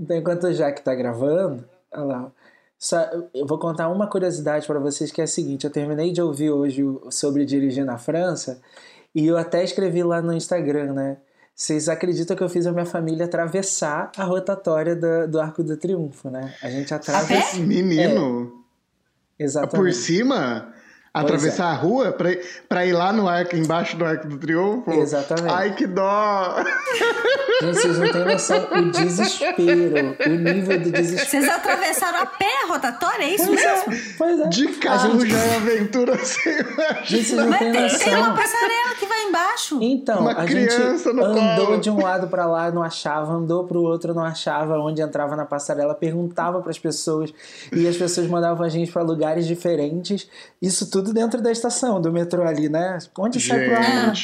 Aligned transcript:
Então, 0.00 0.16
enquanto 0.16 0.44
o 0.44 0.52
Jaque 0.52 0.82
tá 0.82 0.94
gravando, 0.94 1.64
olha 1.92 2.04
lá. 2.04 2.32
Só, 2.78 2.98
eu 3.34 3.44
vou 3.44 3.58
contar 3.58 3.88
uma 3.88 4.06
curiosidade 4.06 4.66
para 4.66 4.78
vocês 4.78 5.10
que 5.10 5.20
é 5.20 5.24
a 5.24 5.26
seguinte: 5.26 5.64
eu 5.64 5.70
terminei 5.70 6.12
de 6.12 6.22
ouvir 6.22 6.50
hoje 6.50 6.84
sobre 7.10 7.44
dirigir 7.44 7.84
na 7.84 7.98
França 7.98 8.60
e 9.14 9.26
eu 9.26 9.36
até 9.36 9.64
escrevi 9.64 10.02
lá 10.02 10.22
no 10.22 10.32
Instagram, 10.32 10.92
né? 10.92 11.16
Vocês 11.54 11.88
acreditam 11.88 12.36
que 12.36 12.42
eu 12.42 12.48
fiz 12.48 12.68
a 12.68 12.72
minha 12.72 12.86
família 12.86 13.24
atravessar 13.24 14.12
a 14.16 14.22
rotatória 14.22 14.94
do, 14.94 15.26
do 15.26 15.40
Arco 15.40 15.64
do 15.64 15.76
Triunfo, 15.76 16.30
né? 16.30 16.54
A 16.62 16.70
gente 16.70 16.94
atravessa. 16.94 17.58
Menino! 17.58 18.64
É, 19.36 19.42
exatamente. 19.42 19.76
Por 19.76 19.92
cima? 19.92 20.72
Atravessar 21.12 21.64
é. 21.64 21.70
a 21.70 21.74
rua 21.74 22.12
pra, 22.12 22.30
pra 22.68 22.86
ir 22.86 22.92
lá 22.92 23.12
no 23.12 23.26
arco, 23.26 23.56
embaixo 23.56 23.96
do 23.96 24.04
Arco 24.04 24.28
do 24.28 24.38
Triunfo? 24.38 24.92
Exatamente. 24.92 25.52
Ai, 25.52 25.74
que 25.74 25.86
dó! 25.86 26.62
Gente, 27.60 27.74
vocês 27.74 27.98
não 27.98 28.12
têm 28.12 28.24
noção 28.24 28.68
o 28.70 28.90
desespero, 28.92 30.16
o 30.24 30.28
nível 30.28 30.78
de 30.78 30.90
desespero. 30.92 31.28
Vocês 31.28 31.48
atravessaram 31.48 32.20
a 32.20 32.26
pé 32.26 32.46
a 32.64 32.68
rotatória, 32.68 33.24
é 33.24 33.34
isso 33.34 33.46
pois 33.46 33.60
é, 33.60 33.74
mesmo? 33.74 33.92
É, 33.92 34.14
pois 34.16 34.40
é. 34.40 34.48
De 34.48 34.66
carro 34.74 35.20
gente... 35.20 35.30
já 35.30 35.38
é 35.38 35.56
aventura, 35.56 36.14
assim. 36.14 36.50
Gente, 37.04 37.24
vocês 37.24 37.32
não 37.32 37.58
têm 37.58 37.72
noção. 37.72 37.98
Tem 37.98 38.14
uma 38.14 38.34
passarela 38.36 38.94
que 38.98 39.06
vai 39.06 39.22
embaixo. 39.24 39.78
Então, 39.80 40.20
uma 40.20 40.38
a 40.38 40.46
gente 40.46 40.74
andou 41.08 41.66
colo. 41.66 41.80
de 41.80 41.90
um 41.90 42.00
lado 42.00 42.28
para 42.28 42.46
lá, 42.46 42.70
não 42.70 42.82
achava, 42.82 43.32
andou 43.32 43.64
pro 43.64 43.82
outro, 43.82 44.14
não 44.14 44.24
achava 44.24 44.78
onde 44.78 45.02
entrava 45.02 45.34
na 45.34 45.44
passarela, 45.44 45.94
perguntava 45.94 46.60
para 46.60 46.70
as 46.70 46.78
pessoas 46.78 47.32
e 47.72 47.88
as 47.88 47.96
pessoas 47.96 48.28
mandavam 48.28 48.64
a 48.64 48.68
gente 48.68 48.92
para 48.92 49.02
lugares 49.02 49.46
diferentes. 49.46 50.28
Isso 50.62 50.88
tudo 50.90 50.97
dentro 51.02 51.40
da 51.40 51.50
estação 51.50 52.00
do 52.00 52.12
metrô 52.12 52.42
ali, 52.42 52.68
né? 52.68 52.98
Onde 53.18 53.38
gente. 53.38 53.48
sai 53.48 53.64
pro 53.64 53.76
ar? 53.76 54.14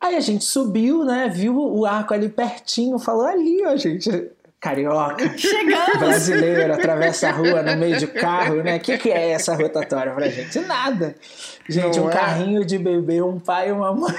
Aí 0.00 0.16
a 0.16 0.20
gente 0.20 0.44
subiu, 0.44 1.04
né? 1.04 1.28
Viu 1.32 1.56
o 1.56 1.86
arco 1.86 2.12
ali 2.12 2.28
pertinho, 2.28 2.98
falou 2.98 3.24
ali, 3.26 3.64
ó, 3.64 3.76
gente. 3.76 4.30
Carioca, 4.62 5.36
Chegamos. 5.36 5.98
brasileiro, 5.98 6.72
atravessa 6.74 7.28
a 7.28 7.32
rua 7.32 7.62
no 7.62 7.76
meio 7.76 7.98
de 7.98 8.06
carro, 8.06 8.62
né? 8.62 8.76
O 8.76 8.80
que, 8.80 8.96
que 8.96 9.10
é 9.10 9.30
essa 9.30 9.56
rotatória 9.56 10.12
pra 10.12 10.28
gente? 10.28 10.60
Nada. 10.60 11.16
Gente, 11.68 11.98
Não 11.98 12.06
um 12.06 12.10
é? 12.10 12.12
carrinho 12.12 12.64
de 12.64 12.78
bebê, 12.78 13.20
um 13.20 13.40
pai 13.40 13.70
e 13.70 13.72
uma 13.72 13.92
mãe. 13.92 14.14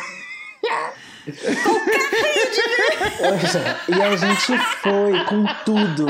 Com 1.25 1.79
carrinho 1.79 2.51
de 2.51 2.61
bebê! 2.77 3.97
E 3.97 4.01
a 4.01 4.15
gente 4.17 4.57
foi 4.81 5.25
com 5.25 5.45
tudo. 5.63 6.07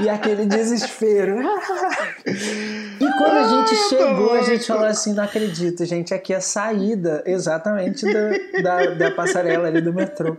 E 0.00 0.08
aquele 0.08 0.46
desespero. 0.46 1.36
Quando 3.16 3.36
a 3.38 3.48
gente 3.48 3.76
chegou, 3.88 4.32
a 4.32 4.42
gente 4.42 4.66
falou 4.66 4.86
assim: 4.86 5.12
não 5.12 5.24
acredito, 5.24 5.84
gente, 5.84 6.12
aqui 6.12 6.32
é 6.32 6.36
a 6.36 6.40
saída 6.40 7.22
exatamente 7.26 8.04
do, 8.04 8.62
da, 8.62 8.86
da 8.86 9.10
passarela 9.10 9.68
ali 9.68 9.80
do 9.80 9.92
metrô. 9.92 10.36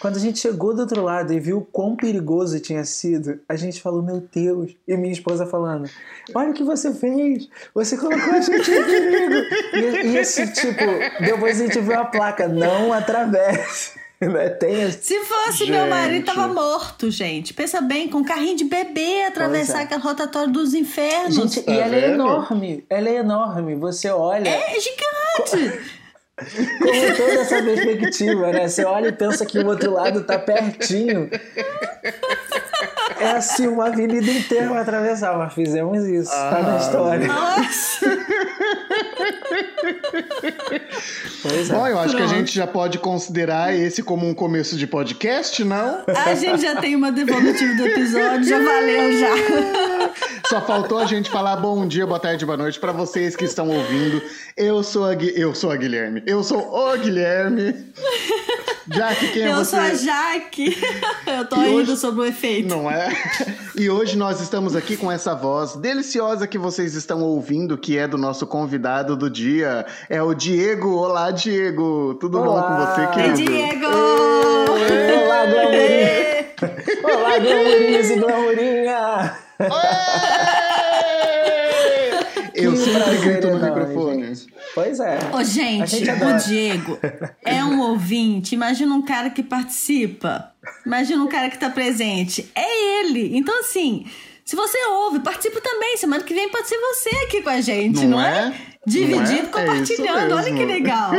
Quando 0.00 0.16
a 0.16 0.20
gente 0.20 0.38
chegou 0.38 0.72
do 0.72 0.82
outro 0.82 1.02
lado 1.02 1.32
e 1.32 1.40
viu 1.40 1.66
quão 1.72 1.96
perigoso 1.96 2.60
tinha 2.60 2.84
sido, 2.84 3.40
a 3.48 3.56
gente 3.56 3.82
falou, 3.82 4.00
meu 4.00 4.22
Deus. 4.32 4.76
E 4.86 4.96
minha 4.96 5.12
esposa 5.12 5.44
falando, 5.44 5.90
olha 6.34 6.50
o 6.50 6.54
que 6.54 6.62
você 6.62 6.94
fez, 6.94 7.48
você 7.74 7.96
colocou 7.96 8.32
a 8.32 8.40
gente 8.40 8.70
em 8.70 8.84
perigo. 8.84 9.34
E, 9.74 10.06
e 10.06 10.16
esse 10.16 10.46
tipo, 10.52 10.84
depois 11.20 11.60
a 11.60 11.66
gente 11.66 11.80
viu 11.80 11.98
a 11.98 12.04
placa, 12.04 12.46
não 12.46 12.92
atravesse. 12.92 13.97
Né? 14.28 14.48
Tem 14.48 14.90
Se 14.90 15.20
fosse 15.20 15.58
gente. 15.58 15.70
meu 15.70 15.86
marido, 15.86 16.24
tava 16.24 16.48
morto, 16.48 17.08
gente. 17.08 17.54
Pensa 17.54 17.80
bem, 17.80 18.08
com 18.08 18.18
um 18.18 18.24
carrinho 18.24 18.56
de 18.56 18.64
bebê 18.64 19.22
atravessar 19.22 19.80
é. 19.80 19.82
aquela 19.84 20.02
rotatória 20.02 20.48
dos 20.48 20.74
infernos. 20.74 21.36
Gente, 21.36 21.62
tá 21.62 21.70
e 21.70 21.78
ela 21.78 21.94
é 21.94 22.00
vendo? 22.00 22.10
é 22.10 22.14
enorme. 22.14 22.84
Ela 22.90 23.08
é 23.08 23.14
enorme. 23.14 23.76
Você 23.76 24.10
olha. 24.10 24.48
É 24.48 24.74
gigante. 24.80 25.98
Com 26.38 27.16
toda 27.16 27.32
essa 27.32 27.62
perspectiva, 27.62 28.52
né? 28.52 28.68
Você 28.68 28.84
olha 28.84 29.08
e 29.08 29.12
pensa 29.12 29.44
que 29.44 29.58
o 29.58 29.66
outro 29.66 29.92
lado 29.92 30.22
tá 30.22 30.38
pertinho. 30.38 31.28
É 33.18 33.32
assim, 33.32 33.66
uma 33.66 33.88
avenida 33.88 34.30
inteira 34.30 34.68
pra 34.68 34.82
atravessar, 34.82 35.36
mas 35.36 35.52
fizemos 35.52 36.04
isso, 36.06 36.30
ah, 36.32 36.50
tá 36.50 36.62
na 36.62 36.74
ah. 36.74 36.78
história. 36.78 37.26
Nossa! 37.26 38.06
Pois 41.42 41.70
é. 41.70 41.72
Bom, 41.72 41.86
eu 41.86 41.98
acho 41.98 42.14
Pronto. 42.14 42.28
que 42.28 42.34
a 42.34 42.38
gente 42.38 42.54
já 42.54 42.66
pode 42.66 42.98
considerar 42.98 43.74
esse 43.74 44.02
como 44.02 44.26
um 44.28 44.34
começo 44.34 44.76
de 44.76 44.86
podcast, 44.86 45.62
não? 45.64 46.04
A 46.06 46.34
gente 46.34 46.62
já 46.62 46.76
tem 46.76 46.96
uma 46.96 47.12
devolutiva 47.12 47.74
do 47.74 47.86
episódio, 47.86 48.44
já 48.44 48.58
valeu 48.58 49.18
já. 49.18 49.28
Só 50.48 50.60
faltou 50.62 50.98
a 50.98 51.04
gente 51.04 51.30
falar 51.30 51.56
bom 51.56 51.86
dia, 51.86 52.06
boa 52.06 52.18
tarde, 52.18 52.44
boa 52.44 52.56
noite 52.56 52.78
para 52.80 52.92
vocês 52.92 53.36
que 53.36 53.44
estão 53.44 53.68
ouvindo. 53.68 54.22
Eu 54.56 54.82
sou 54.82 55.04
a, 55.04 55.14
eu 55.14 55.54
sou 55.54 55.70
a 55.70 55.76
Guilherme. 55.76 56.22
Eu 56.26 56.42
sou 56.42 56.58
o 56.58 56.98
Guilherme. 56.98 57.74
Jaque, 58.90 59.28
quem 59.32 59.42
é 59.42 59.48
eu 59.48 59.56
você? 59.56 59.60
Eu 59.60 59.64
sou 59.64 59.78
a 59.80 59.94
Jaque. 59.94 60.76
Eu 61.26 61.44
tô 61.46 61.56
e 61.62 61.68
indo 61.68 61.92
hoje... 61.92 61.96
sobre 61.96 62.20
o 62.22 62.24
efeito. 62.24 62.68
Não 62.68 62.90
é? 62.90 63.10
E 63.76 63.90
hoje 63.90 64.16
nós 64.16 64.40
estamos 64.40 64.74
aqui 64.74 64.96
com 64.96 65.12
essa 65.12 65.34
voz 65.34 65.76
deliciosa 65.76 66.46
que 66.46 66.58
vocês 66.58 66.94
estão 66.94 67.22
ouvindo, 67.22 67.76
que 67.76 67.98
é 67.98 68.08
do 68.08 68.16
nosso 68.16 68.46
convidado 68.46 69.16
do 69.16 69.28
dia. 69.28 69.84
É 70.08 70.22
o 70.22 70.32
Diego. 70.34 70.96
Olá, 70.96 71.30
Diego. 71.30 72.14
Tudo 72.14 72.40
Olá. 72.40 72.62
bom 72.62 72.68
com 72.68 72.76
você, 72.86 73.06
querido? 73.08 73.52
Oi, 73.52 73.56
Diego! 73.56 73.86
Olá, 75.24 75.46
Glamourinha! 75.46 76.46
Olá, 77.04 77.38
Glamourinhas 77.38 78.10
e 78.10 78.16
Glamourinha! 78.16 79.38
Eu 82.54 82.76
sempre 82.76 83.16
grito 83.18 83.48
no 83.48 83.57
microfone. 83.86 84.34
Gente. 84.34 84.54
Pois 84.74 85.00
é. 85.00 85.18
Ô, 85.32 85.42
gente, 85.42 85.96
gente 85.98 86.10
o 86.10 86.38
Diego 86.46 86.98
é 87.44 87.64
um 87.64 87.80
ouvinte. 87.90 88.54
Imagina 88.54 88.94
um 88.94 89.02
cara 89.02 89.30
que 89.30 89.42
participa. 89.42 90.52
Imagina 90.84 91.22
um 91.22 91.28
cara 91.28 91.48
que 91.48 91.58
tá 91.58 91.70
presente. 91.70 92.50
É 92.54 93.00
ele. 93.00 93.36
Então, 93.36 93.58
assim, 93.60 94.04
se 94.48 94.56
você 94.56 94.78
ouve, 94.86 95.20
participa 95.20 95.60
também. 95.60 95.98
Semana 95.98 96.24
que 96.24 96.32
vem 96.32 96.48
pode 96.48 96.68
ser 96.68 96.78
você 96.78 97.10
aqui 97.26 97.42
com 97.42 97.50
a 97.50 97.60
gente, 97.60 98.00
não, 98.06 98.12
não 98.12 98.20
é? 98.22 98.48
é? 98.48 98.78
Dividindo, 98.86 99.42
é? 99.42 99.46
compartilhando. 99.46 100.32
É 100.32 100.34
Olha 100.34 100.54
que 100.54 100.64
legal. 100.64 101.12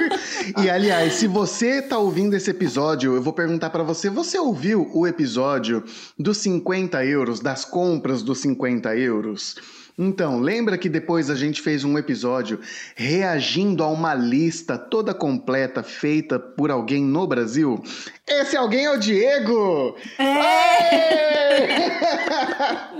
e 0.60 0.68
aliás, 0.68 1.14
se 1.14 1.28
você 1.28 1.80
tá 1.80 1.96
ouvindo 1.96 2.34
esse 2.34 2.50
episódio, 2.50 3.14
eu 3.14 3.22
vou 3.22 3.32
perguntar 3.32 3.70
para 3.70 3.84
você: 3.84 4.10
você 4.10 4.36
ouviu 4.36 4.90
o 4.92 5.06
episódio 5.06 5.84
dos 6.18 6.38
50 6.38 7.04
euros, 7.04 7.38
das 7.38 7.64
compras 7.64 8.20
dos 8.20 8.40
50 8.40 8.96
euros? 8.96 9.54
Então, 9.98 10.40
lembra 10.40 10.78
que 10.78 10.88
depois 10.88 11.28
a 11.28 11.34
gente 11.34 11.60
fez 11.60 11.84
um 11.84 11.98
episódio 11.98 12.58
reagindo 12.96 13.84
a 13.84 13.88
uma 13.88 14.14
lista 14.14 14.78
toda 14.78 15.12
completa 15.12 15.82
feita 15.82 16.38
por 16.38 16.70
alguém 16.70 17.04
no 17.04 17.26
Brasil? 17.26 17.82
Esse 18.26 18.56
alguém 18.56 18.86
é 18.86 18.90
o 18.90 18.98
Diego! 18.98 19.96
É! 20.18 20.32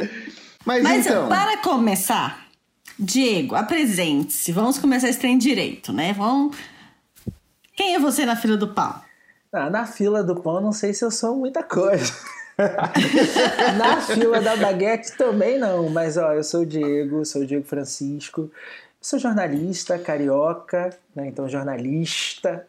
Mas, 0.65 0.83
Mas 0.83 1.07
então... 1.07 1.29
para 1.29 1.57
começar, 1.59 2.47
Diego, 2.99 3.55
apresente-se. 3.55 4.53
Vamos 4.53 4.79
começar 4.79 5.09
esse 5.09 5.19
trem 5.19 5.39
direito, 5.39 5.93
né? 5.93 6.13
Vamos... 6.13 6.57
Quem 7.75 7.95
é 7.95 7.99
você 7.99 8.25
na 8.27 8.37
fila 8.37 8.57
do 8.57 8.69
pão? 8.69 8.95
Ah, 9.53 9.69
na 9.69 9.87
fila 9.87 10.23
do 10.23 10.41
pão, 10.41 10.61
não 10.61 10.73
sei 10.73 10.95
se 10.95 11.05
eu 11.05 11.11
sou 11.11 11.37
muita 11.37 11.63
coisa. 11.63 12.13
Na 13.79 14.01
fila 14.01 14.41
da 14.41 14.57
baguete 14.57 15.17
também 15.17 15.59
não, 15.59 15.89
mas 15.89 16.17
ó, 16.17 16.33
eu 16.33 16.45
sou 16.45 16.63
o 16.63 16.67
Diego, 16.67 17.25
sou 17.25 17.43
o 17.43 17.47
Diego 17.47 17.65
Francisco, 17.65 18.51
sou 19.01 19.19
jornalista, 19.19 19.99
carioca, 19.99 20.91
né? 21.15 21.27
Então 21.27 21.49
jornalista. 21.49 22.67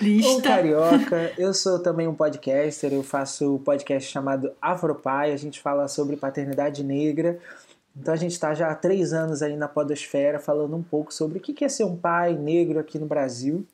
Lista. 0.00 0.30
Ou 0.30 0.42
carioca. 0.42 1.32
Eu 1.36 1.52
sou 1.52 1.80
também 1.80 2.06
um 2.06 2.14
podcaster, 2.14 2.92
eu 2.92 3.02
faço 3.02 3.56
um 3.56 3.58
podcast 3.58 4.10
chamado 4.10 4.52
Afropai, 4.60 5.32
a 5.32 5.36
gente 5.36 5.60
fala 5.60 5.88
sobre 5.88 6.16
paternidade 6.16 6.84
negra. 6.84 7.38
Então 7.96 8.12
a 8.12 8.16
gente 8.16 8.32
está 8.32 8.54
já 8.54 8.70
há 8.70 8.74
três 8.74 9.12
anos 9.12 9.42
aí 9.42 9.56
na 9.56 9.68
podosfera 9.68 10.38
falando 10.38 10.76
um 10.76 10.82
pouco 10.82 11.14
sobre 11.14 11.38
o 11.38 11.40
que 11.40 11.64
é 11.64 11.68
ser 11.68 11.84
um 11.84 11.96
pai 11.96 12.34
negro 12.34 12.78
aqui 12.78 12.98
no 12.98 13.06
Brasil. 13.06 13.64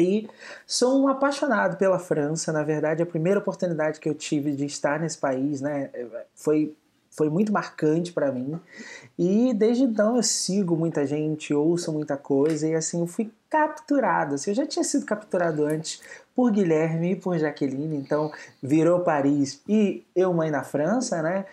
E 0.00 0.28
sou 0.66 1.02
um 1.02 1.08
apaixonado 1.08 1.76
pela 1.76 1.98
França. 1.98 2.52
Na 2.52 2.62
verdade, 2.62 3.02
a 3.02 3.06
primeira 3.06 3.38
oportunidade 3.38 4.00
que 4.00 4.08
eu 4.08 4.14
tive 4.14 4.52
de 4.52 4.64
estar 4.64 4.98
nesse 5.00 5.18
país 5.18 5.60
né, 5.60 5.90
foi, 6.34 6.74
foi 7.10 7.28
muito 7.28 7.52
marcante 7.52 8.12
para 8.12 8.32
mim. 8.32 8.58
E 9.18 9.52
desde 9.54 9.84
então 9.84 10.16
eu 10.16 10.22
sigo 10.22 10.76
muita 10.76 11.06
gente, 11.06 11.52
ouço 11.54 11.92
muita 11.92 12.16
coisa 12.16 12.66
e 12.68 12.74
assim 12.74 13.00
eu 13.00 13.06
fui 13.06 13.30
capturado. 13.50 14.36
Assim, 14.36 14.52
eu 14.52 14.54
já 14.54 14.64
tinha 14.64 14.84
sido 14.84 15.04
capturado 15.04 15.66
antes 15.66 16.00
por 16.34 16.52
Guilherme 16.52 17.12
e 17.12 17.16
por 17.16 17.36
Jaqueline, 17.36 17.96
então 17.96 18.32
virou 18.62 19.00
Paris 19.00 19.60
e 19.68 20.04
eu 20.14 20.32
mãe 20.32 20.50
na 20.50 20.62
França, 20.62 21.20
né? 21.20 21.44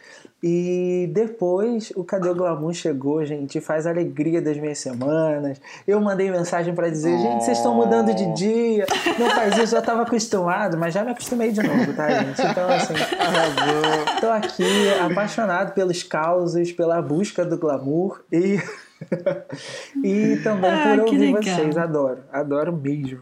E 0.41 1.09
depois 1.13 1.91
o 1.95 2.03
Cadê 2.03 2.29
o 2.29 2.35
Glamour 2.35 2.71
chegou, 2.71 3.25
gente, 3.25 3.59
faz 3.59 3.87
a 3.87 3.89
alegria 3.89 4.39
das 4.39 4.55
minhas 4.55 4.77
semanas. 4.77 5.59
Eu 5.87 5.99
mandei 5.99 6.29
mensagem 6.29 6.75
para 6.75 6.89
dizer, 6.89 7.17
gente, 7.17 7.43
vocês 7.43 7.57
estão 7.57 7.73
mudando 7.73 8.13
de 8.13 8.31
dia, 8.33 8.85
não 9.17 9.29
faz 9.31 9.57
isso, 9.57 9.71
já 9.71 9.79
estava 9.79 10.03
acostumado, 10.03 10.77
mas 10.77 10.93
já 10.93 11.03
me 11.03 11.11
acostumei 11.11 11.51
de 11.51 11.63
novo, 11.63 11.91
tá, 11.93 12.23
gente? 12.23 12.41
Então, 12.41 12.69
assim, 12.69 12.93
tô 14.21 14.29
aqui 14.29 14.89
apaixonado 15.01 15.73
pelos 15.73 16.03
causos, 16.03 16.71
pela 16.71 17.01
busca 17.01 17.43
do 17.43 17.57
glamour 17.57 18.21
e. 18.31 18.61
e 20.03 20.37
também 20.43 20.71
ah, 20.71 20.97
por 20.97 21.13
ouvir 21.13 21.31
vocês, 21.31 21.77
adoro, 21.77 22.23
adoro 22.31 22.75
mesmo. 22.75 23.21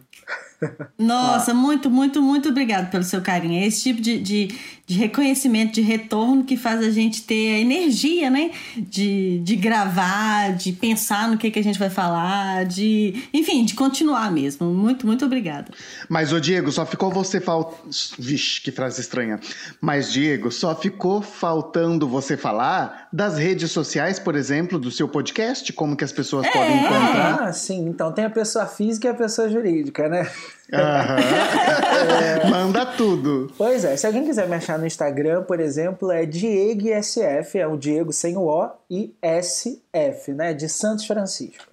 Nossa, 0.98 1.51
ah. 1.51 1.56
muito, 1.56 1.89
muito, 1.89 2.22
muito 2.22 2.50
obrigado 2.50 2.89
pelo 2.89 3.04
seu 3.04 3.22
carinho. 3.22 3.63
Esse 3.63 3.83
tipo 3.83 4.01
de, 4.01 4.19
de, 4.19 4.48
de, 4.87 4.95
reconhecimento, 4.95 5.73
de 5.73 5.81
retorno 5.81 6.43
que 6.43 6.55
faz 6.55 6.81
a 6.81 6.91
gente 6.91 7.23
ter 7.23 7.55
a 7.55 7.59
energia, 7.59 8.29
né? 8.29 8.51
De, 8.77 9.39
de 9.39 9.55
gravar, 9.55 10.55
de 10.55 10.71
pensar 10.71 11.27
no 11.27 11.37
que, 11.37 11.49
que 11.49 11.57
a 11.57 11.63
gente 11.63 11.79
vai 11.79 11.89
falar, 11.89 12.65
de. 12.65 13.27
Enfim, 13.33 13.65
de 13.65 13.73
continuar 13.73 14.31
mesmo. 14.31 14.67
Muito, 14.67 15.07
muito 15.07 15.25
obrigada. 15.25 15.71
Mas, 16.07 16.31
ô 16.31 16.39
Diego, 16.39 16.71
só 16.71 16.85
ficou 16.85 17.11
você 17.11 17.41
faltando. 17.41 17.89
Vixe, 18.19 18.61
que 18.61 18.71
frase 18.71 19.01
estranha. 19.01 19.39
Mas, 19.81 20.11
Diego, 20.11 20.51
só 20.51 20.75
ficou 20.75 21.21
faltando 21.21 22.07
você 22.07 22.37
falar 22.37 23.07
das 23.11 23.37
redes 23.37 23.71
sociais, 23.71 24.19
por 24.19 24.35
exemplo, 24.35 24.77
do 24.77 24.91
seu 24.91 25.07
podcast, 25.07 25.71
como 25.73 25.95
que 25.95 26.03
as 26.03 26.11
pessoas 26.11 26.45
é. 26.45 26.51
podem 26.51 26.77
encontrar. 26.77 27.43
Ah, 27.43 27.53
sim. 27.53 27.87
Então 27.87 28.11
tem 28.11 28.25
a 28.25 28.29
pessoa 28.29 28.67
física 28.67 29.07
e 29.07 29.11
a 29.11 29.15
pessoa 29.15 29.49
jurídica, 29.49 30.07
né? 30.07 30.29
é... 30.71 32.50
Manda 32.50 32.85
tudo. 32.85 33.51
Pois 33.57 33.85
é, 33.85 33.95
se 33.95 34.07
alguém 34.07 34.25
quiser 34.25 34.47
me 34.47 34.56
achar 34.56 34.79
no 34.79 34.85
Instagram, 34.85 35.44
por 35.44 35.59
exemplo, 35.59 36.12
é 36.12 36.25
Diego 36.25 36.88
SF, 37.01 37.59
é 37.59 37.67
o 37.67 37.77
Diego 37.77 38.12
sem 38.12 38.35
o 38.35 38.47
O 38.47 38.69
e 38.89 39.15
SF, 39.41 40.33
né? 40.33 40.53
De 40.53 40.67
Santos 40.67 41.06
Francisco. 41.06 41.65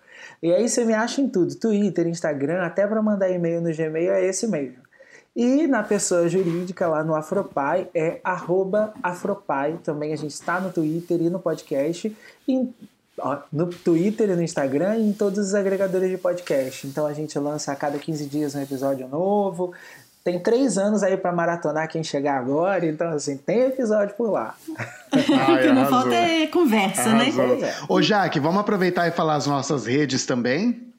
E 0.42 0.52
aí 0.52 0.68
você 0.68 0.84
me 0.84 0.92
acha 0.92 1.20
em 1.20 1.28
tudo, 1.28 1.54
Twitter, 1.54 2.06
Instagram, 2.06 2.62
até 2.62 2.86
para 2.86 3.00
mandar 3.00 3.30
e-mail 3.30 3.60
no 3.60 3.74
Gmail 3.74 4.12
é 4.12 4.24
esse 4.24 4.46
mesmo. 4.46 4.82
E 5.34 5.66
na 5.66 5.82
pessoa 5.82 6.28
jurídica 6.28 6.86
lá 6.86 7.02
no 7.02 7.14
Afropai 7.14 7.88
é 7.94 8.20
arroba 8.22 8.92
Afropai. 9.02 9.78
Também 9.82 10.12
a 10.12 10.16
gente 10.16 10.32
está 10.32 10.60
no 10.60 10.70
Twitter 10.70 11.22
e 11.22 11.30
no 11.30 11.38
podcast. 11.38 12.14
E 12.46 12.68
no 13.52 13.66
Twitter 13.66 14.30
e 14.30 14.36
no 14.36 14.42
Instagram 14.42 14.96
e 14.96 15.08
em 15.08 15.12
todos 15.12 15.38
os 15.38 15.54
agregadores 15.54 16.10
de 16.10 16.16
podcast. 16.16 16.86
Então 16.86 17.06
a 17.06 17.12
gente 17.12 17.38
lança 17.38 17.72
a 17.72 17.76
cada 17.76 17.98
15 17.98 18.26
dias 18.26 18.54
um 18.54 18.62
episódio 18.62 19.06
novo. 19.08 19.72
Tem 20.24 20.38
três 20.38 20.78
anos 20.78 21.02
aí 21.02 21.16
para 21.16 21.32
maratonar 21.32 21.88
quem 21.88 22.04
chegar 22.04 22.38
agora, 22.38 22.86
então 22.86 23.08
assim, 23.10 23.36
tem 23.36 23.62
episódio 23.62 24.14
por 24.14 24.30
lá. 24.30 24.54
o 25.12 25.58
que 25.60 25.72
não 25.72 25.86
falta 25.86 26.14
é 26.14 26.46
conversa, 26.46 27.12
né? 27.12 27.24
arrasou. 27.24 27.56
né? 27.56 27.74
Ô 27.88 28.00
Jaque, 28.00 28.38
vamos 28.38 28.60
aproveitar 28.60 29.08
e 29.08 29.10
falar 29.10 29.34
as 29.34 29.48
nossas 29.48 29.84
redes 29.84 30.24
também? 30.24 30.92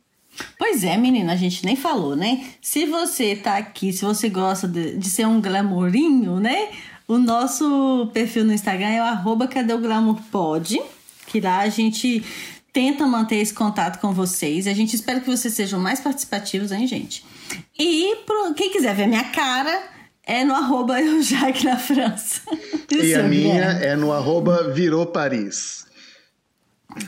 Pois 0.57 0.83
é, 0.83 0.98
menina, 0.98 1.33
a 1.33 1.36
gente 1.38 1.65
nem 1.65 1.75
falou, 1.75 2.18
né? 2.18 2.44
Se 2.62 2.86
você 2.86 3.36
tá 3.36 3.57
aqui, 3.57 3.94
se 3.94 4.04
você 4.04 4.27
gosta 4.27 4.68
de, 4.68 4.98
de 4.98 5.10
ser 5.10 5.25
um 5.25 5.39
glamourinho, 5.39 6.39
né? 6.39 6.69
O 7.07 7.18
nosso 7.18 8.10
perfil 8.13 8.44
no 8.44 8.51
Instagram 8.51 8.89
é 8.89 9.01
o 9.01 9.06
arroba 9.06 9.48
cadê 9.48 9.74
o 9.74 9.77
glamour 9.77 10.18
pod, 10.31 10.81
que 11.28 11.40
lá 11.40 11.60
a 11.60 11.70
gente 11.70 12.24
tenta 12.72 13.06
manter 13.06 13.36
esse 13.36 13.54
contato 13.54 14.00
com 14.00 14.12
vocês. 14.12 14.68
A 14.68 14.74
gente 14.74 14.96
espera 14.96 15.20
que 15.20 15.28
vocês 15.28 15.54
sejam 15.54 15.80
mais 15.80 16.00
participativos, 16.00 16.72
hein, 16.72 16.88
gente? 16.88 17.24
E 17.78 18.16
pro, 18.25 18.54
quem 18.56 18.72
quiser 18.72 18.96
ver 18.96 19.08
minha 19.08 19.25
cara, 19.25 19.84
é 20.25 20.44
no 20.44 20.54
arroba 20.54 20.96
Jaque 21.22 21.66
na 21.66 21.78
França. 21.78 22.42
Isso, 22.92 23.04
e 23.04 23.16
a 23.16 23.24
minha 23.24 23.64
é 23.64 23.96
no 23.96 24.12
arroba 24.12 24.72
Virou 24.74 25.06
Paris. 25.06 25.86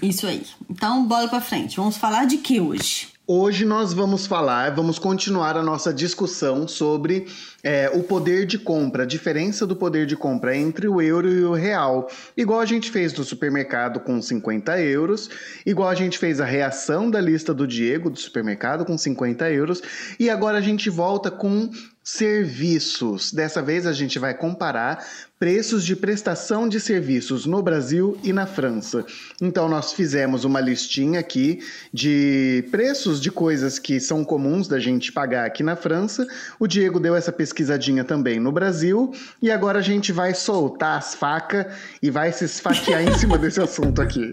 Isso 0.02 0.28
aí. 0.28 0.46
Então, 0.70 1.06
bola 1.06 1.28
pra 1.28 1.42
frente. 1.42 1.78
Vamos 1.78 1.98
falar 1.98 2.26
de 2.26 2.38
que 2.38 2.60
hoje? 2.60 3.15
Hoje 3.28 3.66
nós 3.66 3.92
vamos 3.92 4.28
falar, 4.28 4.76
vamos 4.76 5.00
continuar 5.00 5.58
a 5.58 5.64
nossa 5.64 5.92
discussão 5.92 6.68
sobre 6.68 7.26
é, 7.64 7.90
o 7.90 8.04
poder 8.04 8.46
de 8.46 8.60
compra, 8.60 9.02
a 9.02 9.06
diferença 9.08 9.66
do 9.66 9.76
poder 9.76 10.06
de 10.06 10.16
compra 10.16 10.56
entre 10.56 10.88
o 10.88 11.02
euro 11.02 11.28
e 11.28 11.44
o 11.44 11.54
real. 11.54 12.08
Igual 12.38 12.60
a 12.60 12.68
gente 12.68 12.92
fez 12.92 13.14
do 13.14 13.24
supermercado 13.24 14.00
com 14.00 14.22
50 14.22 14.80
euros, 14.80 15.28
igual 15.66 15.90
a 15.90 15.96
gente 15.96 16.20
fez 16.20 16.40
a 16.40 16.46
reação 16.46 17.10
da 17.10 17.20
lista 17.20 17.52
do 17.52 17.66
Diego 17.66 18.12
do 18.12 18.20
supermercado 18.20 18.86
com 18.86 18.96
50 18.96 19.50
euros, 19.50 19.82
e 20.20 20.30
agora 20.30 20.60
a 20.60 20.62
gente 20.62 20.88
volta 20.88 21.32
com 21.32 21.72
serviços. 22.06 23.34
Dessa 23.34 23.64
vez 23.64 23.88
a 23.88 23.92
gente 23.92 24.20
vai 24.20 24.36
comparar 24.36 25.04
preços 25.40 25.84
de 25.84 25.96
prestação 25.96 26.70
de 26.70 26.80
serviços 26.80 27.48
no 27.48 27.64
Brasil 27.64 28.16
e 28.24 28.32
na 28.32 28.46
França. 28.46 29.04
Então 29.42 29.68
nós 29.68 29.92
fizemos 29.92 30.46
uma 30.46 30.62
listinha 30.62 31.20
aqui 31.20 31.60
de 31.92 32.64
preços 32.70 33.20
de 33.20 33.32
coisas 33.32 33.80
que 33.80 34.00
são 34.00 34.24
comuns 34.24 34.68
da 34.68 34.80
gente 34.80 35.12
pagar 35.12 35.48
aqui 35.48 35.64
na 35.64 35.76
França. 35.76 36.28
O 36.60 36.68
Diego 36.68 37.00
deu 37.00 37.16
essa 37.16 37.32
pesquisadinha 37.32 38.04
também 38.04 38.40
no 38.40 38.52
Brasil 38.52 39.12
e 39.42 39.50
agora 39.50 39.80
a 39.80 39.82
gente 39.82 40.12
vai 40.12 40.36
soltar 40.36 41.00
as 41.00 41.16
facas 41.16 41.66
e 42.04 42.12
vai 42.12 42.32
se 42.32 42.46
esfaquear 42.46 43.02
em 43.02 43.18
cima 43.18 43.38
desse 43.40 43.60
assunto 43.60 44.00
aqui. 44.00 44.32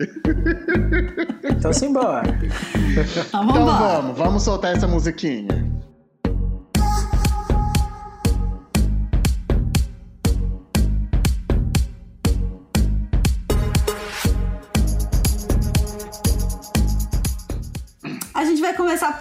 Então 1.44 1.72
simbora. 1.72 2.22
Então, 2.28 3.44
então 3.44 3.66
vamos, 3.66 4.18
vamos 4.18 4.42
soltar 4.42 4.76
essa 4.76 4.86
musiquinha. 4.86 5.71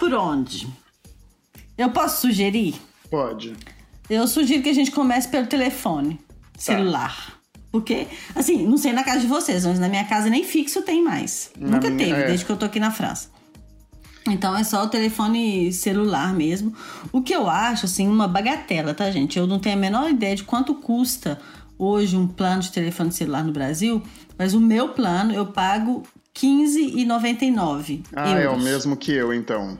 Por 0.02 0.14
onde? 0.14 0.66
Eu 1.78 1.90
posso 1.90 2.22
sugerir? 2.22 2.74
Pode. 3.08 3.54
Eu 4.10 4.26
sugiro 4.26 4.60
que 4.60 4.68
a 4.68 4.74
gente 4.74 4.90
comece 4.90 5.28
pelo 5.28 5.46
telefone 5.46 6.18
tá. 6.54 6.58
celular. 6.58 7.38
Porque, 7.70 8.08
assim, 8.34 8.66
não 8.66 8.76
sei 8.76 8.92
na 8.92 9.04
casa 9.04 9.20
de 9.20 9.28
vocês, 9.28 9.64
mas 9.64 9.78
na 9.78 9.88
minha 9.88 10.02
casa 10.04 10.28
nem 10.28 10.42
fixo 10.42 10.82
tem 10.82 11.04
mais. 11.04 11.52
Na 11.56 11.76
Nunca 11.76 11.88
minha, 11.88 12.04
teve, 12.04 12.20
é. 12.20 12.26
desde 12.26 12.44
que 12.44 12.50
eu 12.50 12.56
tô 12.56 12.66
aqui 12.66 12.80
na 12.80 12.90
França. 12.90 13.30
Então 14.26 14.56
é 14.56 14.64
só 14.64 14.82
o 14.82 14.88
telefone 14.88 15.72
celular 15.72 16.34
mesmo. 16.34 16.74
O 17.12 17.22
que 17.22 17.32
eu 17.32 17.48
acho, 17.48 17.86
assim, 17.86 18.08
uma 18.08 18.26
bagatela, 18.26 18.94
tá, 18.94 19.08
gente? 19.08 19.38
Eu 19.38 19.46
não 19.46 19.60
tenho 19.60 19.76
a 19.76 19.78
menor 19.78 20.10
ideia 20.10 20.34
de 20.34 20.42
quanto 20.42 20.74
custa 20.74 21.40
hoje 21.78 22.16
um 22.16 22.26
plano 22.26 22.60
de 22.60 22.72
telefone 22.72 23.12
celular 23.12 23.44
no 23.44 23.52
Brasil, 23.52 24.02
mas 24.36 24.52
o 24.52 24.58
meu 24.60 24.88
plano 24.88 25.32
eu 25.32 25.46
pago 25.46 26.02
15,99 26.34 28.04
Ah, 28.16 28.30
euros. 28.30 28.44
é 28.44 28.48
o 28.48 28.58
mesmo 28.58 28.96
que 28.96 29.12
eu, 29.12 29.32
então. 29.32 29.78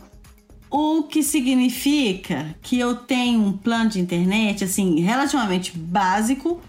O 0.75 1.03
que 1.03 1.23
significa 1.23 2.57
que 2.63 2.81
eu 2.81 2.95
tenho 2.95 3.43
um 3.43 3.53
plano 3.53 3.91
de 3.91 4.01
internet, 4.01 4.65
assim, 4.65 5.01
relativamente 5.01 5.77
básico, 5.77 6.63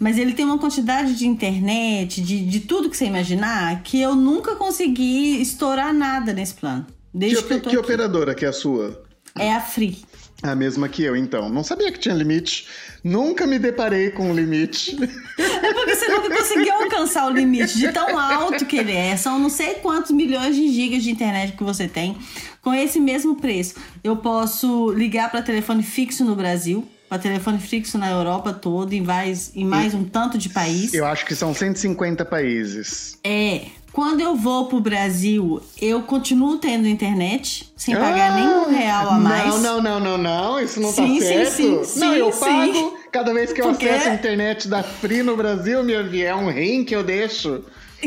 mas 0.00 0.18
ele 0.18 0.32
tem 0.32 0.44
uma 0.44 0.58
quantidade 0.58 1.14
de 1.14 1.28
internet, 1.28 2.20
de, 2.20 2.44
de 2.44 2.60
tudo 2.60 2.90
que 2.90 2.96
você 2.96 3.04
imaginar, 3.04 3.84
que 3.84 4.00
eu 4.00 4.16
nunca 4.16 4.56
consegui 4.56 5.40
estourar 5.40 5.94
nada 5.94 6.32
nesse 6.32 6.54
plano. 6.54 6.84
Desde 7.14 7.40
que, 7.44 7.60
que, 7.60 7.70
que 7.70 7.78
operadora 7.78 8.34
que 8.34 8.44
é 8.44 8.48
a 8.48 8.52
sua? 8.52 9.00
É 9.38 9.54
a 9.54 9.60
Free. 9.60 10.04
A 10.46 10.54
mesma 10.54 10.88
que 10.88 11.02
eu, 11.02 11.16
então. 11.16 11.48
Não 11.48 11.64
sabia 11.64 11.90
que 11.90 11.98
tinha 11.98 12.14
limite. 12.14 12.66
Nunca 13.02 13.46
me 13.46 13.58
deparei 13.58 14.10
com 14.10 14.30
um 14.30 14.34
limite. 14.34 14.96
É 15.38 15.72
porque 15.74 15.94
você 15.94 16.08
nunca 16.08 16.36
conseguiu 16.36 16.72
alcançar 16.72 17.26
o 17.26 17.30
limite 17.30 17.78
de 17.78 17.92
tão 17.92 18.18
alto 18.18 18.64
que 18.64 18.76
ele 18.76 18.92
é. 18.92 19.16
São 19.16 19.38
não 19.38 19.50
sei 19.50 19.74
quantos 19.74 20.10
milhões 20.10 20.54
de 20.54 20.68
gigas 20.72 21.02
de 21.02 21.10
internet 21.10 21.56
que 21.56 21.64
você 21.64 21.88
tem 21.88 22.16
com 22.62 22.72
esse 22.72 22.98
mesmo 22.98 23.36
preço. 23.36 23.74
Eu 24.02 24.16
posso 24.16 24.90
ligar 24.92 25.30
para 25.30 25.42
telefone 25.42 25.82
fixo 25.82 26.24
no 26.24 26.34
Brasil, 26.34 26.86
para 27.08 27.18
telefone 27.18 27.58
fixo 27.58 27.98
na 27.98 28.10
Europa 28.10 28.52
toda, 28.52 28.94
em 28.94 29.00
mais, 29.00 29.52
em 29.54 29.64
mais 29.64 29.94
um 29.94 30.04
tanto 30.04 30.36
de 30.36 30.48
países. 30.48 30.94
Eu 30.94 31.06
acho 31.06 31.24
que 31.24 31.34
são 31.34 31.54
150 31.54 32.24
países. 32.24 33.18
É. 33.22 33.66
Quando 33.92 34.20
eu 34.20 34.36
vou 34.36 34.66
pro 34.66 34.78
Brasil, 34.78 35.62
eu 35.80 36.02
continuo 36.02 36.58
tendo 36.58 36.86
internet, 36.86 37.72
sem 37.74 37.94
pagar 37.94 38.32
ah, 38.32 38.34
nenhum 38.34 38.76
real 38.76 39.08
a 39.08 39.18
mais. 39.18 39.46
Não, 39.46 39.80
não, 39.80 39.80
não, 39.80 40.00
não, 40.00 40.18
não. 40.18 40.60
Isso 40.60 40.78
não 40.78 40.92
tá 40.92 41.02
sim, 41.02 41.18
tá 41.18 41.24
certo. 41.24 41.50
Sim, 41.52 41.84
sim, 41.84 42.00
não, 42.00 42.14
eu 42.14 42.30
pago 42.30 42.98
cada 43.10 43.32
vez 43.32 43.54
que 43.54 43.62
eu 43.62 43.68
Porque... 43.68 43.88
acesso 43.88 44.10
a 44.10 44.14
internet 44.14 44.68
da 44.68 44.82
Free 44.82 45.22
no 45.22 45.34
Brasil, 45.34 45.82
minha 45.82 46.02
via, 46.02 46.28
é 46.28 46.34
um 46.34 46.50
rim 46.50 46.84
que 46.84 46.94
eu 46.94 47.02
deixo. 47.02 47.64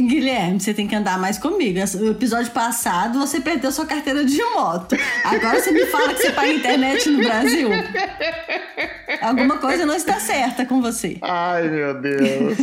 Guilherme, 0.08 0.60
você 0.60 0.74
tem 0.74 0.88
que 0.88 0.96
andar 0.96 1.20
mais 1.20 1.38
comigo. 1.38 1.80
No 1.96 2.12
episódio 2.12 2.52
passado, 2.52 3.20
você 3.20 3.40
perdeu 3.40 3.72
sua 3.72 3.86
carteira 3.86 4.24
de 4.24 4.44
moto. 4.44 4.96
Agora 5.24 5.62
você 5.62 5.72
me 5.72 5.86
fala 5.86 6.14
que 6.14 6.22
você 6.22 6.32
paga 6.32 6.52
internet 6.52 7.10
no 7.10 7.24
Brasil. 7.24 7.70
Alguma 9.22 9.58
coisa 9.58 9.86
não 9.86 9.96
está 9.96 10.20
certa 10.20 10.66
com 10.66 10.82
você. 10.82 11.18
Ai, 11.22 11.68
meu 11.68 12.00
Deus. 12.00 12.58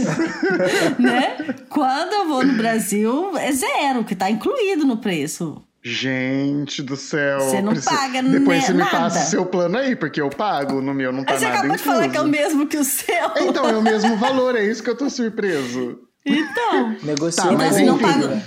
né? 0.99 1.37
Quando 1.69 2.13
eu 2.13 2.29
vou 2.29 2.45
no 2.45 2.55
Brasil, 2.55 3.37
é 3.37 3.53
zero, 3.53 4.05
que 4.05 4.15
está 4.15 4.31
incluído 4.31 4.85
no 4.85 4.97
preço. 4.99 5.63
Gente 5.89 6.83
do 6.83 6.97
céu. 6.97 7.39
Você 7.39 7.63
não 7.63 7.73
preciso... 7.73 7.95
paga 7.95 8.21
Depois 8.21 8.65
você 8.65 8.73
me 8.73 8.79
nada. 8.81 8.91
passa 8.91 9.21
o 9.21 9.31
seu 9.31 9.47
plano 9.47 9.79
aí, 9.79 9.95
porque 9.95 10.21
eu 10.21 10.29
pago, 10.29 10.83
no 10.83 10.93
meu 10.93 11.13
não 11.13 11.23
tá 11.25 11.35
Mas 11.35 11.43
nada 11.43 11.59
incluso. 11.59 11.79
Você 11.79 11.89
acabou 11.89 12.01
de 12.01 12.01
falar 12.01 12.09
que 12.09 12.17
é 12.17 12.21
o 12.21 12.27
mesmo 12.27 12.67
que 12.67 12.77
o 12.77 12.83
seu. 12.83 13.31
Então, 13.37 13.69
é 13.69 13.77
o 13.77 13.83
mesmo 13.83 14.17
valor, 14.17 14.57
é 14.57 14.65
isso 14.65 14.83
que 14.83 14.91
eu 14.91 14.97
tô 14.97 15.09
surpreso. 15.09 16.06
Então. 16.27 16.97
Negociou, 17.05 17.47
tá, 17.47 17.53
mas 17.57 17.81
não 17.81 17.97
paga. 17.97 18.43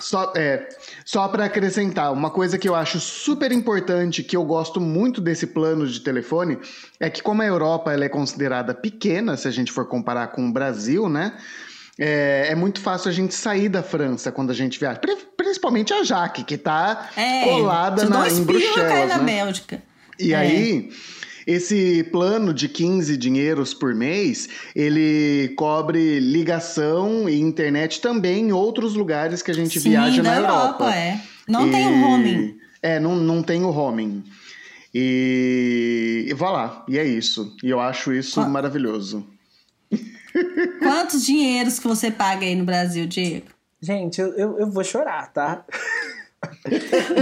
Só, 0.00 0.32
é, 0.36 0.68
só 1.04 1.28
para 1.28 1.44
acrescentar, 1.44 2.12
uma 2.12 2.30
coisa 2.30 2.58
que 2.58 2.68
eu 2.68 2.74
acho 2.74 2.98
super 2.98 3.52
importante, 3.52 4.24
que 4.24 4.36
eu 4.36 4.44
gosto 4.44 4.80
muito 4.80 5.20
desse 5.20 5.46
plano 5.46 5.86
de 5.86 6.00
telefone, 6.00 6.58
é 6.98 7.08
que 7.08 7.22
como 7.22 7.42
a 7.42 7.46
Europa 7.46 7.92
ela 7.92 8.04
é 8.04 8.08
considerada 8.08 8.74
pequena, 8.74 9.36
se 9.36 9.46
a 9.46 9.52
gente 9.52 9.70
for 9.70 9.86
comparar 9.86 10.28
com 10.28 10.48
o 10.48 10.52
Brasil, 10.52 11.08
né? 11.08 11.34
É, 11.98 12.48
é, 12.50 12.54
muito 12.54 12.80
fácil 12.80 13.08
a 13.08 13.12
gente 13.12 13.34
sair 13.34 13.70
da 13.70 13.82
França 13.82 14.30
quando 14.30 14.50
a 14.50 14.54
gente 14.54 14.78
viaja. 14.78 15.00
Principalmente 15.36 15.94
a 15.94 16.02
Jaque, 16.02 16.44
que 16.44 16.58
tá 16.58 17.08
é, 17.16 17.44
colada 17.44 18.04
na, 18.04 18.28
em 18.28 18.44
Bruxelas. 18.44 18.92
Cai 18.92 19.06
na 19.06 19.18
né? 19.18 19.24
Bélgica. 19.24 19.82
E 20.18 20.32
É. 20.32 20.36
aí, 20.36 20.90
esse 21.46 22.02
plano 22.10 22.52
de 22.52 22.68
15 22.68 23.16
dinheiros 23.16 23.72
por 23.72 23.94
mês, 23.94 24.48
ele 24.74 25.54
cobre 25.56 26.18
ligação 26.20 27.28
e 27.28 27.40
internet 27.40 28.00
também 28.00 28.48
em 28.48 28.52
outros 28.52 28.94
lugares 28.94 29.42
que 29.42 29.50
a 29.50 29.54
gente 29.54 29.78
Sim, 29.80 29.90
viaja 29.90 30.22
na 30.22 30.36
Europa. 30.36 30.94
é. 30.94 31.20
Não 31.48 31.70
tem 31.70 31.86
o 31.86 31.90
E- 31.96 32.02
homing. 32.02 32.56
É, 32.82 32.98
não, 33.00 33.14
não 33.16 33.42
tem 33.42 33.62
o 33.64 33.70
homing. 33.70 34.24
E, 34.94 36.26
e 36.28 36.34
vá 36.34 36.50
lá, 36.50 36.84
e 36.88 36.98
é 36.98 37.04
isso. 37.04 37.54
E 37.62 37.68
eu 37.70 37.78
acho 37.80 38.12
isso 38.12 38.40
Qua- 38.40 38.48
maravilhoso. 38.48 39.26
Quantos 40.80 41.24
dinheiros 41.24 41.78
que 41.78 41.86
você 41.86 42.10
paga 42.10 42.44
aí 42.44 42.54
no 42.54 42.64
Brasil, 42.64 43.06
Diego? 43.06 43.46
Gente, 43.80 44.20
eu, 44.20 44.32
eu, 44.34 44.58
eu 44.58 44.70
vou 44.70 44.82
chorar, 44.82 45.32
tá? 45.32 45.64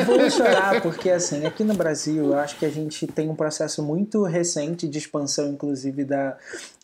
Vou 0.06 0.30
chorar 0.30 0.80
porque, 0.82 1.10
assim, 1.10 1.46
aqui 1.46 1.64
no 1.64 1.74
Brasil, 1.74 2.26
eu 2.26 2.38
acho 2.38 2.58
que 2.58 2.64
a 2.64 2.70
gente 2.70 3.06
tem 3.06 3.28
um 3.28 3.34
processo 3.34 3.82
muito 3.82 4.22
recente 4.24 4.88
de 4.88 4.98
expansão, 4.98 5.48
inclusive, 5.48 6.04
da, 6.04 6.36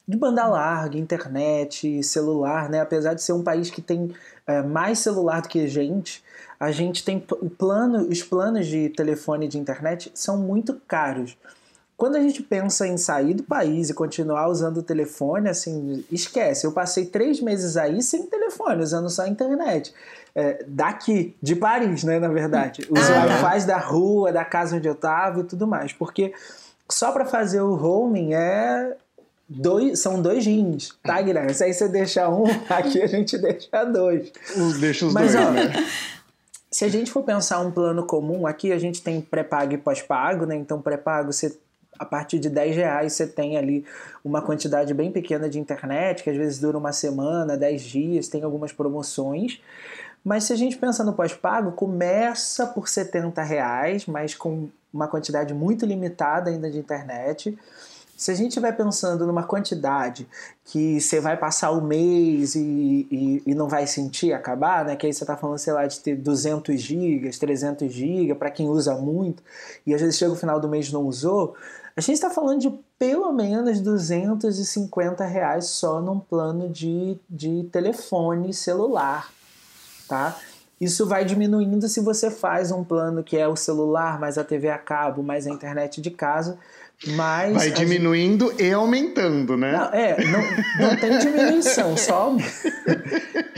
de 0.07 0.17
banda 0.17 0.47
larga, 0.47 0.99
internet, 0.99 2.03
celular, 2.03 2.69
né? 2.69 2.81
Apesar 2.81 3.15
de 3.15 3.23
ser 3.23 3.33
um 3.33 3.43
país 3.43 3.71
que 3.71 3.81
tem 3.81 4.13
é, 4.47 4.63
mais 4.63 4.99
celular 4.99 5.43
do 5.43 5.49
que 5.49 5.67
gente, 5.69 6.23
a 6.59 6.71
gente 6.71 7.05
tem 7.05 7.19
plano, 7.19 8.09
os 8.09 8.23
planos 8.23 8.67
de 8.67 8.91
telefone 8.91 9.47
e 9.47 9.49
de 9.49 9.59
internet 9.59 10.11
são 10.15 10.37
muito 10.37 10.75
caros. 10.87 11.37
Quando 12.01 12.17
a 12.17 12.21
gente 12.21 12.43
pensa 12.43 12.87
em 12.87 12.97
sair 12.97 13.35
do 13.35 13.43
país 13.43 13.91
e 13.91 13.95
continuar 13.95 14.49
usando 14.49 14.79
o 14.79 14.83
telefone, 14.83 15.51
assim, 15.51 16.03
esquece. 16.11 16.67
Eu 16.67 16.73
passei 16.73 17.05
três 17.05 17.43
meses 17.43 17.77
aí 17.77 18.03
sem 18.03 18.25
telefone, 18.25 18.83
usando 18.83 19.11
só 19.11 19.25
a 19.25 19.29
internet. 19.29 19.93
É, 20.35 20.65
daqui, 20.67 21.37
de 21.43 21.55
Paris, 21.55 22.03
né, 22.03 22.19
na 22.19 22.29
verdade. 22.29 22.89
Os 22.89 23.11
Ah, 23.11 23.27
Wi-Fi 23.27 23.67
da 23.67 23.77
rua, 23.77 24.33
da 24.33 24.47
casa 24.47 24.77
onde 24.77 24.89
eu 24.89 24.95
tava 24.95 25.41
e 25.41 25.45
tudo 25.45 25.67
mais. 25.67 25.93
Porque 25.93 26.33
só 26.91 27.13
para 27.13 27.27
fazer 27.27 27.61
o 27.61 27.75
roaming 27.75 28.33
é. 28.33 28.97
Dois, 29.47 29.99
são 29.99 30.23
dois 30.23 30.47
rins, 30.47 30.95
tá, 31.03 31.21
Guilherme? 31.21 31.53
Se 31.53 31.65
aí 31.65 31.75
você 31.75 31.87
deixa 31.87 32.31
um, 32.31 32.45
aqui 32.71 33.03
a 33.03 33.07
gente 33.07 33.37
deixa 33.37 33.85
dois. 33.85 34.33
Deixa 34.81 35.05
os 35.05 35.13
Mas, 35.13 35.35
dois, 35.35 35.47
ó, 35.47 35.51
né? 35.51 35.71
Se 36.71 36.83
a 36.83 36.89
gente 36.89 37.11
for 37.11 37.23
pensar 37.25 37.61
um 37.61 37.71
plano 37.71 38.07
comum, 38.07 38.47
aqui 38.47 38.73
a 38.73 38.79
gente 38.79 39.03
tem 39.03 39.21
pré-pago 39.21 39.75
e 39.75 39.77
pós-pago, 39.77 40.47
né? 40.47 40.57
Então, 40.57 40.81
pré-pago, 40.81 41.31
você, 41.31 41.59
a 42.01 42.05
partir 42.07 42.39
de 42.39 42.49
10 42.49 42.77
reais, 42.77 43.13
você 43.13 43.27
tem 43.27 43.59
ali 43.59 43.85
uma 44.25 44.41
quantidade 44.41 44.95
bem 44.95 45.13
pequena 45.13 45.51
de 45.51 45.61
internet, 45.61 46.23
que 46.23 46.31
às 46.31 46.37
vezes 46.37 46.59
dura 46.59 46.79
uma 46.79 46.93
semana, 46.93 47.59
10 47.59 47.83
dias, 47.83 48.29
tem 48.29 48.43
algumas 48.43 48.73
promoções. 48.73 49.61
Mas 50.25 50.45
se 50.45 50.53
a 50.55 50.57
gente 50.57 50.79
pensa 50.79 51.05
no 51.05 51.13
pós-pago, 51.13 51.73
começa 51.73 52.67
por 52.67 52.89
70 52.89 53.43
reais, 53.43 54.07
mas 54.07 54.35
com 54.35 54.71
uma 54.91 55.07
quantidade 55.09 55.53
muito 55.53 55.85
limitada 55.85 56.49
ainda 56.49 56.71
de 56.71 56.79
internet. 56.79 57.59
Se 58.17 58.31
a 58.31 58.35
gente 58.35 58.49
estiver 58.49 58.73
pensando 58.73 59.27
numa 59.27 59.43
quantidade 59.43 60.27
que 60.65 61.01
você 61.01 61.21
vai 61.21 61.37
passar 61.37 61.71
o 61.71 61.83
mês 61.83 62.55
e, 62.55 63.07
e, 63.11 63.43
e 63.47 63.55
não 63.55 63.69
vai 63.69 63.87
sentir 63.87 64.33
acabar, 64.33 64.87
né? 64.87 64.97
Que 64.97 65.07
aí 65.07 65.13
você 65.13 65.23
está 65.23 65.37
falando, 65.37 65.59
sei 65.59 65.73
lá, 65.75 65.87
de 65.87 66.01
ter 66.01 66.17
200 66.17 66.81
gigas, 66.81 67.39
300 67.39 67.93
gigas, 67.93 68.39
para 68.39 68.51
quem 68.51 68.69
usa 68.69 68.95
muito, 68.95 69.43
e 69.87 69.95
às 69.95 70.01
vezes 70.01 70.19
chega 70.19 70.33
o 70.33 70.37
final 70.37 70.59
do 70.61 70.69
mês 70.69 70.91
não 70.91 71.05
usou, 71.05 71.57
a 71.97 72.01
gente 72.01 72.15
está 72.15 72.31
falando 72.31 72.61
de 72.61 72.71
pelo 72.99 73.33
menos 73.33 73.81
250 73.81 75.25
reais 75.25 75.67
só 75.67 76.01
num 76.01 76.21
plano 76.21 76.69
de, 76.69 77.19
de 77.29 77.65
telefone 77.73 78.53
celular, 78.53 79.31
tá? 80.09 80.37
Isso 80.81 81.07
vai 81.07 81.25
diminuindo 81.25 81.87
se 81.89 82.01
você 82.01 82.31
faz 82.31 82.71
um 82.71 82.83
plano 82.83 83.23
que 83.23 83.37
é 83.37 83.47
o 83.47 83.55
celular, 83.55 84.19
mais 84.19 84.39
a 84.39 84.45
TV 84.45 84.71
a 84.71 84.79
cabo, 84.79 85.23
mais 85.23 85.47
a 85.47 85.51
internet 85.51 86.01
de 86.01 86.11
casa, 86.11 86.59
mas 87.09 87.55
Vai 87.55 87.67
a 87.67 87.69
gente- 87.69 87.79
diminuindo 87.79 88.53
e 88.61 88.73
aumentando, 88.73 89.57
né? 89.57 89.73
não, 89.73 89.85
é, 89.87 90.17
não, 90.25 90.89
não 90.89 90.97
tem 90.97 91.19
diminuição, 91.19 91.97
só. 91.97 92.35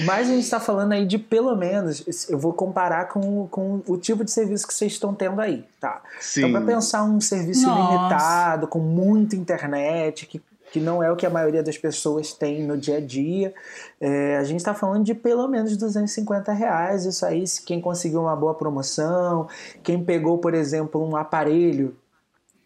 Mas 0.05 0.29
a 0.29 0.33
gente 0.33 0.45
está 0.45 0.59
falando 0.59 0.93
aí 0.93 1.07
de 1.07 1.17
pelo 1.19 1.55
menos, 1.55 2.29
eu 2.29 2.39
vou 2.39 2.53
comparar 2.53 3.09
com, 3.09 3.47
com 3.49 3.83
o 3.87 3.97
tipo 3.97 4.25
de 4.25 4.31
serviço 4.33 4.67
que 4.67 4.75
vocês 4.75 4.93
estão 4.93 5.15
tendo 5.15 5.41
aí, 5.41 5.65
tá? 5.81 6.03
Sim. 6.21 6.41
Então, 6.41 6.53
para 6.53 6.75
pensar 6.75 7.05
um 7.05 7.21
serviço 7.21 7.67
Nossa. 7.67 7.93
limitado, 7.97 8.67
com 8.67 8.81
muita 8.81 9.37
internet, 9.37 10.27
que, 10.27 10.43
que 10.73 10.81
não 10.81 11.03
é 11.03 11.13
o 11.13 11.15
que 11.15 11.25
a 11.27 11.31
maioria 11.31 11.63
das 11.63 11.79
pessoas 11.79 12.33
tem 12.33 12.65
no 12.65 12.77
dia 12.77 12.97
a 12.97 13.01
dia, 13.01 13.55
é, 14.01 14.39
a 14.39 14.45
gente 14.45 14.59
está 14.59 14.75
falando 14.75 15.05
de 15.05 15.15
pelo 15.15 15.47
menos 15.47 15.77
250 15.77 16.53
reais. 16.53 17.05
Isso 17.05 17.25
aí, 17.25 17.47
se 17.47 17.63
quem 17.63 17.81
conseguiu 17.81 18.23
uma 18.23 18.35
boa 18.35 18.55
promoção, 18.55 19.47
quem 19.85 20.03
pegou, 20.03 20.39
por 20.39 20.53
exemplo, 20.55 21.01
um 21.07 21.15
aparelho 21.17 21.95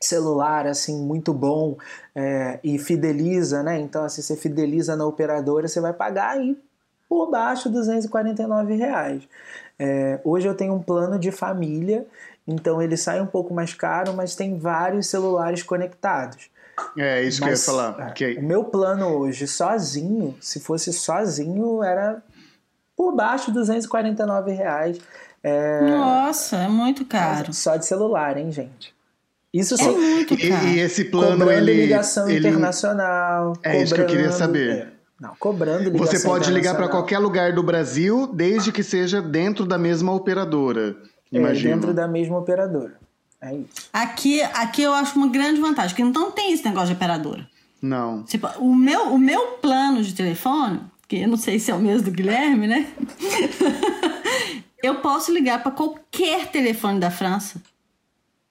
celular 0.07 0.67
assim 0.67 0.97
muito 1.03 1.33
bom 1.35 1.77
é, 2.15 2.59
e 2.65 2.79
fideliza, 2.79 3.63
né? 3.63 3.79
Então 3.79 4.05
assim, 4.05 4.23
você 4.23 4.37
fideliza 4.37 4.97
na 4.97 5.05
operadora, 5.07 5.69
você 5.69 5.81
vai 5.81 5.93
pagar 5.93 6.31
aí 6.31 6.57
por 7.09 7.31
baixo 7.31 7.69
249 7.69 8.75
reais. 8.75 9.23
É, 9.79 10.21
hoje 10.25 10.49
eu 10.49 10.55
tenho 10.55 10.75
um 10.75 10.83
plano 10.83 11.19
de 11.19 11.31
família, 11.31 12.07
então 12.47 12.81
ele 12.81 12.97
sai 12.97 13.21
um 13.21 13.27
pouco 13.27 13.53
mais 13.55 13.75
caro, 13.75 14.13
mas 14.15 14.35
tem 14.35 14.59
vários 14.59 15.07
celulares 15.09 15.63
conectados. 15.63 16.49
É 16.97 17.23
isso 17.23 17.41
Mas, 17.43 17.65
que 17.65 17.73
eu 17.73 17.75
ia 17.75 17.87
falar. 17.95 18.09
é, 18.09 18.13
Que- 18.13 18.39
O 18.39 18.43
meu 18.43 18.65
plano 18.65 19.07
hoje, 19.09 19.47
sozinho, 19.47 20.35
se 20.41 20.61
fosse 20.61 20.93
sozinho, 20.93 21.83
era 21.83 22.23
por 22.97 23.15
baixo 23.15 23.51
249 23.53 24.53
reais. 24.53 24.99
É, 25.45 25.81
Nossa, 25.91 26.57
é 26.57 26.69
muito 26.69 27.05
caro. 27.05 27.53
só 27.53 27.77
de 27.77 27.85
celular, 27.87 28.37
hein, 28.37 28.51
gente? 28.51 28.96
Isso 29.59 29.75
É 29.75 29.79
só, 29.79 29.93
muito 29.93 30.35
E, 30.35 30.49
caro. 30.49 30.67
e 30.69 30.81
esse 30.81 31.05
plano, 31.05 31.39
cobrando 31.39 31.53
ele, 31.71 31.83
ligação 31.83 32.29
ele- 32.29 32.49
internacional. 32.49 33.53
É 33.63 33.83
isso 33.83 33.95
que 33.95 34.01
eu 34.01 34.07
queria 34.07 34.25
cobrando- 34.31 34.39
saber. 34.39 34.71
é, 34.71 34.89
não, 35.21 35.35
cobrando 35.39 35.91
ligação 35.91 36.07
Você 36.07 36.21
pode 36.27 36.51
ligar 36.53 36.75
para 36.77 36.89
qualquer 36.89 37.19
lugar 37.19 37.53
do 37.53 37.63
Brasil, 37.63 38.27
desde 38.33 38.71
que 38.73 38.83
seja 38.83 39.23
dentro 39.23 39.65
da 39.65 39.79
mesma 39.79 40.13
operadora. 40.13 40.97
É, 41.33 41.39
Imagina. 41.39 41.75
dentro 41.75 41.95
da 41.95 42.07
mesma 42.07 42.39
operadora. 42.39 42.95
É 43.41 43.55
isso. 43.55 43.89
Aqui, 43.93 44.43
aqui 44.43 44.83
eu 44.83 44.93
acho 44.95 45.17
uma 45.19 45.29
grande 45.29 45.61
vantagem, 45.61 45.91
porque 45.91 46.05
não 46.19 46.31
tem 46.31 46.53
esse 46.53 46.65
negócio 46.65 46.89
de 46.89 46.95
operadora. 46.95 47.47
Não. 47.83 48.23
Tipo, 48.25 48.49
o 48.59 48.75
meu, 48.75 49.13
o 49.13 49.19
meu 49.19 49.41
plano 49.63 50.03
de 50.03 50.15
telefone, 50.15 50.81
que 51.07 51.17
eu 51.21 51.29
não 51.29 51.37
sei 51.37 51.59
se 51.59 51.71
é 51.71 51.75
o 51.75 51.79
mesmo 51.79 52.05
do 52.05 52.11
Guilherme, 52.11 52.67
né? 52.67 52.87
eu 54.83 54.97
posso 54.97 55.33
ligar 55.33 55.63
para 55.63 55.73
qualquer 55.73 56.47
telefone 56.51 56.99
da 57.01 57.11
França, 57.11 57.61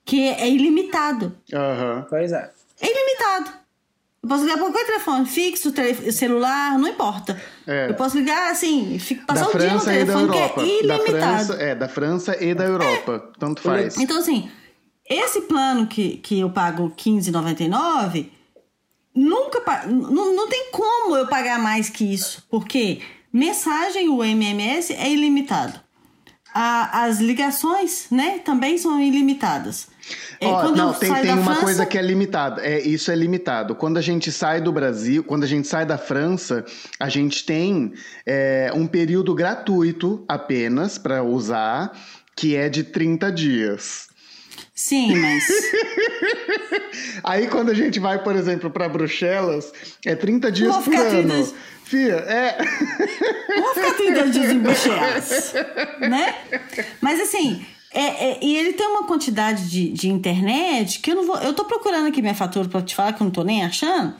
que 0.06 0.28
é 0.30 0.48
ilimitado. 0.50 1.36
Aham. 1.54 2.06
Pois 2.10 2.32
é. 2.32 2.52
É 2.80 2.86
ilimitado. 2.92 3.52
Eu 4.24 4.30
posso 4.30 4.44
ligar 4.44 4.58
para 4.58 4.66
qualquer 4.68 4.86
telefone, 4.88 5.26
fixo, 5.28 5.72
tele- 5.72 6.12
celular, 6.12 6.80
não 6.80 6.88
importa. 6.88 7.40
É. 7.68 7.90
Eu 7.90 7.94
posso 7.96 8.18
ligar 8.18 8.52
assim, 8.52 8.98
fico, 8.98 9.22
Da 9.28 9.34
passar 9.34 9.50
o 9.50 9.58
dia 9.60 9.74
no 9.74 9.80
França 9.80 9.94
e 9.94 10.00
da 10.00 10.06
telefone 10.06 10.30
que 10.32 10.38
Europa. 10.38 10.62
é 10.62 10.66
Da 10.66 10.96
ilimitado. 10.96 11.46
França, 11.46 11.54
é, 11.64 11.76
da 11.76 11.88
França 11.90 12.44
e 12.44 12.54
da 12.56 12.64
Europa. 12.64 13.32
Tanto 13.40 13.62
faz. 13.62 13.98
Então, 13.98 14.18
assim, 14.18 14.50
esse 15.08 15.42
plano 15.42 15.86
que, 15.86 16.18
que 16.18 16.40
eu 16.40 16.50
pago 16.50 16.88
R$15,99, 16.88 18.30
nunca 19.16 19.86
não, 19.88 20.36
não 20.36 20.48
tem 20.50 20.72
como 20.72 21.16
eu 21.16 21.28
pagar 21.28 21.60
mais 21.60 21.90
que 21.90 22.04
isso. 22.12 22.44
Porque 22.50 23.02
mensagem, 23.32 24.10
o 24.10 24.24
MMS, 24.24 24.92
é 24.94 25.10
ilimitado. 25.10 25.80
A- 26.54 27.04
as 27.04 27.20
ligações, 27.20 28.08
né, 28.10 28.40
também 28.40 28.78
são 28.78 29.00
ilimitadas. 29.00 29.88
É, 30.40 30.46
Ó, 30.48 30.70
não, 30.72 30.94
tem, 30.94 31.14
tem 31.14 31.32
uma 31.34 31.44
França- 31.46 31.62
coisa 31.62 31.86
que 31.86 31.98
é 31.98 32.02
limitada. 32.02 32.62
É, 32.66 32.80
isso 32.82 33.10
é 33.12 33.16
limitado. 33.16 33.74
Quando 33.76 33.98
a 33.98 34.02
gente 34.02 34.32
sai 34.32 34.62
do 34.62 34.72
Brasil, 34.72 35.24
quando 35.24 35.44
a 35.44 35.48
gente 35.48 35.68
sai 35.68 35.86
da 35.86 35.98
França, 35.98 36.64
a 37.00 37.10
gente 37.10 37.44
tem 37.46 37.94
é, 38.26 38.72
um 38.76 38.86
período 38.86 39.34
gratuito 39.34 40.24
apenas 40.28 40.98
para 40.98 41.24
usar, 41.24 41.92
que 42.36 42.56
é 42.56 42.70
de 42.70 42.84
30 42.84 43.32
dias. 43.32 44.08
Sim, 44.74 45.16
mas. 45.16 45.44
Aí 47.24 47.48
quando 47.48 47.70
a 47.72 47.74
gente 47.74 48.00
vai, 48.00 48.22
por 48.22 48.36
exemplo, 48.36 48.70
para 48.70 48.88
Bruxelas, 48.90 49.72
é 50.06 50.16
30 50.16 50.52
dias 50.52 50.76
por 50.76 50.84
30 50.84 51.02
ano. 51.02 51.30
dias. 51.30 51.54
Fia, 51.86 52.16
é. 52.16 52.58
Não 53.50 53.64
vou 53.64 53.74
ficar 53.76 53.94
30 53.94 54.30
dias 54.30 54.52
em 54.52 54.60
Bruxelas, 54.60 55.54
né? 56.00 56.36
Mas 57.00 57.20
assim, 57.22 57.64
é, 58.00 58.32
é- 58.32 58.40
e 58.42 58.56
ele 58.58 58.74
tem 58.74 58.86
uma 58.88 59.04
quantidade 59.08 59.70
de, 59.70 59.90
de 59.92 60.10
internet 60.10 61.00
que 61.00 61.12
eu 61.12 61.16
não 61.16 61.26
vou. 61.26 61.38
Eu 61.38 61.54
tô 61.54 61.66
procurando 61.66 62.08
aqui 62.08 62.22
minha 62.22 62.36
fatura 62.36 62.68
pra 62.68 62.82
te 62.82 62.94
falar 62.96 63.14
que 63.14 63.22
eu 63.22 63.26
não 63.26 63.32
tô 63.32 63.44
nem 63.44 63.64
achando, 63.64 64.14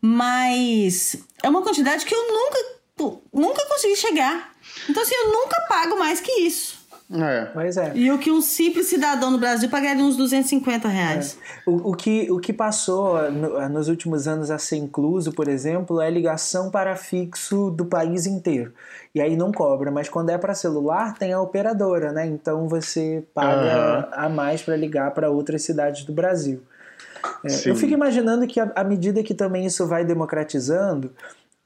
mas 0.00 1.16
é 1.42 1.48
uma 1.48 1.62
quantidade 1.62 2.04
que 2.04 2.14
eu 2.14 2.26
nunca, 2.32 3.18
nunca 3.32 3.66
consegui 3.68 3.96
chegar. 3.96 4.52
Então, 4.88 5.02
assim, 5.02 5.14
eu 5.14 5.32
nunca 5.32 5.60
pago 5.68 5.98
mais 5.98 6.20
que 6.20 6.32
isso. 6.40 6.78
É. 7.10 7.46
Pois 7.54 7.76
é. 7.78 7.92
E 7.94 8.10
o 8.12 8.18
que 8.18 8.30
um 8.30 8.42
simples 8.42 8.86
cidadão 8.86 9.30
no 9.30 9.38
Brasil 9.38 9.68
pagaria 9.70 10.04
uns 10.04 10.16
250 10.16 10.88
reais. 10.88 11.38
É. 11.66 11.70
O, 11.70 11.90
o, 11.92 11.94
que, 11.94 12.30
o 12.30 12.38
que 12.38 12.52
passou 12.52 13.30
no, 13.30 13.68
nos 13.70 13.88
últimos 13.88 14.28
anos 14.28 14.50
a 14.50 14.58
ser 14.58 14.76
incluso, 14.76 15.32
por 15.32 15.48
exemplo, 15.48 16.02
é 16.02 16.10
ligação 16.10 16.70
para 16.70 16.96
fixo 16.96 17.70
do 17.70 17.86
país 17.86 18.26
inteiro. 18.26 18.74
E 19.18 19.20
aí 19.20 19.36
não 19.36 19.50
cobra, 19.50 19.90
mas 19.90 20.08
quando 20.08 20.30
é 20.30 20.38
para 20.38 20.54
celular, 20.54 21.18
tem 21.18 21.32
a 21.32 21.40
operadora, 21.40 22.12
né? 22.12 22.24
Então 22.24 22.68
você 22.68 23.24
paga 23.34 24.06
uhum. 24.06 24.12
a 24.12 24.28
mais 24.28 24.62
para 24.62 24.76
ligar 24.76 25.10
para 25.10 25.28
outras 25.28 25.62
cidades 25.62 26.04
do 26.04 26.12
Brasil. 26.12 26.62
É, 27.44 27.68
eu 27.68 27.74
fico 27.74 27.92
imaginando 27.92 28.46
que 28.46 28.60
à 28.60 28.84
medida 28.84 29.20
que 29.24 29.34
também 29.34 29.66
isso 29.66 29.84
vai 29.88 30.04
democratizando, 30.04 31.12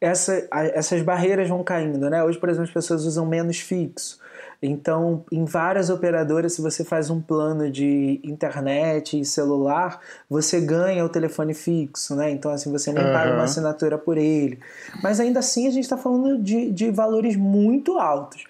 essa, 0.00 0.49
a, 0.50 0.64
essas 0.64 1.02
barreiras 1.02 1.47
vão 1.47 1.62
caindo, 1.62 2.09
né? 2.09 2.25
Hoje, 2.25 2.38
por 2.38 2.49
exemplo, 2.49 2.68
as 2.68 2.75
pessoas 2.75 3.04
usam 3.04 3.26
menos 3.26 3.61
fixo. 3.61 4.18
Então, 4.62 5.25
em 5.33 5.45
várias 5.45 5.90
operadoras, 5.90 6.52
se 6.52 6.62
você 6.62 6.85
faz 6.85 7.11
um 7.11 7.21
plano 7.21 7.69
de 7.69 8.21
internet 8.23 9.19
e 9.19 9.25
celular, 9.25 9.99
você 10.31 10.61
ganha 10.61 11.04
o 11.04 11.09
telefone 11.09 11.52
fixo, 11.52 12.14
né? 12.14 12.31
Então, 12.31 12.52
assim, 12.52 12.71
você 12.71 12.92
nem 12.92 13.04
uhum. 13.04 13.12
paga 13.12 13.35
uma 13.35 13.42
assinatura 13.42 13.99
por 13.99 14.16
ele. 14.16 14.61
Mas 15.02 15.19
ainda 15.19 15.40
assim, 15.40 15.66
a 15.66 15.71
gente 15.71 15.83
está 15.83 15.97
falando 15.97 16.40
de, 16.40 16.71
de 16.71 16.92
valores 16.92 17.35
muito 17.35 17.99
altos. 17.99 18.45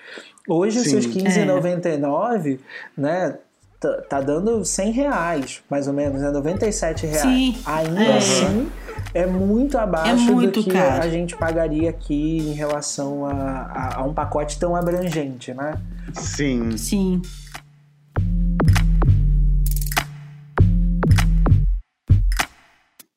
Hoje, 0.47 0.81
Sim. 0.81 1.01
seus 1.01 1.07
R$15,99, 1.07 2.59
é. 2.59 3.01
né? 3.01 3.39
Tá, 3.81 4.03
tá 4.03 4.21
dando 4.21 4.65
100 4.65 4.93
reais, 4.93 5.63
mais 5.69 5.89
ou 5.89 5.95
menos, 5.95 6.21
né? 6.21 6.31
97 6.31 7.07
reais. 7.07 7.23
Sim. 7.23 7.59
Ainda 7.65 8.05
é. 8.05 8.19
assim, 8.19 8.71
é 9.15 9.27
muito 9.27 9.79
abaixo 9.79 10.29
é 10.29 10.33
muito 10.33 10.61
do 10.61 10.65
que 10.65 10.73
caro. 10.73 11.03
a 11.03 11.09
gente 11.09 11.37
pagaria 11.37 11.91
aqui 11.91 12.39
em 12.39 12.53
relação 12.53 13.27
a, 13.27 13.33
a, 13.33 13.97
a 13.97 14.05
um 14.05 14.13
pacote 14.13 14.59
tão 14.59 14.77
abrangente, 14.77 15.53
né? 15.55 15.75
Sim. 16.15 16.77
Sim. 16.77 17.23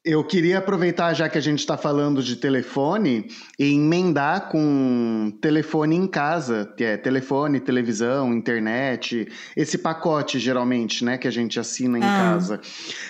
Eu 0.05 0.23
queria 0.23 0.59
aproveitar, 0.59 1.15
já 1.15 1.27
que 1.27 1.35
a 1.35 1.41
gente 1.41 1.61
está 1.61 1.75
falando 1.75 2.21
de 2.21 2.35
telefone, 2.35 3.27
e 3.57 3.73
emendar 3.73 4.49
com 4.49 5.35
telefone 5.41 5.95
em 5.95 6.05
casa, 6.05 6.71
que 6.77 6.83
é 6.83 6.95
telefone, 6.95 7.59
televisão, 7.59 8.31
internet, 8.31 9.27
esse 9.57 9.79
pacote, 9.79 10.37
geralmente, 10.37 11.03
né, 11.03 11.17
que 11.17 11.27
a 11.27 11.31
gente 11.31 11.59
assina 11.59 11.97
em 11.97 12.03
ah. 12.03 12.05
casa. 12.05 12.61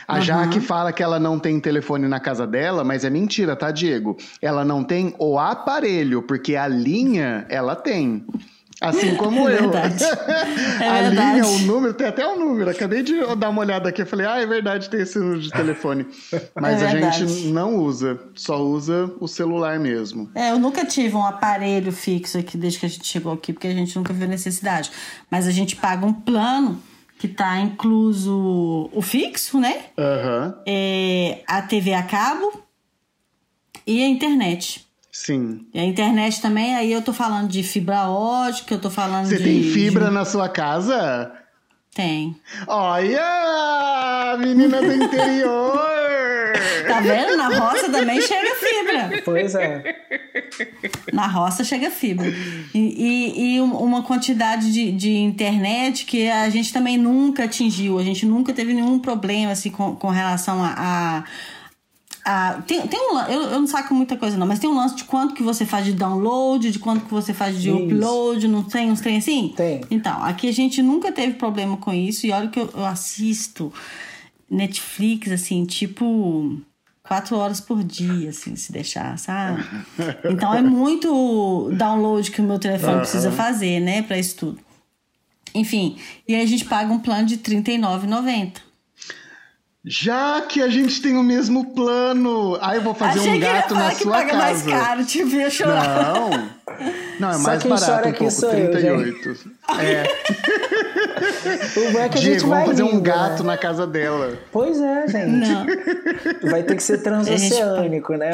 A 0.07 0.15
uhum. 0.15 0.21
Jaque 0.21 0.61
fala 0.61 0.93
que 0.93 1.03
ela 1.03 1.19
não 1.19 1.37
tem 1.37 1.59
telefone 1.59 2.07
na 2.07 2.21
casa 2.21 2.47
dela, 2.47 2.81
mas 2.81 3.03
é 3.03 3.09
mentira, 3.09 3.57
tá, 3.57 3.71
Diego? 3.71 4.15
Ela 4.41 4.63
não 4.63 4.81
tem 4.81 5.13
o 5.19 5.37
aparelho, 5.37 6.21
porque 6.21 6.55
a 6.55 6.65
linha 6.65 7.45
ela 7.49 7.75
tem. 7.75 8.25
Assim 8.89 9.15
como 9.17 9.49
é 9.49 9.55
eu. 9.55 9.69
Verdade. 9.71 10.03
É 10.75 10.89
a 10.89 11.01
verdade. 11.03 11.39
linha, 11.39 11.47
o 11.47 11.59
número, 11.59 11.93
tem 11.93 12.07
até 12.07 12.27
o 12.27 12.33
um 12.33 12.39
número. 12.39 12.69
Acabei 12.69 13.01
de 13.01 13.13
dar 13.37 13.49
uma 13.49 13.61
olhada 13.61 13.89
aqui. 13.89 14.01
Eu 14.01 14.05
falei, 14.05 14.25
ah, 14.27 14.39
é 14.39 14.45
verdade, 14.45 14.89
tem 14.89 15.01
esse 15.01 15.17
número 15.17 15.39
de 15.39 15.49
telefone. 15.49 16.05
Mas 16.59 16.81
é 16.81 16.87
a 16.87 17.11
gente 17.11 17.47
não 17.47 17.77
usa, 17.77 18.19
só 18.35 18.61
usa 18.61 19.11
o 19.19 19.27
celular 19.27 19.79
mesmo. 19.79 20.29
É, 20.35 20.51
eu 20.51 20.59
nunca 20.59 20.85
tive 20.85 21.15
um 21.15 21.25
aparelho 21.25 21.91
fixo 21.91 22.37
aqui 22.37 22.57
desde 22.57 22.79
que 22.79 22.85
a 22.85 22.89
gente 22.89 23.07
chegou 23.07 23.33
aqui, 23.33 23.53
porque 23.53 23.67
a 23.67 23.73
gente 23.73 23.95
nunca 23.95 24.13
viu 24.13 24.27
necessidade. 24.27 24.91
Mas 25.31 25.47
a 25.47 25.51
gente 25.51 25.75
paga 25.75 26.05
um 26.05 26.13
plano 26.13 26.81
que 27.17 27.27
tá 27.27 27.57
incluso 27.59 28.89
o 28.93 29.01
fixo, 29.01 29.59
né? 29.59 29.85
Uhum. 29.97 30.53
É, 30.67 31.41
a 31.47 31.61
TV 31.61 31.93
a 31.93 32.03
cabo 32.03 32.63
e 33.87 34.03
a 34.03 34.07
internet. 34.07 34.84
Sim. 35.15 35.65
E 35.73 35.79
a 35.79 35.83
internet 35.85 36.41
também, 36.41 36.75
aí 36.75 36.91
eu 36.91 37.01
tô 37.01 37.13
falando 37.13 37.47
de 37.47 37.63
fibra 37.63 38.09
ótica, 38.09 38.73
eu 38.73 38.81
tô 38.81 38.89
falando 38.89 39.27
Você 39.27 39.37
de... 39.37 39.43
Você 39.43 39.49
tem 39.49 39.63
fibra 39.63 40.07
de... 40.07 40.11
na 40.11 40.25
sua 40.25 40.49
casa? 40.49 41.31
Tem. 41.95 42.35
Olha, 42.67 44.35
menina 44.37 44.81
do 44.81 44.91
interior! 44.91 46.51
tá 46.85 46.99
vendo? 46.99 47.37
Na 47.37 47.47
roça 47.47 47.89
também 47.89 48.21
chega 48.21 48.55
fibra. 48.55 49.21
Pois 49.23 49.55
é. 49.55 49.95
Na 51.13 51.27
roça 51.27 51.63
chega 51.63 51.89
fibra. 51.89 52.27
E, 52.73 52.77
e, 52.77 53.55
e 53.55 53.61
uma 53.61 54.03
quantidade 54.03 54.69
de, 54.69 54.91
de, 54.91 55.15
internet 55.15 56.03
que 56.03 56.29
a 56.29 56.49
gente 56.49 56.73
também 56.73 56.97
nunca 56.97 57.45
atingiu. 57.45 57.97
A 57.97 58.03
gente 58.03 58.25
nunca 58.25 58.51
teve 58.51 58.73
nenhum 58.73 58.99
problema 58.99 59.53
assim, 59.53 59.71
com, 59.71 59.95
com 59.95 60.09
relação 60.09 60.61
a, 60.61 60.73
a 60.77 61.23
ah, 62.27 62.59
tem, 62.65 62.87
tem 62.87 62.99
um 62.99 63.19
eu, 63.19 63.41
eu 63.43 63.59
não 63.59 63.67
saco 63.67 63.93
muita 63.93 64.17
coisa 64.17 64.35
não, 64.35 64.47
mas 64.47 64.57
tem 64.57 64.67
um 64.67 64.75
lance 64.75 64.95
de 64.95 65.03
quanto 65.03 65.35
que 65.35 65.43
você 65.43 65.63
faz 65.63 65.85
de 65.85 65.93
download, 65.93 66.71
de 66.71 66.79
quanto 66.79 67.05
que 67.05 67.13
você 67.13 67.35
faz 67.35 67.61
de 67.61 67.69
isso. 67.69 67.77
upload, 67.77 68.47
não 68.47 68.63
tem 68.63 68.91
uns 68.91 68.99
trem 68.99 69.17
assim? 69.17 69.53
Tem. 69.55 69.81
Então, 69.91 70.23
aqui 70.23 70.49
a 70.49 70.51
gente 70.51 70.81
nunca 70.81 71.11
teve 71.11 71.35
problema 71.35 71.77
com 71.77 71.93
isso 71.93 72.25
e 72.25 72.31
olha 72.31 72.47
que 72.47 72.59
eu, 72.59 72.67
eu 72.73 72.83
assisto 72.83 73.71
Netflix, 74.49 75.31
assim, 75.31 75.65
tipo 75.65 76.59
quatro 77.03 77.37
horas 77.37 77.61
por 77.61 77.83
dia, 77.83 78.31
assim, 78.31 78.55
se 78.55 78.71
deixar, 78.71 79.19
sabe? 79.19 79.63
Então 80.27 80.51
é 80.51 80.63
muito 80.63 81.69
download 81.77 82.31
que 82.31 82.41
o 82.41 82.43
meu 82.43 82.57
telefone 82.57 82.93
uhum. 82.93 82.99
precisa 83.01 83.31
fazer, 83.31 83.79
né, 83.79 84.01
para 84.01 84.17
isso 84.17 84.35
tudo. 84.35 84.59
Enfim, 85.53 85.97
e 86.27 86.33
aí 86.33 86.41
a 86.41 86.47
gente 86.47 86.65
paga 86.65 86.91
um 86.91 86.97
plano 86.99 87.27
de 87.27 87.35
R$39,90. 87.35 88.53
Já 89.87 90.41
que 90.41 90.63
a 90.63 90.67
gente 90.67 90.99
tem 90.99 91.15
o 91.15 91.21
mesmo 91.21 91.75
plano, 91.75 92.57
aí 92.59 92.77
eu 92.77 92.81
vou 92.81 92.95
fazer 92.95 93.19
Achei 93.19 93.35
um 93.35 93.39
gato 93.39 93.75
na 93.75 93.91
que 93.91 94.01
sua 94.01 94.13
paga 94.13 94.31
casa. 94.31 94.41
mais 94.41 94.63
caro, 94.63 95.05
te 95.05 95.23
via 95.23 95.47
chorar. 95.47 96.13
Não. 96.13 96.55
Não, 97.19 97.31
é 97.31 97.37
mais 97.37 97.63
barato 97.63 98.09
um 98.09 98.13
pouco, 98.13 98.31
sou 98.31 98.49
38. 98.49 99.29
Eu, 99.29 99.35
é. 99.79 100.03
o 101.93 101.99
é 101.99 102.09
que 102.09 102.17
a 102.17 102.21
Diego, 102.21 102.39
gente 102.39 102.45
vai 102.45 102.63
vamos 102.63 102.65
fazer 102.71 102.83
rindo, 102.83 102.97
um 102.97 103.01
gato 103.01 103.43
né? 103.43 103.51
na 103.51 103.57
casa 103.57 103.85
dela. 103.85 104.37
Pois 104.51 104.81
é, 104.81 105.07
gente. 105.07 105.47
Não. 105.47 105.65
Vai 106.49 106.63
ter 106.63 106.75
que 106.75 106.83
ser 106.83 107.03
transoceânico, 107.03 108.15
né? 108.15 108.31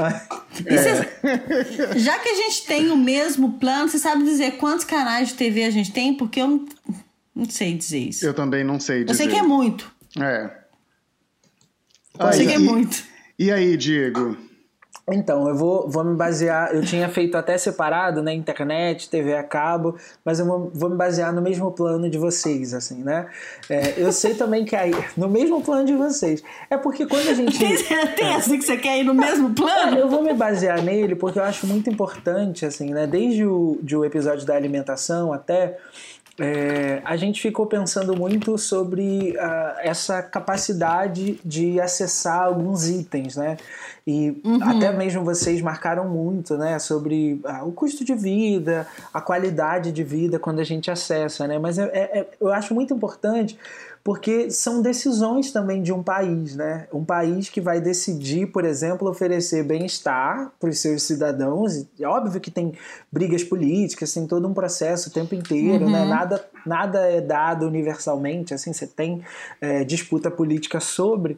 É. 0.66 2.00
Já 2.00 2.18
que 2.18 2.30
a 2.30 2.36
gente 2.36 2.66
tem 2.66 2.90
o 2.92 2.98
mesmo 2.98 3.54
plano, 3.60 3.90
você 3.90 4.00
sabe 4.00 4.24
dizer 4.24 4.52
quantos 4.52 4.86
canais 4.86 5.28
de 5.28 5.34
TV 5.34 5.66
a 5.66 5.70
gente 5.70 5.92
tem? 5.92 6.14
Porque 6.14 6.42
eu 6.42 6.48
não, 6.48 6.66
não 7.36 7.50
sei 7.50 7.76
dizer 7.76 8.00
isso. 8.00 8.26
Eu 8.26 8.34
também 8.34 8.64
não 8.64 8.80
sei 8.80 9.04
dizer. 9.04 9.12
Eu 9.12 9.16
sei 9.16 9.28
que 9.28 9.36
é 9.36 9.44
muito. 9.44 9.92
É. 10.18 10.61
Aí, 12.20 12.34
Cheguei 12.34 12.58
muito. 12.58 13.04
E 13.38 13.52
aí, 13.52 13.76
Diego? 13.76 14.38
Então, 15.10 15.48
eu 15.48 15.56
vou, 15.56 15.90
vou 15.90 16.04
me 16.04 16.16
basear. 16.16 16.74
Eu 16.74 16.82
tinha 16.84 17.10
feito 17.10 17.36
até 17.36 17.58
separado, 17.58 18.22
né? 18.22 18.34
Internet, 18.34 19.10
TV 19.10 19.36
a 19.36 19.44
cabo, 19.44 19.98
mas 20.24 20.40
eu 20.40 20.46
vou, 20.46 20.72
vou 20.74 20.90
me 20.90 20.96
basear 20.96 21.34
no 21.34 21.42
mesmo 21.42 21.72
plano 21.72 22.10
de 22.10 22.18
vocês, 22.18 22.74
assim, 22.74 23.04
né? 23.04 23.28
É, 23.70 23.96
eu 23.98 24.12
sei 24.12 24.36
também 24.36 24.64
que 24.64 24.76
aí. 24.76 24.94
No 25.18 25.28
mesmo 25.28 25.62
plano 25.62 25.86
de 25.86 25.94
vocês. 25.94 26.44
É 26.70 26.78
porque 26.78 27.06
quando 27.06 27.28
a 27.30 27.34
gente. 27.34 27.58
Tem, 27.62 27.76
tem 28.16 28.36
assim 28.36 28.58
que 28.58 28.66
você 28.66 28.78
quer 28.78 29.00
ir 29.00 29.04
no 29.04 29.14
mesmo 29.14 29.52
plano? 29.56 29.98
Eu 29.98 30.10
vou 30.10 30.24
me 30.24 30.34
basear 30.34 30.82
nele 30.82 31.16
porque 31.16 31.40
eu 31.40 31.44
acho 31.44 31.68
muito 31.68 31.90
importante, 31.90 32.66
assim, 32.66 32.92
né? 32.92 33.06
Desde 33.06 33.46
o, 33.46 33.80
de 33.82 33.96
o 33.96 34.06
episódio 34.06 34.46
da 34.46 34.56
alimentação 34.56 35.34
até 35.34 35.78
é, 36.44 37.04
a 37.06 37.16
gente 37.16 37.40
ficou 37.40 37.68
pensando 37.68 38.16
muito 38.16 38.58
sobre 38.58 39.38
uh, 39.38 39.78
essa 39.78 40.24
capacidade 40.24 41.40
de 41.46 41.80
acessar 41.80 42.42
alguns 42.42 42.90
itens, 42.90 43.36
né? 43.36 43.58
E 44.08 44.42
uhum. 44.44 44.58
até 44.64 44.92
mesmo 44.92 45.24
vocês 45.24 45.62
marcaram 45.62 46.10
muito, 46.10 46.58
né? 46.58 46.80
Sobre 46.80 47.40
uh, 47.46 47.68
o 47.68 47.72
custo 47.72 48.04
de 48.04 48.16
vida, 48.16 48.88
a 49.14 49.22
qualidade 49.22 49.92
de 49.92 50.04
vida 50.04 50.40
quando 50.40 50.60
a 50.60 50.64
gente 50.64 50.90
acessa, 50.90 51.48
né? 51.48 51.60
Mas 51.60 51.78
é, 51.78 51.84
é, 51.94 52.20
é 52.20 52.28
eu 52.42 52.52
acho 52.52 52.74
muito 52.74 52.92
importante 52.92 53.56
porque 54.04 54.50
são 54.50 54.82
decisões 54.82 55.52
também 55.52 55.84
de 55.84 55.94
um 55.94 56.02
país, 56.02 56.56
né? 56.56 56.88
Um 56.92 57.06
país 57.06 57.50
que 57.50 57.62
vai 57.62 57.80
decidir, 57.80 58.48
por 58.48 58.66
exemplo, 58.66 59.08
oferecer 59.08 59.64
bem-estar 59.64 60.52
para 60.60 60.70
os 60.70 60.80
seus 60.80 61.04
cidadãos. 61.04 61.86
É 62.00 62.08
óbvio 62.08 62.42
que 62.42 62.50
tem 62.50 62.74
brigas 63.12 63.44
políticas, 63.44 64.14
tem 64.14 64.26
todo 64.26 64.48
um 64.48 64.54
processo 64.54 65.10
o 65.10 65.12
tempo 65.12 65.36
inteiro, 65.36 65.88
né? 65.88 66.02
uhum. 66.02 66.06
né? 66.06 66.06
Nada, 66.06 66.46
nada 66.66 67.00
é 67.12 67.22
dado 67.22 67.68
universalmente, 67.68 68.54
assim, 68.54 68.74
você 68.74 68.88
tem 68.88 69.24
é, 69.60 69.84
disputa 69.84 70.32
política 70.32 70.80
sobre, 70.80 71.38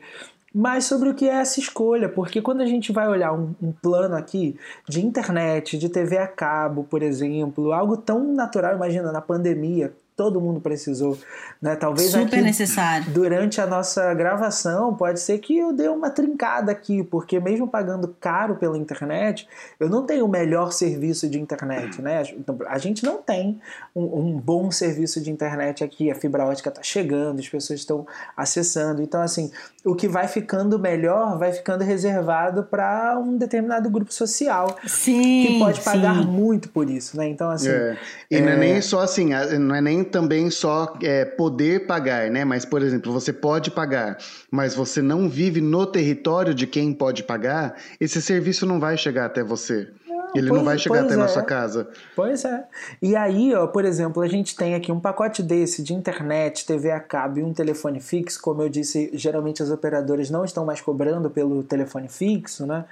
mas 0.54 0.86
sobre 0.86 1.10
o 1.10 1.15
que 1.15 1.28
é 1.28 1.34
essa 1.34 1.60
escolha, 1.60 2.08
porque 2.08 2.41
quando 2.41 2.62
a 2.62 2.65
gente 2.65 2.91
vai 2.91 3.08
olhar 3.08 3.34
um, 3.34 3.56
um, 3.62 3.71
plano 3.71 4.15
aqui 4.15 4.56
de 4.88 5.04
internet, 5.04 5.78
de 5.78 5.89
TV 5.89 6.17
a 6.17 6.28
cabo, 6.28 6.84
por 6.84 7.02
exemplo, 7.02 7.73
algo 7.73 7.97
tão 7.97 8.32
natural, 8.34 8.76
imagina 8.76 9.12
na 9.12 9.19
pandemia, 9.19 9.91
todo 10.15 10.39
mundo 10.39 10.62
precisou, 10.62 11.17
né? 11.62 11.76
Talvez 11.76 12.12
Super 12.12 12.26
aqui, 12.26 12.41
necessário. 12.41 13.12
durante 13.12 13.60
a 13.60 13.65
nossa 13.65 14.13
gravação 14.13 14.95
pode 14.95 15.19
ser 15.19 15.39
que 15.39 15.58
eu 15.58 15.73
dê 15.73 15.88
uma 15.88 16.10
trincada 16.10 16.71
aqui, 16.71 17.04
porque 17.04 17.39
mesmo 17.39 17.67
pagando 17.67 18.15
caro 18.19 18.56
pela 18.56 18.78
internet, 18.78 19.47
eu 19.80 19.89
não 19.89 20.06
tenho 20.06 20.26
o 20.26 20.30
melhor 20.30 20.71
serviço 20.71 21.28
de 21.28 21.39
internet, 21.39 22.02
né? 22.02 22.23
Então, 22.38 22.58
a 22.67 22.78
gente 22.78 23.04
não 23.04 23.17
tem 23.17 23.60
um, 23.95 24.19
um 24.19 24.39
bom 24.39 24.69
serviço 24.71 25.19
de 25.19 25.32
internet 25.32 25.84
aqui, 25.84 26.12
a 26.12 26.15
fibra 26.15 26.45
ótica 26.45 26.69
está 26.69 26.84
chegando, 26.84 27.39
as 27.39 27.49
pessoas 27.49 27.80
estão 27.80 28.06
acessando, 28.38 29.02
então 29.02 29.21
assim, 29.21 29.52
o 29.84 29.95
que 29.95 30.08
vai 30.08 30.28
ficando 30.28 30.78
melhor 30.78 31.38
vai 31.38 31.52
ficando 31.52 31.84
reservado 31.84 32.63
para 32.63 33.17
um 33.19 33.38
determinado 33.38 33.89
grupo 33.89 34.13
social 34.13 34.78
sim, 34.86 35.45
que 35.45 35.60
pode 35.60 35.82
pagar 35.82 36.15
sim. 36.15 36.26
muito 36.26 36.69
por 36.69 36.89
isso, 36.89 37.17
né? 37.17 37.28
Então 37.28 37.49
assim, 37.49 37.69
é. 37.69 37.97
e 38.30 38.36
é... 38.36 38.41
não 38.41 38.49
é 38.49 38.58
nem 38.58 38.82
só 38.82 39.02
assim, 39.02 39.30
não 39.60 39.76
é 39.76 39.82
nem 39.82 40.03
é 40.04 40.06
também 40.06 40.50
só 40.50 40.94
é, 41.02 41.26
poder 41.26 41.88
pagar, 41.88 42.30
né? 42.30 42.46
Mas, 42.46 42.63
por 42.66 42.82
exemplo, 42.82 43.12
você 43.12 43.34
pode 43.34 43.72
pagar, 43.72 44.18
mas 44.52 44.76
você 44.76 45.02
não 45.02 45.28
vive 45.28 45.60
no 45.60 45.86
território 45.86 46.54
de 46.54 46.68
quem 46.68 46.94
pode 46.94 47.24
pagar, 47.24 47.76
esse 48.00 48.22
serviço 48.22 48.66
não 48.66 48.80
vai 48.80 48.98
chegar 48.98 49.26
até 49.26 49.44
você. 49.44 49.89
Ele 50.36 50.50
pois, 50.50 50.60
não 50.60 50.66
vai 50.66 50.78
chegar 50.78 51.04
até 51.04 51.13
é. 51.13 51.18
na 51.18 51.28
sua 51.28 51.44
casa. 51.44 51.88
Pois 52.16 52.44
é. 52.44 52.63
E 53.02 53.16
aí, 53.16 53.54
ó, 53.54 53.68
por 53.68 53.86
exemplo, 53.86 54.22
a 54.24 54.28
gente 54.28 54.56
tem 54.56 54.74
aqui 54.74 54.92
um 54.92 55.00
pacote 55.00 55.44
desse 55.44 55.84
de 55.84 55.94
internet, 55.94 56.66
TV 56.66 56.92
a 56.92 57.00
cabo 57.00 57.39
e 57.39 57.44
um 57.44 57.54
telefone 57.54 58.00
fixo. 58.00 58.42
Como 58.42 58.62
eu 58.62 58.70
disse, 58.70 59.12
geralmente 59.13 59.62
as 59.62 59.70
operadoras 59.70 60.30
não 60.30 60.44
estão 60.44 60.66
mais 60.66 60.82
cobrando 60.82 61.30
pelo 61.30 61.63
telefone 61.63 62.10
fixo, 62.10 62.66
né? 62.66 62.86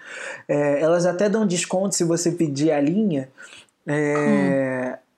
É, 0.48 0.82
elas 0.82 1.06
até 1.06 1.28
dão 1.28 1.46
desconto 1.46 1.96
se 1.96 2.04
você 2.04 2.32
pedir 2.32 2.72
a 2.72 2.80
linha. 2.80 3.28
É, 3.88 4.98
hum 4.98 5.11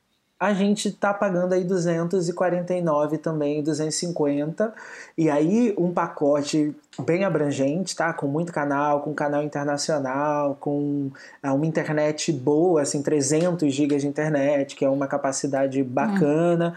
a 0.44 0.54
gente 0.54 0.92
tá 0.92 1.14
pagando 1.14 1.54
aí 1.54 1.64
249 1.64 3.18
também, 3.18 3.64
250. 3.64 4.74
E 5.18 5.30
aí 5.30 5.74
um 5.78 5.94
pacote 5.94 6.76
bem 7.06 7.24
abrangente, 7.24 7.96
tá? 7.96 8.12
Com 8.12 8.28
muito 8.28 8.52
canal, 8.52 9.00
com 9.02 9.14
canal 9.14 9.42
internacional, 9.42 10.58
com 10.60 11.10
ah, 11.42 11.54
uma 11.54 11.66
internet 11.66 12.30
boa, 12.34 12.82
assim, 12.82 13.02
300 13.02 13.74
GB 13.74 13.96
de 13.96 14.08
internet, 14.08 14.76
que 14.76 14.84
é 14.84 14.90
uma 14.90 15.08
capacidade 15.08 15.82
bacana. 15.82 16.76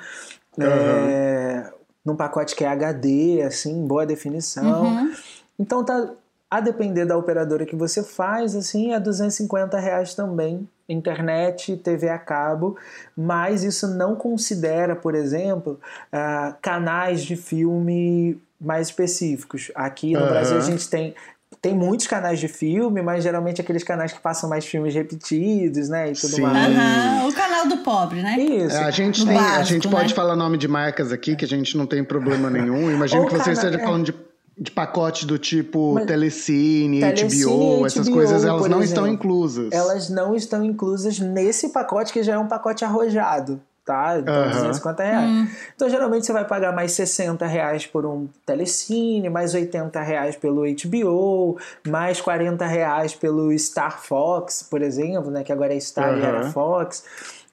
Uhum. 0.56 0.64
É, 0.64 1.72
num 2.04 2.14
pacote 2.14 2.54
que 2.54 2.64
é 2.64 2.68
HD, 2.68 3.42
assim, 3.42 3.84
boa 3.84 4.06
definição. 4.06 4.84
Uhum. 4.84 5.12
Então 5.58 5.84
tá 5.84 6.12
a 6.48 6.60
depender 6.60 7.04
da 7.04 7.18
operadora 7.18 7.66
que 7.66 7.74
você 7.74 8.04
faz, 8.04 8.54
assim, 8.54 8.94
é 8.94 9.00
250 9.00 9.76
reais 9.76 10.14
também 10.14 10.68
internet, 10.88 11.76
TV 11.76 12.08
a 12.08 12.18
cabo, 12.18 12.76
mas 13.16 13.64
isso 13.64 13.88
não 13.88 14.14
considera, 14.14 14.94
por 14.94 15.14
exemplo, 15.14 15.80
uh, 16.12 16.54
canais 16.62 17.22
de 17.22 17.36
filme 17.36 18.40
mais 18.60 18.88
específicos. 18.88 19.70
Aqui 19.74 20.12
no 20.12 20.20
uhum. 20.20 20.28
Brasil 20.28 20.56
a 20.56 20.60
gente 20.60 20.88
tem 20.88 21.14
tem 21.62 21.74
muitos 21.74 22.06
canais 22.06 22.38
de 22.38 22.48
filme, 22.48 23.02
mas 23.02 23.24
geralmente 23.24 23.60
aqueles 23.60 23.82
canais 23.82 24.12
que 24.12 24.20
passam 24.20 24.48
mais 24.48 24.64
filmes 24.64 24.94
repetidos, 24.94 25.88
né? 25.88 26.10
E 26.10 26.12
tudo 26.12 26.36
Sim. 26.36 26.42
mais. 26.42 26.68
Uhum, 26.68 27.28
o 27.28 27.32
canal 27.32 27.66
do 27.66 27.78
pobre, 27.78 28.22
né? 28.22 28.38
Isso. 28.38 28.76
É, 28.76 28.84
a 28.84 28.90
gente, 28.90 29.24
tem, 29.24 29.34
básico, 29.34 29.58
a 29.58 29.62
gente 29.64 29.88
né? 29.88 29.94
pode 29.94 30.14
falar 30.14 30.36
nome 30.36 30.58
de 30.58 30.68
marcas 30.68 31.12
aqui, 31.12 31.34
que 31.34 31.44
a 31.44 31.48
gente 31.48 31.76
não 31.76 31.86
tem 31.86 32.04
problema 32.04 32.50
nenhum. 32.50 32.90
Imagino 32.90 33.26
que 33.26 33.32
você 33.36 33.52
esteja 33.52 33.78
é. 33.78 33.82
falando 33.82 34.04
de 34.04 34.12
de 34.58 34.70
pacote 34.70 35.26
do 35.26 35.38
tipo 35.38 35.94
Mas, 35.94 36.06
Telecine, 36.06 37.00
Telecine 37.00 37.44
HBO, 37.44 37.86
essas 37.86 38.06
HBO, 38.06 38.14
coisas, 38.14 38.44
elas 38.44 38.62
não 38.62 38.66
exemplo, 38.66 38.84
estão 38.84 39.06
inclusas. 39.06 39.72
Elas 39.72 40.08
não 40.08 40.34
estão 40.34 40.64
inclusas 40.64 41.18
nesse 41.20 41.68
pacote 41.68 42.12
que 42.12 42.22
já 42.22 42.34
é 42.34 42.38
um 42.38 42.46
pacote 42.46 42.82
arrojado, 42.82 43.60
tá? 43.84 44.18
Então, 44.18 44.34
uhum. 44.34 44.50
250 44.50 45.02
reais. 45.02 45.30
Hum. 45.30 45.48
Então, 45.74 45.90
geralmente 45.90 46.24
você 46.24 46.32
vai 46.32 46.46
pagar 46.46 46.72
mais 46.72 46.92
60 46.92 47.46
reais 47.46 47.86
por 47.86 48.06
um 48.06 48.28
Telecine, 48.46 49.28
mais 49.28 49.52
80 49.52 50.00
reais 50.00 50.36
pelo 50.36 50.62
HBO, 50.62 51.58
mais 51.86 52.22
40 52.22 52.64
reais 52.64 53.14
pelo 53.14 53.56
Star 53.58 54.02
Fox, 54.02 54.62
por 54.62 54.80
exemplo, 54.80 55.30
né? 55.30 55.44
Que 55.44 55.52
agora 55.52 55.74
é 55.74 55.80
Star 55.80 56.14
uhum. 56.14 56.20
e 56.20 56.22
era 56.22 56.50
Fox. 56.50 57.04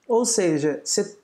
Ou 0.08 0.24
seja, 0.24 0.80
você 0.86 1.18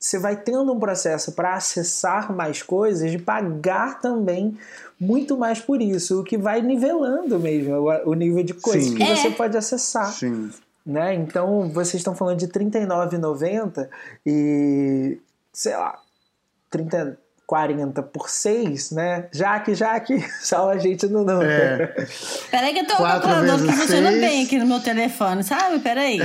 você 0.00 0.18
vai 0.18 0.34
tendo 0.34 0.72
um 0.72 0.80
processo 0.80 1.32
para 1.32 1.52
acessar 1.54 2.32
mais 2.32 2.62
coisas, 2.62 3.10
de 3.10 3.18
pagar 3.18 4.00
também 4.00 4.56
muito 5.00 5.36
mais 5.36 5.58
por 5.58 5.80
isso, 5.80 6.20
o 6.20 6.24
que 6.24 6.36
vai 6.36 6.60
nivelando 6.60 7.38
mesmo 7.40 7.72
o, 8.04 8.14
nível 8.14 8.44
de 8.44 8.52
coisas 8.52 8.90
Sim. 8.90 8.96
que 8.96 9.02
é. 9.02 9.16
você 9.16 9.30
pode 9.30 9.56
acessar. 9.56 10.12
Sim. 10.12 10.50
Né? 10.84 11.14
Então, 11.14 11.70
vocês 11.70 12.00
estão 12.00 12.14
falando 12.14 12.38
de 12.38 12.46
R$39,90 12.46 13.88
e, 14.26 15.18
sei 15.52 15.76
lá, 15.76 15.98
30, 16.70 17.18
40 17.50 18.00
por 18.04 18.30
6, 18.30 18.92
né? 18.92 19.26
Jaque, 19.32 19.74
Jaque, 19.74 20.24
só 20.40 20.70
a 20.70 20.78
gente 20.78 21.08
no 21.08 21.24
não. 21.24 21.42
É. 21.42 22.06
Peraí 22.48 22.72
que 22.72 22.78
eu 22.78 22.86
tô 22.86 22.94
com 22.94 23.02
o 23.02 23.06
calculador 23.06 23.60
que 23.60 23.72
funciona 23.72 24.12
bem 24.12 24.44
aqui 24.44 24.56
no 24.56 24.66
meu 24.66 24.78
telefone, 24.78 25.42
sabe? 25.42 25.80
Peraí. 25.80 26.20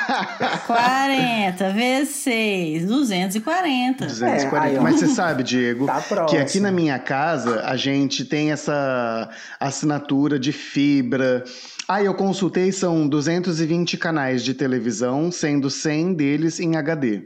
40 0.66 1.70
vezes 1.70 2.16
6, 2.16 2.86
240. 2.86 4.06
240. 4.06 4.76
É, 4.78 4.80
Mas 4.80 5.00
você 5.00 5.08
sabe, 5.08 5.42
Diego, 5.42 5.84
tá 5.84 6.02
que 6.30 6.38
aqui 6.38 6.58
na 6.60 6.70
minha 6.70 6.98
casa 6.98 7.60
a 7.66 7.76
gente 7.76 8.24
tem 8.24 8.50
essa 8.50 9.28
assinatura 9.60 10.38
de 10.38 10.50
fibra. 10.50 11.44
Ah, 11.86 12.02
eu 12.02 12.14
consultei, 12.14 12.72
são 12.72 13.06
220 13.06 13.98
canais 13.98 14.42
de 14.42 14.54
televisão, 14.54 15.30
sendo 15.30 15.68
100 15.68 16.14
deles 16.14 16.58
em 16.58 16.74
HD. 16.74 17.24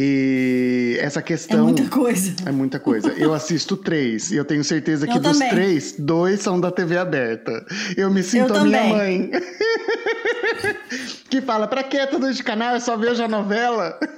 E 0.00 0.96
essa 1.00 1.20
questão. 1.20 1.58
É 1.58 1.62
muita 1.62 1.88
coisa. 1.88 2.36
É 2.46 2.52
muita 2.52 2.78
coisa. 2.78 3.08
Eu 3.14 3.34
assisto 3.34 3.76
três. 3.76 4.30
E 4.30 4.36
eu 4.36 4.44
tenho 4.44 4.62
certeza 4.62 5.08
que 5.08 5.16
eu 5.16 5.20
dos 5.20 5.32
também. 5.32 5.50
três, 5.50 5.96
dois 5.98 6.38
são 6.38 6.60
da 6.60 6.70
TV 6.70 6.96
aberta. 6.96 7.66
Eu 7.96 8.08
me 8.08 8.22
sinto 8.22 8.54
eu 8.54 8.60
a 8.60 8.64
minha 8.64 8.84
mãe. 8.84 9.32
que 11.28 11.40
fala, 11.40 11.66
pra 11.66 11.82
que 11.82 12.06
tudo 12.06 12.32
de 12.32 12.44
canal? 12.44 12.74
Eu 12.74 12.80
só 12.80 12.96
vejo 12.96 13.24
a 13.24 13.26
novela. 13.26 13.98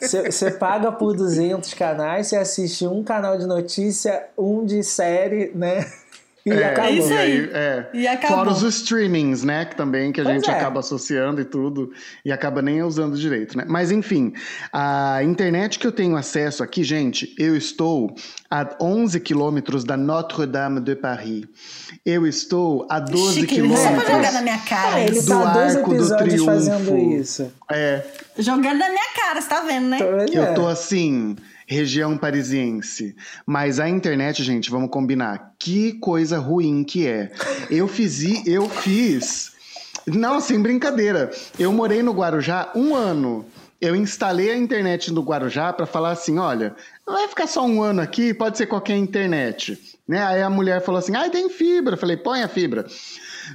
Você 0.00 0.50
paga 0.52 0.92
por 0.92 1.16
200 1.16 1.74
canais, 1.74 2.26
você 2.26 2.36
assiste 2.36 2.86
um 2.86 3.02
canal 3.02 3.38
de 3.38 3.46
notícia, 3.46 4.26
um 4.36 4.64
de 4.64 4.82
série, 4.82 5.50
né? 5.54 5.86
E 6.46 6.52
é, 6.52 6.66
acabou. 6.66 6.90
É 6.90 6.94
isso 6.94 7.12
aí. 7.14 7.50
É. 7.52 7.86
E 7.94 8.06
acabou. 8.06 8.36
Fora 8.38 8.50
os 8.50 8.62
streamings, 8.62 9.42
né? 9.42 9.64
Que 9.64 9.74
também 9.74 10.12
que 10.12 10.20
a 10.20 10.24
pois 10.24 10.36
gente 10.36 10.50
é. 10.50 10.52
acaba 10.52 10.80
associando 10.80 11.40
e 11.40 11.44
tudo. 11.44 11.90
E 12.24 12.30
acaba 12.30 12.60
nem 12.60 12.82
usando 12.82 13.16
direito, 13.16 13.56
né? 13.56 13.64
Mas 13.66 13.90
enfim, 13.90 14.34
a 14.70 15.22
internet 15.22 15.78
que 15.78 15.86
eu 15.86 15.92
tenho 15.92 16.16
acesso 16.16 16.62
aqui, 16.62 16.84
gente, 16.84 17.34
eu 17.38 17.56
estou 17.56 18.14
a 18.50 18.76
11 18.78 19.18
quilômetros 19.20 19.84
da 19.84 19.96
Notre-Dame 19.96 20.80
de 20.80 20.94
Paris. 20.94 21.44
Eu 22.04 22.26
estou 22.26 22.86
a 22.90 23.00
12 23.00 23.40
Chique, 23.40 23.54
quilômetros. 23.54 24.06
jogar 24.06 24.32
na 24.32 24.42
minha 24.42 24.58
cara. 24.58 25.00
É, 25.00 25.06
ele 25.06 25.22
do 25.22 25.26
tá 25.26 25.48
Arco 25.48 25.94
do 25.94 26.16
Triunfo. 26.16 26.44
fazendo 26.44 26.96
isso. 26.98 27.50
É. 27.70 28.04
Jogando 28.38 28.78
na 28.78 28.88
minha 28.90 29.10
cara, 29.16 29.40
você 29.40 29.48
tá 29.48 29.60
vendo, 29.60 29.88
né? 29.88 29.98
Eu 30.30 30.54
tô 30.54 30.66
assim 30.66 31.36
região 31.66 32.16
parisiense. 32.16 33.14
Mas 33.46 33.80
a 33.80 33.88
internet, 33.88 34.42
gente, 34.42 34.70
vamos 34.70 34.90
combinar. 34.90 35.54
Que 35.58 35.92
coisa 35.94 36.38
ruim 36.38 36.84
que 36.84 37.06
é. 37.06 37.32
Eu 37.70 37.88
fiz, 37.88 38.46
eu 38.46 38.68
fiz. 38.68 39.52
Não, 40.06 40.40
sem 40.40 40.60
brincadeira. 40.60 41.30
Eu 41.58 41.72
morei 41.72 42.02
no 42.02 42.12
Guarujá 42.12 42.70
um 42.74 42.94
ano. 42.94 43.46
Eu 43.80 43.94
instalei 43.94 44.50
a 44.50 44.56
internet 44.56 45.12
no 45.12 45.22
Guarujá 45.22 45.72
para 45.72 45.86
falar 45.86 46.12
assim, 46.12 46.38
olha, 46.38 46.74
não 47.06 47.14
vai 47.14 47.28
ficar 47.28 47.46
só 47.46 47.66
um 47.66 47.82
ano 47.82 48.00
aqui, 48.00 48.32
pode 48.32 48.56
ser 48.56 48.66
qualquer 48.66 48.96
internet. 48.96 49.78
Né? 50.06 50.22
Aí 50.24 50.42
a 50.42 50.48
mulher 50.48 50.82
falou 50.82 50.98
assim, 50.98 51.14
ah, 51.14 51.28
tem 51.28 51.50
fibra. 51.50 51.94
Eu 51.94 51.98
falei, 51.98 52.16
põe 52.16 52.42
a 52.42 52.48
fibra. 52.48 52.86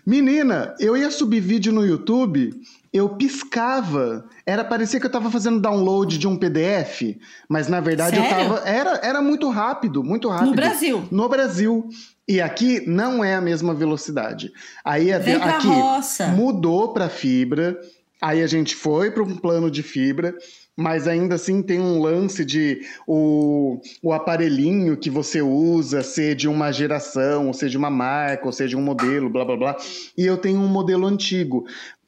Menina, 0.05 0.75
eu 0.79 0.95
ia 0.95 1.09
subir 1.09 1.39
vídeo 1.39 1.73
no 1.73 1.85
YouTube 1.85 2.53
eu 2.91 3.09
piscava. 3.09 4.25
Era 4.45 4.63
parecia 4.63 4.99
que 4.99 5.05
eu 5.05 5.09
estava 5.09 5.29
fazendo 5.29 5.59
download 5.59 6.17
de 6.17 6.27
um 6.27 6.35
PDF, 6.35 7.17
mas 7.47 7.67
na 7.67 7.79
verdade 7.79 8.17
Sério? 8.17 8.31
eu 8.31 8.37
tava 8.37 8.67
era 8.67 8.99
era 9.03 9.21
muito 9.21 9.49
rápido, 9.49 10.03
muito 10.03 10.27
rápido. 10.27 10.49
No 10.49 10.55
Brasil. 10.55 11.07
No 11.11 11.29
Brasil. 11.29 11.89
E 12.27 12.39
aqui 12.39 12.83
não 12.87 13.23
é 13.23 13.35
a 13.35 13.41
mesma 13.41 13.73
velocidade. 13.73 14.51
Aí 14.85 15.11
aqui 15.11 15.67
roça. 15.67 16.27
mudou 16.27 16.93
para 16.93 17.09
fibra. 17.09 17.79
Aí 18.21 18.43
a 18.43 18.47
gente 18.47 18.75
foi 18.75 19.11
para 19.11 19.23
um 19.23 19.37
plano 19.37 19.71
de 19.71 19.81
fibra, 19.81 20.35
mas 20.75 21.07
ainda 21.07 21.35
assim 21.35 21.61
tem 21.61 21.79
um 21.79 22.01
lance 22.01 22.43
de 22.43 22.81
o, 23.07 23.79
o 24.03 24.11
aparelhinho 24.11 24.97
que 24.97 25.09
você 25.09 25.41
usa 25.41 26.03
ser 26.03 26.35
de 26.35 26.45
uma 26.45 26.71
geração, 26.71 27.47
ou 27.47 27.53
seja, 27.53 27.71
de 27.71 27.77
uma 27.77 27.89
marca, 27.89 28.45
ou 28.45 28.51
seja, 28.51 28.75
um 28.75 28.81
modelo, 28.81 29.29
blá 29.29 29.45
blá 29.45 29.55
blá. 29.55 29.77
E 30.17 30.25
eu 30.25 30.37
tenho 30.37 30.59
um 30.59 30.67
modelo 30.67 31.07
antigo. 31.07 31.65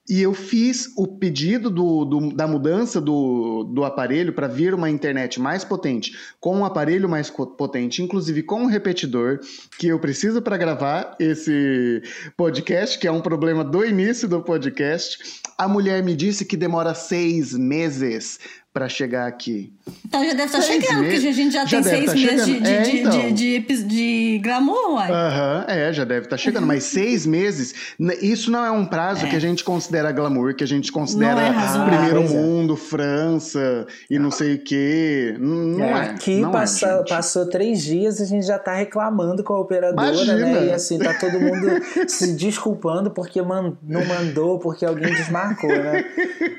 E 0.10 0.22
eu 0.22 0.34
fiz 0.34 0.92
o 0.98 1.08
pedido 1.08 1.70
do, 1.70 2.04
do, 2.04 2.34
da 2.34 2.48
mudança 2.48 3.00
do, 3.00 3.64
do 3.64 3.84
aparelho 3.84 4.34
para 4.34 4.48
vir 4.48 4.74
uma 4.74 4.90
internet 4.90 5.40
mais 5.40 5.64
potente, 5.64 6.18
com 6.40 6.58
um 6.58 6.66
aparelho 6.66 7.08
mais 7.08 7.30
potente, 7.30 8.02
inclusive 8.02 8.42
com 8.42 8.64
um 8.64 8.66
repetidor, 8.66 9.40
que 9.78 9.88
eu 9.88 10.00
preciso 10.00 10.42
para 10.42 10.58
gravar 10.58 11.16
esse 11.20 12.02
podcast, 12.36 12.98
que 12.98 13.08
é 13.08 13.12
um 13.12 13.22
problema 13.22 13.64
do 13.64 13.86
início 13.86 14.28
do 14.28 14.42
podcast. 14.42 15.20
A 15.58 15.68
mulher 15.68 16.04
me 16.04 16.16
disse 16.16 16.46
que 16.46 16.58
demora 16.58 16.96
seis 16.96 17.54
meses 17.54 18.40
para 18.74 18.88
chegar 18.88 19.28
aqui. 19.28 19.74
Então 20.06 20.24
já 20.24 20.32
deve 20.32 20.46
estar 20.46 20.60
tá 20.60 20.64
chegando, 20.64 21.02
meses. 21.02 21.14
porque 21.14 21.28
a 21.28 21.32
gente 21.32 21.54
já, 21.54 21.66
já 21.66 21.82
tem 21.82 21.84
seis 21.84 22.06
tá 22.06 22.14
meses 22.14 22.46
de, 22.46 22.60
de, 22.60 22.70
é, 22.70 22.96
então. 22.96 23.34
de, 23.34 23.60
de, 23.60 23.84
de, 23.84 24.40
glamour, 24.42 24.94
uai. 24.94 25.12
Aham, 25.12 25.66
é, 25.68 25.94
já 25.94 26.06
deve 26.06 26.26
estar 26.26 26.38
tá 26.38 26.38
chegando. 26.38 26.66
Mas 26.66 26.86
seis 26.86 27.26
meses, 27.26 27.74
isso 28.22 28.50
não 28.50 28.64
é 28.64 28.72
um 28.72 28.86
prazo 28.86 29.26
é. 29.26 29.30
que 29.30 29.36
a 29.36 29.40
gente 29.40 29.64
considera 29.64 30.12
glamour, 30.12 30.56
que 30.56 30.64
a 30.64 30.68
gente 30.68 30.90
considera 30.90 31.42
é 31.42 31.86
primeiro 31.86 32.24
mundo, 32.30 32.78
França 32.78 33.86
e 34.10 34.18
não 34.18 34.32
sei 34.32 34.56
o 34.56 34.64
quê. 34.64 35.36
Não 35.38 35.84
é. 35.84 36.10
Aqui 36.12 36.40
não 36.40 36.52
passou, 36.52 37.04
passou 37.04 37.50
três 37.50 37.84
dias 37.84 38.20
e 38.20 38.24
a 38.24 38.26
gente 38.26 38.46
já 38.46 38.56
está 38.56 38.74
reclamando 38.74 39.44
com 39.44 39.54
a 39.54 39.60
operadora, 39.60 40.14
Imagina. 40.14 40.36
né? 40.36 40.66
E 40.68 40.72
assim, 40.72 40.98
tá 40.98 41.14
todo 41.14 41.40
mundo 41.40 41.68
se 42.08 42.34
desculpando 42.36 43.12
porque 43.12 43.42
man, 43.42 43.74
não 43.84 44.06
mandou, 44.06 44.60
porque 44.60 44.86
alguém 44.86 45.14
desmarcou, 45.14 45.70
né? 45.70 46.06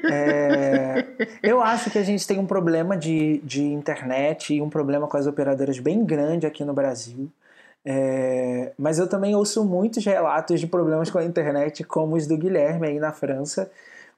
É, 0.05 1.07
eu 1.42 1.62
acho 1.62 1.90
que 1.90 2.02
a 2.03 2.05
gente 2.05 2.27
tem 2.27 2.38
um 2.38 2.47
problema 2.47 2.97
de, 2.97 3.38
de 3.38 3.62
internet 3.62 4.55
e 4.55 4.61
um 4.61 4.69
problema 4.69 5.07
com 5.07 5.17
as 5.17 5.27
operadoras 5.27 5.79
bem 5.79 6.05
grande 6.05 6.47
aqui 6.47 6.65
no 6.65 6.75
Brasil. 6.75 7.31
É, 7.85 8.73
mas 8.79 8.99
eu 8.99 9.09
também 9.09 9.35
ouço 9.35 9.65
muitos 9.65 10.05
relatos 10.05 10.61
de 10.61 10.67
problemas 10.67 11.11
com 11.11 11.19
a 11.19 11.25
internet, 11.25 11.83
como 11.85 12.17
os 12.17 12.27
do 12.27 12.37
Guilherme 12.37 12.88
aí 12.88 12.99
na 12.99 13.12
França. 13.12 13.71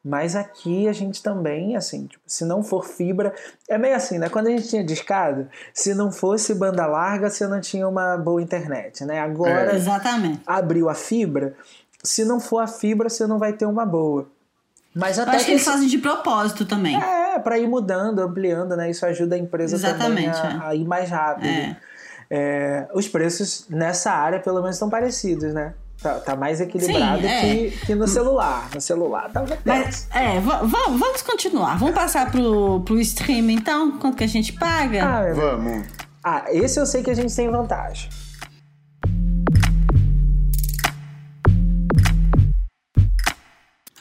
Mas 0.04 0.36
aqui 0.36 0.86
a 0.86 0.92
gente 0.92 1.22
também, 1.22 1.76
assim, 1.76 2.06
tipo, 2.06 2.22
se 2.26 2.44
não 2.44 2.62
for 2.62 2.86
fibra. 2.86 3.34
É 3.66 3.78
meio 3.78 3.96
assim, 3.96 4.18
né? 4.18 4.28
Quando 4.28 4.48
a 4.48 4.50
gente 4.50 4.68
tinha 4.68 4.84
discado, 4.84 5.48
se 5.72 5.94
não 5.94 6.12
fosse 6.12 6.54
banda 6.54 6.84
larga, 6.86 7.30
você 7.30 7.46
não 7.46 7.58
tinha 7.58 7.88
uma 7.88 8.16
boa 8.18 8.42
internet, 8.42 9.02
né? 9.04 9.18
Agora 9.18 9.72
é. 9.72 9.76
Exatamente. 9.76 10.42
abriu 10.46 10.90
a 10.90 10.94
fibra. 10.94 11.54
Se 12.02 12.22
não 12.22 12.38
for 12.38 12.58
a 12.58 12.66
fibra, 12.66 13.08
você 13.08 13.26
não 13.26 13.38
vai 13.38 13.54
ter 13.54 13.64
uma 13.64 13.86
boa. 13.86 14.28
Mas 14.94 15.18
até 15.18 15.30
Eu 15.30 15.36
acho 15.36 15.38
que, 15.40 15.44
que 15.46 15.52
eles 15.52 15.64
fazem 15.64 15.88
de 15.88 15.98
propósito 15.98 16.66
também. 16.66 16.94
é, 16.94 17.23
para 17.38 17.58
ir 17.58 17.68
mudando, 17.68 18.20
ampliando, 18.20 18.76
né? 18.76 18.90
Isso 18.90 19.04
ajuda 19.06 19.34
a 19.36 19.38
empresa 19.38 19.76
também 19.94 20.28
a, 20.28 20.68
a 20.68 20.74
ir 20.74 20.84
mais 20.84 21.10
rápido. 21.10 21.46
É. 21.46 21.76
É, 22.30 22.88
os 22.94 23.06
preços 23.06 23.66
nessa 23.68 24.10
área, 24.10 24.40
pelo 24.40 24.60
menos, 24.60 24.76
estão 24.76 24.88
parecidos, 24.88 25.52
né? 25.52 25.74
Tá, 26.02 26.14
tá 26.20 26.36
mais 26.36 26.60
equilibrado 26.60 27.20
Sim, 27.22 27.26
é. 27.28 27.40
que, 27.40 27.86
que 27.86 27.94
no 27.94 28.06
celular. 28.08 28.68
No 28.74 28.80
celular 28.80 29.30
tenso. 29.32 29.58
Mas, 29.64 30.08
é, 30.14 30.40
va- 30.40 30.62
va- 30.62 30.88
vamos 30.88 31.22
continuar. 31.22 31.78
Vamos 31.78 31.94
passar 31.94 32.30
pro, 32.30 32.80
pro 32.80 32.98
streaming, 33.00 33.54
então? 33.54 33.92
Quanto 33.98 34.16
que 34.16 34.24
a 34.24 34.28
gente 34.28 34.52
paga? 34.54 35.00
Ah, 35.18 35.22
é- 35.24 35.32
Vamos. 35.32 35.86
ah, 36.22 36.44
esse 36.48 36.78
eu 36.80 36.84
sei 36.86 37.02
que 37.02 37.10
a 37.10 37.14
gente 37.14 37.34
tem 37.34 37.48
vantagem. 37.50 38.08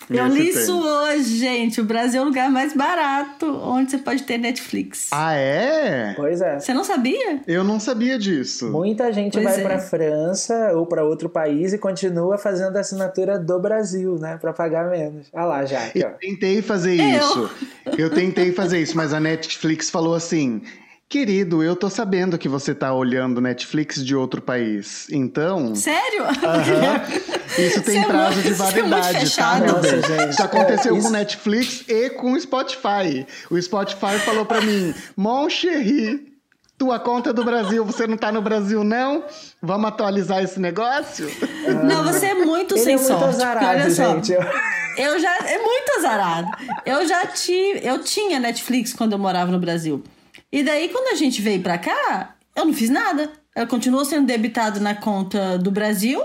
Eu 0.09 0.27
li 0.27 0.39
tem. 0.39 0.49
isso 0.49 0.79
hoje, 0.81 1.37
gente. 1.37 1.81
O 1.81 1.83
Brasil 1.83 2.19
é 2.21 2.23
o 2.23 2.27
lugar 2.27 2.49
mais 2.51 2.73
barato 2.73 3.45
onde 3.63 3.91
você 3.91 3.97
pode 3.97 4.23
ter 4.23 4.37
Netflix. 4.37 5.07
Ah, 5.11 5.33
é? 5.33 6.13
Pois 6.15 6.41
é. 6.41 6.59
Você 6.59 6.73
não 6.73 6.83
sabia? 6.83 7.41
Eu 7.47 7.63
não 7.63 7.79
sabia 7.79 8.17
disso. 8.19 8.69
Muita 8.71 9.11
gente 9.13 9.33
Pois 9.33 9.43
vai 9.45 9.59
é. 9.59 9.63
pra 9.63 9.79
França 9.79 10.71
ou 10.75 10.85
pra 10.85 11.03
outro 11.03 11.29
país 11.29 11.73
e 11.73 11.77
continua 11.77 12.37
fazendo 12.37 12.75
a 12.77 12.81
assinatura 12.81 13.39
do 13.39 13.59
Brasil, 13.59 14.17
né? 14.19 14.37
Pra 14.39 14.53
pagar 14.53 14.89
menos. 14.89 15.27
Ah 15.33 15.45
lá, 15.45 15.65
já. 15.65 15.79
Aqui, 15.85 16.03
ó. 16.03 16.09
Eu 16.09 16.13
tentei 16.17 16.61
fazer 16.61 16.99
Eu. 16.99 17.17
isso. 17.19 17.49
Eu 17.97 18.09
tentei 18.09 18.51
fazer 18.51 18.79
isso, 18.81 18.95
mas 18.97 19.13
a 19.13 19.19
Netflix 19.19 19.89
falou 19.89 20.15
assim: 20.15 20.61
Querido, 21.17 21.61
eu 21.61 21.75
tô 21.75 21.91
sabendo 21.91 22.39
que 22.39 22.49
você 22.49 22.73
tá 22.73 22.91
olhando 22.91 23.39
Netflix 23.39 24.03
de 24.03 24.15
outro 24.15 24.41
país. 24.41 25.05
Então. 25.11 25.75
Sério? 25.75 26.23
aham, 26.23 27.03
isso 27.55 27.83
tem 27.83 27.93
Você 27.93 27.97
é 27.99 28.05
prazo 28.05 28.33
muito- 28.33 28.47
de 28.47 28.49
é 28.49 28.55
validade, 28.55 29.13
tá, 29.13 29.19
fechado. 29.19 29.63
meu 29.65 29.73
Nossa, 29.75 30.01
gente, 30.01 30.29
Isso 30.31 30.41
aconteceu 30.43 30.95
é, 30.95 30.97
isso- 30.97 31.07
com 31.07 31.13
Netflix 31.13 31.83
e 31.87 32.09
com 32.09 32.31
o 32.33 32.39
Spotify. 32.41 33.27
O 33.51 33.61
Spotify 33.61 34.17
falou 34.25 34.43
pra 34.43 34.59
mim: 34.61 34.91
Mon 35.15 35.47
chéri, 35.51 36.33
tua 36.79 36.97
conta 36.99 37.29
é 37.29 37.33
do 37.33 37.43
Brasil, 37.43 37.85
você 37.85 38.07
não 38.07 38.17
tá 38.17 38.31
no 38.31 38.41
Brasil, 38.41 38.83
não? 38.83 39.23
Vamos 39.61 39.89
atualizar 39.89 40.43
esse 40.43 40.59
negócio? 40.59 41.29
Não, 41.85 42.03
você 42.05 42.25
é 42.25 42.33
muito 42.33 42.73
Ele 42.73 42.83
sem 42.83 42.93
é 42.93 42.97
muito 42.97 43.07
sorte. 43.07 43.23
azarado, 43.35 43.65
olha 43.67 43.91
só, 43.91 44.15
gente. 44.15 44.31
Eu 44.97 45.19
já. 45.19 45.37
É 45.47 45.57
muito 45.59 45.91
azarado. 45.99 46.47
Eu 46.87 47.07
já 47.07 47.25
tive. 47.27 47.81
Eu 47.83 47.99
tinha 47.99 48.39
Netflix 48.39 48.93
quando 48.93 49.13
eu 49.13 49.19
morava 49.19 49.51
no 49.51 49.59
Brasil. 49.59 50.03
E 50.53 50.61
daí, 50.61 50.87
quando 50.89 51.11
a 51.11 51.15
gente 51.15 51.41
veio 51.41 51.63
pra 51.63 51.79
cá, 51.79 52.35
eu 52.55 52.63
não 52.63 52.73
fiz 52.73 52.87
nada. 52.87 53.27
Ela 53.55 53.65
continuou 53.65 54.05
sendo 54.05 54.27
debitado 54.27 54.79
na 54.79 54.93
conta 54.93 55.57
do 55.57 55.71
Brasil. 55.71 56.23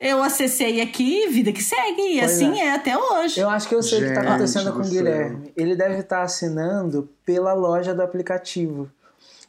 Eu 0.00 0.20
acessei 0.20 0.80
aqui, 0.80 1.28
vida 1.28 1.52
que 1.52 1.62
segue. 1.62 2.16
E 2.16 2.18
Pois 2.18 2.32
assim 2.32 2.58
é. 2.58 2.64
é. 2.64 2.74
até 2.74 2.98
hoje. 2.98 3.38
Eu 3.38 3.48
acho 3.48 3.68
que 3.68 3.74
eu 3.76 3.80
sei 3.80 3.98
o 3.98 4.02
que 4.02 4.08
está 4.08 4.22
acontecendo 4.22 4.64
do 4.64 4.72
com 4.72 4.80
o. 4.80 4.90
Guilherme. 4.90 5.52
Ele 5.56 5.76
deve 5.76 6.00
estar 6.00 6.22
assinando 6.22 7.08
pela 7.24 7.52
loja 7.52 7.94
do 7.94 8.02
aplicativo. 8.02 8.90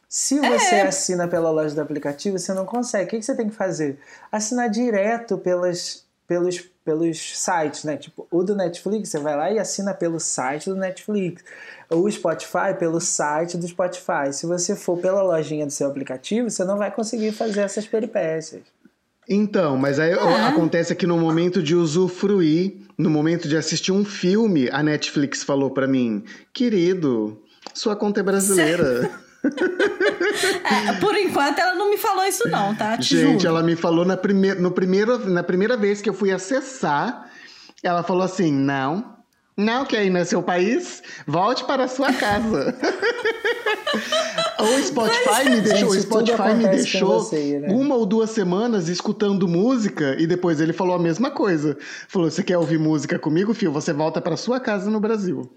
Se 0.08 0.38
você 0.38 0.76
assina 0.76 1.26
pela 1.26 1.50
loja 1.50 1.74
do 1.74 1.80
aplicativo, 1.80 2.38
você 2.38 2.54
não 2.54 2.64
consegue. 2.64 3.06
O 3.06 3.08
que 3.08 3.18
que 3.18 3.24
você 3.24 3.34
tem 3.34 3.48
que 3.48 3.56
fazer? 3.56 3.98
Assinar 4.30 4.70
direto 4.70 5.36
pelas, 5.38 6.04
pelos, 6.24 6.60
pelos 6.84 7.36
sites, 7.36 7.82
né? 7.82 7.96
Tipo, 7.96 8.28
o 8.30 8.44
do 8.44 8.54
Netflix, 8.54 9.08
você 9.08 9.18
vai 9.18 9.36
lá 9.36 9.50
e 9.50 9.58
assina 9.58 9.92
pelo 9.92 10.20
site 10.20 10.70
do 10.70 10.76
Netflix. 10.76 11.42
O 11.90 12.10
Spotify 12.10 12.74
pelo 12.78 13.00
site 13.00 13.56
do 13.56 13.66
Spotify. 13.68 14.32
Se 14.32 14.46
você 14.46 14.74
for 14.74 14.98
pela 14.98 15.22
lojinha 15.22 15.66
do 15.66 15.72
seu 15.72 15.86
aplicativo, 15.88 16.50
você 16.50 16.64
não 16.64 16.78
vai 16.78 16.90
conseguir 16.90 17.32
fazer 17.32 17.60
essas 17.60 17.86
peripécias. 17.86 18.62
Então, 19.28 19.76
mas 19.76 19.98
aí 19.98 20.12
É. 20.12 20.46
acontece 20.46 20.94
que 20.94 21.06
no 21.06 21.16
momento 21.18 21.62
de 21.62 21.74
usufruir, 21.74 22.74
no 22.98 23.08
momento 23.08 23.48
de 23.48 23.56
assistir 23.56 23.90
um 23.92 24.04
filme, 24.04 24.68
a 24.70 24.82
Netflix 24.82 25.42
falou 25.42 25.70
pra 25.70 25.86
mim: 25.86 26.22
Querido, 26.52 27.40
sua 27.72 27.96
conta 27.96 28.20
é 28.20 28.22
brasileira. 28.22 29.10
É, 30.64 30.92
por 31.00 31.14
enquanto, 31.16 31.58
ela 31.58 31.74
não 31.74 31.90
me 31.90 31.98
falou 31.98 32.24
isso, 32.24 32.48
não, 32.48 32.74
tá? 32.74 32.96
Te 32.96 33.14
Gente, 33.14 33.42
juro. 33.42 33.48
ela 33.48 33.62
me 33.62 33.76
falou 33.76 34.02
na, 34.04 34.16
prime 34.16 34.54
no 34.54 34.70
primeiro, 34.70 35.28
na 35.30 35.42
primeira 35.42 35.76
vez 35.76 36.00
que 36.00 36.08
eu 36.08 36.14
fui 36.14 36.32
acessar, 36.32 37.30
ela 37.82 38.02
falou 38.02 38.22
assim: 38.22 38.50
Não, 38.50 39.13
não 39.56 39.86
ir 39.90 40.10
no 40.10 40.24
seu 40.24 40.42
país? 40.42 41.02
Volte 41.26 41.64
para 41.64 41.84
a 41.84 41.88
sua 41.88 42.12
casa. 42.12 42.74
o 44.58 44.82
Spotify 44.82 45.48
me 45.50 45.60
deixou, 45.60 45.88
o 45.88 45.94
Gente, 45.94 46.02
Spotify 46.02 46.54
me 46.54 46.68
deixou 46.68 47.20
você, 47.20 47.60
né? 47.60 47.68
uma 47.70 47.94
ou 47.94 48.04
duas 48.04 48.30
semanas 48.30 48.88
escutando 48.88 49.46
música 49.46 50.16
e 50.18 50.26
depois 50.26 50.60
ele 50.60 50.72
falou 50.72 50.96
a 50.96 50.98
mesma 50.98 51.30
coisa. 51.30 51.76
Falou: 52.08 52.30
"Você 52.30 52.42
quer 52.42 52.58
ouvir 52.58 52.78
música 52.78 53.18
comigo, 53.18 53.54
filho? 53.54 53.72
Você 53.72 53.92
volta 53.92 54.20
para 54.20 54.36
sua 54.36 54.58
casa 54.58 54.90
no 54.90 54.98
Brasil." 54.98 55.50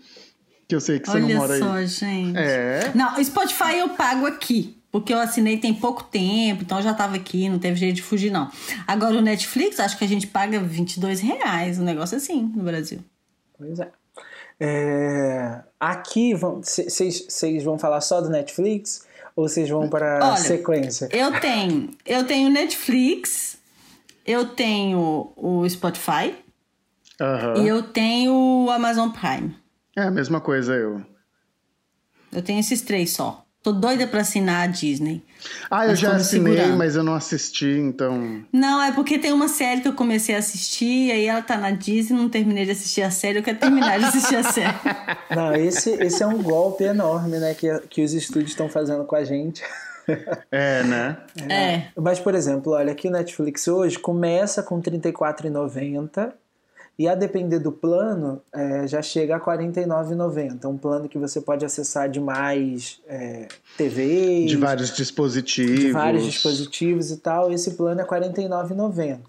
Que 0.67 0.75
eu 0.75 0.81
sei 0.81 0.99
que 0.99 1.10
você 1.10 1.19
não 1.19 1.27
Olha 1.27 1.38
mora 1.38 1.57
só, 1.60 1.71
aí. 1.73 1.88
gente. 1.88 2.38
É. 2.38 2.91
Não, 2.93 3.17
o 3.17 3.23
Spotify 3.23 3.77
eu 3.79 3.89
pago 3.89 4.25
aqui. 4.25 4.75
Porque 4.91 5.13
eu 5.13 5.19
assinei 5.19 5.57
tem 5.57 5.73
pouco 5.73 6.03
tempo, 6.05 6.63
então 6.63 6.77
eu 6.77 6.83
já 6.83 6.93
tava 6.93 7.17
aqui, 7.17 7.49
não 7.49 7.60
teve 7.60 7.75
jeito 7.75 7.95
de 7.95 8.01
fugir, 8.01 8.31
não. 8.31 8.49
Agora 8.88 9.17
o 9.17 9.21
Netflix, 9.21 9.79
acho 9.79 9.97
que 9.97 10.03
a 10.03 10.07
gente 10.07 10.25
paga 10.25 10.60
22 10.62 11.19
reais, 11.19 11.77
um 11.77 11.83
negócio 11.83 12.15
assim, 12.17 12.51
no 12.55 12.63
Brasil. 12.63 12.99
Pois 13.58 13.80
é. 13.80 13.91
É, 14.60 15.62
aqui, 15.80 16.34
vocês 16.34 17.63
vão 17.63 17.78
falar 17.78 18.02
só 18.02 18.22
do 18.22 18.30
Netflix 18.30 19.06
ou 19.36 19.48
vocês 19.48 19.70
vão 19.70 19.88
para 19.88 20.34
a 20.34 20.36
sequência? 20.36 21.08
Eu 21.12 21.39
tenho, 21.39 21.91
eu 22.06 22.26
tenho 22.26 22.50
Netflix, 22.50 23.58
eu 24.26 24.50
tenho 24.50 25.32
o 25.36 25.67
Spotify 25.70 26.36
Aham. 27.22 27.58
e 27.58 27.67
eu 27.67 27.84
tenho 27.84 28.34
o 28.65 28.72
Amazon 28.72 29.10
Prime. 29.12 29.56
É 29.96 30.02
a 30.02 30.12
mesma 30.12 30.41
coisa 30.41 30.74
eu. 30.74 31.02
Eu 32.32 32.41
tenho 32.41 32.60
esses 32.60 32.82
três 32.82 33.12
só. 33.12 33.46
Tô 33.67 33.73
doida 33.73 34.08
pra 34.08 34.21
assinar 34.21 34.63
a 34.63 34.67
Disney. 34.67 35.21
Ah, 35.69 35.88
eu 35.88 35.93
já 35.93 36.15
assinei, 36.15 36.53
segurando. 36.53 36.77
mas 36.77 36.95
eu 36.95 37.03
não 37.03 37.13
assisti, 37.13 37.67
então. 37.67 38.41
Não, 38.49 38.82
é 38.82 38.93
porque 38.93 39.19
tem 39.19 39.34
uma 39.34 39.49
série 39.49 39.82
que 39.82 39.89
eu 39.89 39.93
comecei 39.93 40.36
a 40.36 40.38
assistir, 40.38 41.12
aí 41.12 41.25
ela 41.25 41.41
tá 41.41 41.58
na 41.58 41.71
Disney, 41.71 42.17
não 42.17 42.30
terminei 42.30 42.63
de 42.63 42.71
assistir 42.71 43.01
a 43.01 43.12
série, 43.12 43.39
eu 43.39 43.43
quero 43.43 43.58
terminar 43.58 43.99
de 43.99 44.06
assistir 44.06 44.38
a 44.38 44.43
série. 44.43 44.73
Não, 45.36 45.53
esse, 45.53 45.89
esse 46.01 46.23
é 46.23 46.25
um 46.25 46.41
golpe 46.41 46.86
enorme 46.86 47.39
né, 47.39 47.53
que, 47.53 47.67
que 47.89 48.01
os 48.06 48.13
estúdios 48.13 48.51
estão 48.51 48.69
fazendo 48.69 49.03
com 49.03 49.17
a 49.17 49.25
gente. 49.25 49.62
É, 50.49 50.84
né? 50.84 51.17
É. 51.49 51.88
Mas, 51.97 52.21
por 52.21 52.34
exemplo, 52.36 52.71
olha, 52.71 52.93
aqui 52.93 53.10
o 53.10 53.12
Netflix 53.12 53.67
hoje 53.67 53.99
começa 53.99 54.63
com 54.63 54.77
R$ 54.77 54.84
34,90 54.84 56.32
e 56.97 57.07
a 57.07 57.13
depender 57.13 57.60
do 57.60 57.71
plano, 57.71 58.41
é, 58.51 58.88
já 58.88 59.01
chega 59.01 59.36
a 59.36 59.38
R$ 59.38 59.43
49,90. 59.45 60.65
Um 60.65 60.77
plano 60.77 61.07
que 61.07 61.17
você 61.17 61.39
pode 61.39 61.63
acessar 61.63 62.10
de 62.10 62.19
mais 62.19 62.99
é, 63.07 63.47
TVs, 63.77 64.49
De 64.49 64.57
vários 64.57 64.95
dispositivos. 64.95 65.79
de 65.79 65.91
vários 65.91 66.23
dispositivos 66.25 67.12
e 67.12 67.17
tal. 67.17 67.51
Esse 67.51 67.71
plano 67.75 68.01
é 68.01 68.03
R$ 68.03 68.10
49,90. 68.10 69.19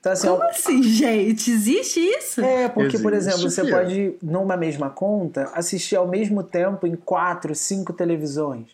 Então, 0.00 0.12
assim, 0.12 0.28
Como 0.28 0.42
assim, 0.44 0.82
gente? 0.82 1.50
Existe 1.50 1.98
isso? 1.98 2.40
É, 2.40 2.68
porque, 2.68 2.98
por 2.98 3.12
Existe, 3.12 3.34
exemplo, 3.34 3.50
você 3.50 3.62
filha. 3.64 3.76
pode, 3.76 4.14
numa 4.22 4.56
mesma 4.56 4.90
conta, 4.90 5.50
assistir 5.54 5.96
ao 5.96 6.06
mesmo 6.06 6.42
tempo 6.42 6.86
em 6.86 6.94
quatro, 6.94 7.54
cinco 7.54 7.92
televisões. 7.92 8.66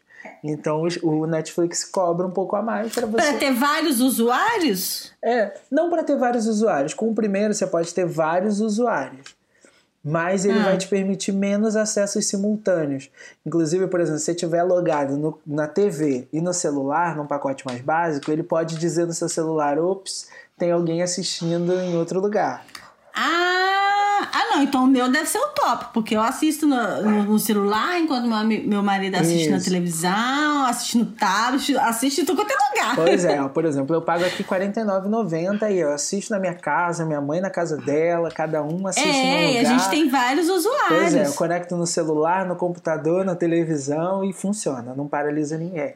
Então 0.42 0.82
o 1.02 1.26
Netflix 1.26 1.84
cobra 1.84 2.26
um 2.26 2.30
pouco 2.30 2.54
a 2.56 2.62
mais 2.62 2.92
para 2.92 3.06
você. 3.06 3.32
ter 3.34 3.52
vários 3.52 4.00
usuários? 4.00 5.12
É, 5.22 5.54
não 5.70 5.88
para 5.90 6.02
ter 6.04 6.16
vários 6.16 6.46
usuários. 6.46 6.92
Com 6.94 7.10
o 7.10 7.14
primeiro 7.14 7.54
você 7.54 7.66
pode 7.66 7.92
ter 7.94 8.04
vários 8.06 8.60
usuários. 8.60 9.34
Mas 10.06 10.44
ele 10.44 10.58
Ah. 10.58 10.64
vai 10.64 10.76
te 10.76 10.86
permitir 10.86 11.32
menos 11.32 11.76
acessos 11.76 12.26
simultâneos. 12.26 13.08
Inclusive, 13.46 13.86
por 13.86 14.00
exemplo, 14.00 14.18
se 14.18 14.26
você 14.26 14.32
estiver 14.32 14.62
logado 14.62 15.16
no- 15.16 15.38
na 15.46 15.66
TV 15.66 16.28
e 16.30 16.42
no 16.42 16.52
celular, 16.52 17.16
num 17.16 17.26
pacote 17.26 17.64
mais 17.64 17.80
básico, 17.80 18.30
ele 18.30 18.42
pode 18.42 18.76
dizer 18.76 19.06
no 19.06 19.14
seu 19.14 19.30
celular: 19.30 19.78
ops, 19.78 20.28
tem 20.58 20.70
alguém 20.72 21.02
assistindo 21.02 21.72
em 21.80 21.96
outro 21.96 22.20
lugar. 22.20 22.66
Ah, 23.14 23.73
Ah, 24.32 24.54
não, 24.56 24.62
então 24.62 24.84
o 24.84 24.86
meu 24.86 25.10
deve 25.10 25.26
ser 25.26 25.38
o 25.38 25.48
top, 25.48 25.86
porque 25.92 26.16
eu 26.16 26.20
assisto 26.20 26.66
no, 26.66 27.02
no, 27.02 27.22
no 27.24 27.38
celular 27.38 27.98
enquanto 27.98 28.26
meu, 28.26 28.44
meu 28.44 28.82
marido 28.82 29.14
assiste 29.16 29.48
na 29.50 29.56
Isso. 29.56 29.66
televisão, 29.66 30.66
assiste 30.66 30.98
no 30.98 31.06
tablet, 31.06 31.76
assiste 31.78 32.20
em 32.20 32.24
tudo 32.24 32.36
quanto 32.36 32.50
é 32.52 32.68
lugar. 32.70 32.96
Pois 32.96 33.24
é, 33.24 33.42
por 33.48 33.64
exemplo, 33.64 33.94
eu 33.94 34.02
pago 34.02 34.24
aqui 34.24 34.42
R$ 34.42 34.48
49,90 34.68 35.70
e 35.72 35.78
eu 35.78 35.92
assisto 35.92 36.32
na 36.32 36.38
minha 36.40 36.54
casa, 36.54 37.04
minha 37.04 37.20
mãe 37.20 37.40
na 37.40 37.50
casa 37.50 37.76
dela, 37.76 38.30
cada 38.30 38.62
um 38.62 38.86
assiste 38.86 39.08
É, 39.08 39.52
e 39.52 39.58
lugar. 39.58 39.60
a 39.60 39.78
gente 39.78 39.90
tem 39.90 40.08
vários 40.08 40.48
usuários. 40.48 40.88
Pois 40.88 41.14
é, 41.14 41.26
eu 41.26 41.32
conecto 41.32 41.76
no 41.76 41.86
celular, 41.86 42.46
no 42.46 42.56
computador, 42.56 43.24
na 43.24 43.34
televisão 43.34 44.24
e 44.24 44.32
funciona, 44.32 44.94
não 44.94 45.06
paralisa 45.06 45.56
ninguém. 45.56 45.94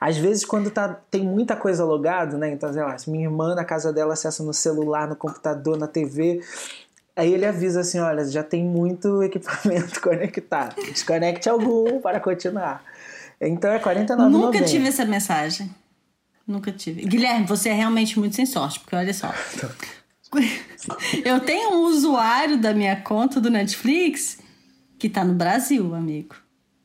Às 0.00 0.16
vezes, 0.16 0.44
quando 0.44 0.70
tá, 0.70 0.96
tem 1.10 1.24
muita 1.24 1.56
coisa 1.56 1.84
logado, 1.84 2.38
né? 2.38 2.52
Então, 2.52 2.72
sei 2.72 2.82
lá, 2.82 2.94
minha 3.08 3.24
irmã 3.24 3.56
na 3.56 3.64
casa 3.64 3.92
dela 3.92 4.12
acessa 4.12 4.44
no 4.44 4.54
celular, 4.54 5.08
no 5.08 5.16
computador, 5.16 5.76
na 5.76 5.88
TV, 5.88 6.40
aí 7.18 7.34
ele 7.34 7.44
avisa 7.44 7.80
assim: 7.80 7.98
olha, 7.98 8.24
já 8.24 8.42
tem 8.42 8.64
muito 8.64 9.20
equipamento 9.24 10.00
conectado. 10.00 10.76
Desconecte 10.76 11.48
algum 11.48 12.00
para 12.00 12.20
continuar. 12.20 12.84
Então 13.40 13.70
é 13.70 13.76
R$ 13.76 13.84
49,90. 13.84 14.28
Nunca 14.30 14.62
tive 14.62 14.88
essa 14.88 15.04
mensagem. 15.04 15.74
Nunca 16.46 16.72
tive. 16.72 17.04
Guilherme, 17.04 17.46
você 17.46 17.68
é 17.68 17.74
realmente 17.74 18.18
muito 18.18 18.34
sem 18.34 18.46
sorte, 18.46 18.80
porque 18.80 18.96
olha 18.96 19.12
só. 19.12 19.32
Eu 21.24 21.40
tenho 21.40 21.70
um 21.70 21.86
usuário 21.86 22.58
da 22.58 22.72
minha 22.72 22.96
conta 22.96 23.40
do 23.40 23.50
Netflix 23.50 24.38
que 24.98 25.08
tá 25.08 25.24
no 25.24 25.34
Brasil, 25.34 25.94
amigo. 25.94 26.34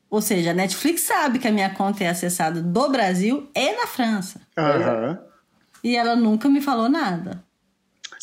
Ou 0.09 0.21
seja, 0.21 0.51
a 0.51 0.53
Netflix 0.53 1.01
sabe 1.01 1.39
que 1.39 1.47
a 1.47 1.51
minha 1.51 1.69
conta 1.71 2.03
é 2.03 2.09
acessada 2.09 2.61
do 2.61 2.89
Brasil 2.89 3.49
e 3.55 3.71
na 3.75 3.87
França. 3.87 4.41
Aham. 4.57 5.19
E 5.83 5.95
ela 5.95 6.15
nunca 6.15 6.47
me 6.47 6.61
falou 6.61 6.87
nada. 6.87 7.43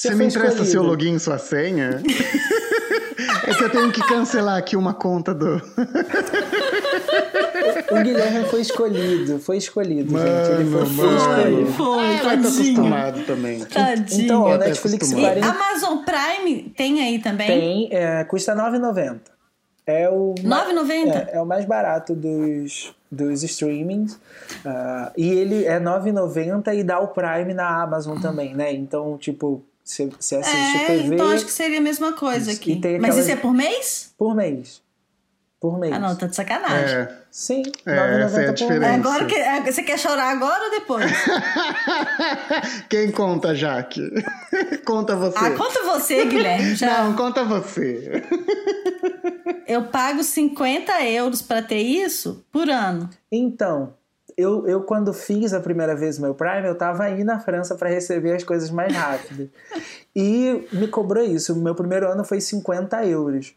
Você 0.00 0.08
Você 0.08 0.14
me 0.14 0.16
foi 0.16 0.26
empresta 0.28 0.62
escolhido. 0.62 0.70
seu 0.70 0.82
login 0.82 1.14
e 1.16 1.20
sua 1.20 1.36
senha? 1.36 2.00
é 3.46 3.54
que 3.54 3.64
eu 3.64 3.68
tenho 3.70 3.92
que 3.92 4.00
cancelar 4.08 4.56
aqui 4.56 4.74
uma 4.74 4.94
conta 4.94 5.34
do. 5.34 5.60
O 7.90 8.02
Guilherme 8.02 8.46
foi 8.46 8.62
escolhido, 8.62 9.38
foi 9.40 9.58
escolhido, 9.58 10.10
Mano, 10.10 10.26
gente. 10.26 10.60
Ele 10.60 10.70
foi, 10.70 10.86
foi 10.86 11.06
mano. 11.06 11.16
escolhido. 11.18 11.72
Foi, 11.72 12.16
vai 12.16 12.18
tô 12.40 12.48
acostumado 12.48 13.24
também. 13.26 13.58
Tadinho. 13.66 14.24
Então, 14.24 14.42
ó, 14.42 14.52
tô 14.52 14.64
Netflix 14.64 14.94
acostumado. 14.94 15.36
E 15.38 15.40
40 15.42 15.48
Amazon 15.48 15.98
Prime 16.04 16.62
tem 16.74 17.02
aí 17.02 17.18
também? 17.18 17.46
tem, 17.46 17.88
é, 17.92 18.24
custa 18.24 18.54
R$ 18.54 18.78
9,90. 18.78 19.18
É 19.86 20.08
o 20.08 20.34
ma- 20.44 20.64
9,90? 20.66 21.28
É, 21.28 21.36
é 21.36 21.42
o 21.42 21.44
mais 21.46 21.66
barato 21.66 22.14
dos, 22.14 22.94
dos 23.12 23.42
streamings. 23.42 24.18
Ah, 24.64 25.12
e 25.14 25.28
ele 25.28 25.66
é 25.66 25.74
R$ 25.76 25.84
9,90 25.84 26.74
e 26.74 26.82
dá 26.82 26.98
o 27.00 27.08
Prime 27.08 27.52
na 27.52 27.82
Amazon 27.82 28.18
também, 28.18 28.54
né? 28.54 28.72
Então, 28.72 29.18
tipo, 29.18 29.62
você 29.84 30.06
você 30.06 30.36
assiste 30.36 30.76
É, 30.76 30.86
TV 30.86 31.14
então 31.14 31.28
acho 31.30 31.44
que 31.44 31.52
seria 31.52 31.78
a 31.78 31.82
mesma 31.82 32.12
coisa 32.12 32.52
aqui. 32.52 32.80
Mas 33.00 33.16
isso 33.16 33.30
é 33.30 33.36
por 33.36 33.52
mês? 33.52 34.12
por 34.16 34.34
mês. 34.34 34.80
Por 35.60 35.78
mês. 35.78 35.92
Ah, 35.92 35.98
não, 35.98 36.16
tá 36.16 36.26
de 36.26 36.34
sacanagem. 36.34 36.96
É. 36.96 37.16
Sim, 37.30 37.62
É, 37.84 37.94
9,90 37.94 38.24
essa 38.24 38.40
é 38.40 38.48
a 38.48 38.52
diferença. 38.52 38.88
mês. 38.96 39.06
Agora 39.06 39.26
que, 39.26 39.34
é, 39.34 39.60
você 39.60 39.82
quer 39.82 39.98
chorar 39.98 40.30
agora 40.30 40.64
ou 40.64 40.70
depois? 40.70 41.04
Quem 42.88 43.10
conta, 43.10 43.54
Jaque? 43.54 44.00
conta 44.86 45.14
você. 45.16 45.36
ah, 45.38 45.50
conta 45.50 45.82
você, 45.82 46.24
Guilherme. 46.24 46.74
Já. 46.76 47.04
Não, 47.04 47.14
conta 47.14 47.44
você. 47.44 48.22
Eu 49.66 49.84
pago 49.84 50.22
50 50.22 51.04
euros 51.06 51.42
pra 51.42 51.60
ter 51.62 51.80
isso 51.82 52.44
por 52.50 52.68
ano. 52.70 53.08
Então, 53.30 53.94
eu, 54.40 54.66
eu 54.66 54.82
quando 54.82 55.12
fiz 55.12 55.52
a 55.52 55.60
primeira 55.60 55.94
vez 55.94 56.18
o 56.18 56.22
meu 56.22 56.34
Prime, 56.34 56.66
eu 56.66 56.74
tava 56.74 57.04
aí 57.04 57.22
na 57.24 57.38
França 57.38 57.74
para 57.74 57.88
receber 57.88 58.34
as 58.34 58.44
coisas 58.44 58.70
mais 58.70 58.94
rápido. 58.94 59.50
e 60.14 60.66
me 60.72 60.88
cobrou 60.88 61.22
isso. 61.22 61.52
O 61.52 61.62
meu 61.62 61.74
primeiro 61.74 62.08
ano 62.08 62.24
foi 62.24 62.40
50 62.40 63.04
euros. 63.06 63.54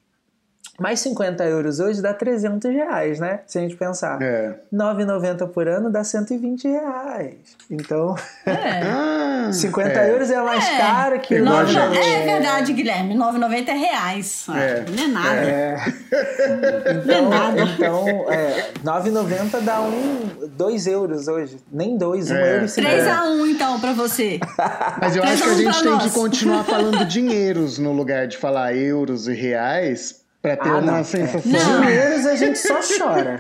Mais 0.79 0.99
50 1.01 1.43
euros 1.45 1.79
hoje 1.79 2.01
dá 2.01 2.13
300 2.15 2.71
reais, 2.71 3.19
né? 3.19 3.41
Se 3.45 3.59
a 3.59 3.61
gente 3.61 3.75
pensar. 3.75 4.19
É. 4.21 4.55
9,90 4.73 5.47
por 5.49 5.67
ano 5.67 5.91
dá 5.91 6.03
120 6.03 6.67
reais. 6.67 7.35
Então, 7.69 8.15
É. 8.45 8.81
Ah, 9.45 9.51
50 9.51 9.89
é. 9.89 10.09
euros 10.11 10.31
é 10.31 10.41
mais 10.41 10.65
É. 10.67 10.77
caro 10.77 11.19
que 11.19 11.35
Eu 11.35 11.43
Nove- 11.45 11.73
gosto. 11.73 11.77
é 11.97 12.23
verdade, 12.25 12.73
Guilherme. 12.73 13.13
9,90 13.13 13.69
é 13.69 13.73
reais. 13.75 14.45
Ah, 14.49 14.59
É. 14.59 14.85
Não 14.89 15.03
é 15.03 15.07
nada. 15.07 15.35
É. 15.41 15.77
Então, 17.03 18.05
então 18.05 18.31
é, 18.33 18.69
9,90 18.83 19.59
dá 19.61 19.81
um 19.81 20.47
2 20.55 20.87
euros 20.87 21.27
hoje. 21.27 21.57
Nem 21.71 21.97
2, 21.97 22.31
1 22.31 22.35
É. 22.35 22.53
euro 22.55 22.65
e 22.65 22.69
50. 22.69 22.95
3 23.03 23.07
a 23.07 23.23
1 23.25 23.45
então 23.47 23.79
pra 23.79 23.93
você. 23.93 24.39
Mas 25.01 25.15
eu 25.15 25.23
acho 25.23 25.43
que 25.43 25.49
a 25.49 25.51
um 25.53 25.55
gente 25.57 25.81
tem 25.83 25.91
nós. 25.91 26.03
que 26.03 26.09
continuar 26.11 26.63
falando 26.63 27.05
dinheiros 27.05 27.77
no 27.77 27.91
lugar 27.91 28.27
de 28.27 28.37
falar 28.37 28.75
euros 28.75 29.27
e 29.27 29.33
reais 29.33 30.22
pra 30.43 30.57
ter 30.57 30.69
Ah, 30.69 30.73
uma 30.77 30.81
não. 30.81 31.03
sensação. 31.03 31.51
Não. 31.51 31.81
Dinheiros 31.81 32.25
a 32.27 32.35
gente 32.35 32.59
só 32.59 32.79
chora. 32.97 33.39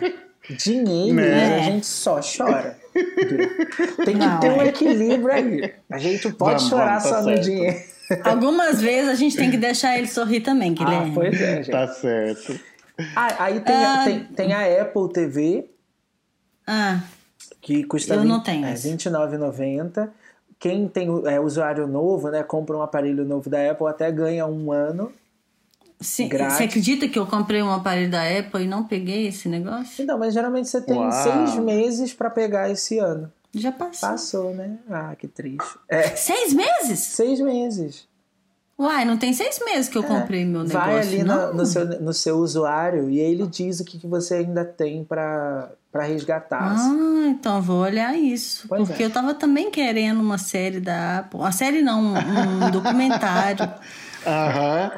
Dinheiro 0.49 1.15
Né? 1.15 1.55
a 1.55 1.59
gente 1.59 1.85
só 1.85 2.19
chora. 2.21 2.77
Tem 4.03 4.17
que 4.17 4.25
Não, 4.25 4.39
ter 4.39 4.49
um 4.51 4.61
equilíbrio 4.63 5.31
aí. 5.31 5.73
A 5.91 5.97
gente 5.99 6.31
pode 6.33 6.55
Vamos, 6.55 6.69
chorar 6.69 6.97
vamos, 6.99 7.03
tá 7.03 7.09
só 7.09 7.17
no 7.21 7.23
certo. 7.35 7.43
dinheiro. 7.43 7.77
Algumas 8.23 8.81
vezes 8.81 9.09
a 9.09 9.15
gente 9.15 9.35
tem 9.37 9.49
que 9.51 9.57
deixar 9.57 9.97
ele 9.97 10.07
sorrir 10.07 10.41
também, 10.41 10.71
Ah, 10.71 10.83
Guilherme. 10.83 11.11
pois 11.13 11.39
é, 11.41 11.55
gente. 11.57 11.71
Tá 11.71 11.87
certo. 11.87 12.59
Ah, 13.15 13.35
aí 13.45 13.59
tem, 13.61 13.75
Ah. 13.75 14.01
tem, 14.05 14.23
tem 14.25 14.53
a 14.53 14.81
Apple 14.81 15.11
TV, 15.13 15.65
Ah, 16.67 17.01
que 17.61 17.83
custa 17.85 18.13
Eu 18.15 18.21
20 18.21 18.29
não 18.29 18.41
tenho 18.43 18.65
é, 18.65 18.71
essa. 18.71 18.87
R$29,90. 18.87 20.09
Quem 20.59 20.87
tem 20.87 21.07
é, 21.25 21.39
usuário 21.39 21.87
novo, 21.87 22.29
né, 22.29 22.43
compra 22.43 22.77
um 22.77 22.81
aparelho 22.81 23.25
novo 23.25 23.49
da 23.49 23.69
Apple, 23.71 23.87
até 23.87 24.11
ganha 24.11 24.45
um 24.45 24.71
ano. 24.71 25.11
Sim, 26.03 26.27
Grátis. 26.27 26.57
você 26.57 26.63
acredita 26.63 27.07
que 27.07 27.17
eu 27.17 27.25
comprei 27.25 27.61
um 27.61 27.71
aparelho 27.71 28.11
da 28.11 28.21
Apple 28.21 28.63
e 28.63 28.67
não 28.67 28.83
peguei 28.83 29.27
esse 29.27 29.47
negócio? 29.49 30.03
Então, 30.03 30.17
mas 30.19 30.33
geralmente 30.33 30.69
você 30.69 30.81
tem 30.81 30.97
Uau. 30.97 31.11
seis 31.11 31.55
meses 31.55 32.13
para 32.13 32.29
pegar 32.29 32.69
esse 32.69 32.99
ano. 32.99 33.31
Já 33.55 33.71
passou. 33.71 34.09
Passou, 34.09 34.53
né? 34.53 34.77
Ah, 34.89 35.15
que 35.15 35.27
triste. 35.27 35.77
É, 35.87 36.15
Seis 36.15 36.53
meses? 36.53 36.99
seis 36.99 37.39
meses. 37.39 38.07
Uai, 38.77 39.05
não 39.05 39.17
tem 39.17 39.31
seis 39.33 39.59
meses 39.63 39.87
que 39.87 39.97
eu 39.97 40.03
comprei 40.03 40.43
meu 40.43 40.63
negócio. 40.63 40.89
É. 40.89 40.93
Vai 40.93 40.99
ali 40.99 41.23
não? 41.23 41.47
no, 41.51 41.57
no 41.57 41.65
seu, 41.65 41.85
no 42.01 42.13
seu 42.13 42.37
usuário 42.37 43.07
e 43.09 43.19
aí 43.21 43.31
ele 43.31 43.45
diz 43.45 43.79
o 43.79 43.85
que, 43.85 43.99
que 43.99 44.07
você 44.07 44.35
ainda 44.35 44.65
tem 44.65 45.03
para 45.05 45.69
resgatar. 45.93 46.75
Ah, 46.75 47.27
então 47.27 47.61
vou 47.61 47.81
olhar 47.81 48.17
isso. 48.17 48.67
Pois 48.67 48.87
porque 48.87 49.03
é. 49.03 49.05
eu 49.05 49.11
tava 49.11 49.35
também 49.35 49.69
querendo 49.69 50.19
uma 50.19 50.39
série 50.39 50.79
da 50.79 51.19
Apple. 51.19 51.39
Uma 51.39 51.51
série 51.51 51.83
não, 51.83 52.01
um, 52.01 52.65
um 52.65 52.71
documentário. 52.71 53.71
Aham. 54.25 54.91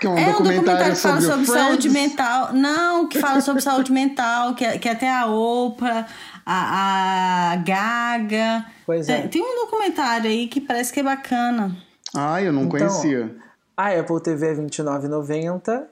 Que 0.00 0.06
é 0.06 0.10
um 0.10 0.18
é 0.18 0.28
um 0.28 0.32
documentário, 0.32 0.62
documentário 0.62 0.94
que 0.94 1.00
fala 1.00 1.20
sobre, 1.20 1.46
sobre 1.46 1.60
saúde 1.60 1.88
mental. 1.90 2.52
Não, 2.52 3.08
que 3.08 3.18
fala 3.20 3.40
sobre 3.40 3.62
saúde 3.62 3.92
mental, 3.92 4.54
que, 4.54 4.78
que 4.78 4.88
até 4.88 5.12
a 5.12 5.26
Oprah, 5.26 6.06
a, 6.44 7.52
a 7.52 7.56
Gaga. 7.56 8.66
Pois 8.86 9.08
é. 9.08 9.20
tem, 9.22 9.28
tem 9.28 9.42
um 9.42 9.64
documentário 9.64 10.30
aí 10.30 10.48
que 10.48 10.60
parece 10.60 10.92
que 10.92 11.00
é 11.00 11.02
bacana. 11.02 11.76
Ah, 12.14 12.42
eu 12.42 12.52
não 12.52 12.64
Então, 12.64 12.78
conhecia. 12.78 13.36
A 13.76 13.90
Apple 13.90 14.20
TV 14.20 14.46
é 14.46 14.54
R$29,90. 14.54 15.86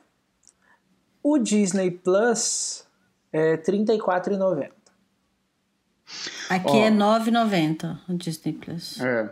O 1.23 1.39
Disney 1.39 1.91
Plus 1.91 2.85
é 3.33 3.53
R$34,90. 3.53 4.71
Aqui 6.49 6.71
Ó. 6.71 6.77
é 6.77 6.89
R$ 6.89 6.97
9,90 6.97 7.99
o 8.09 8.15
Disney 8.15 8.53
Plus. 8.53 9.01
É. 9.01 9.29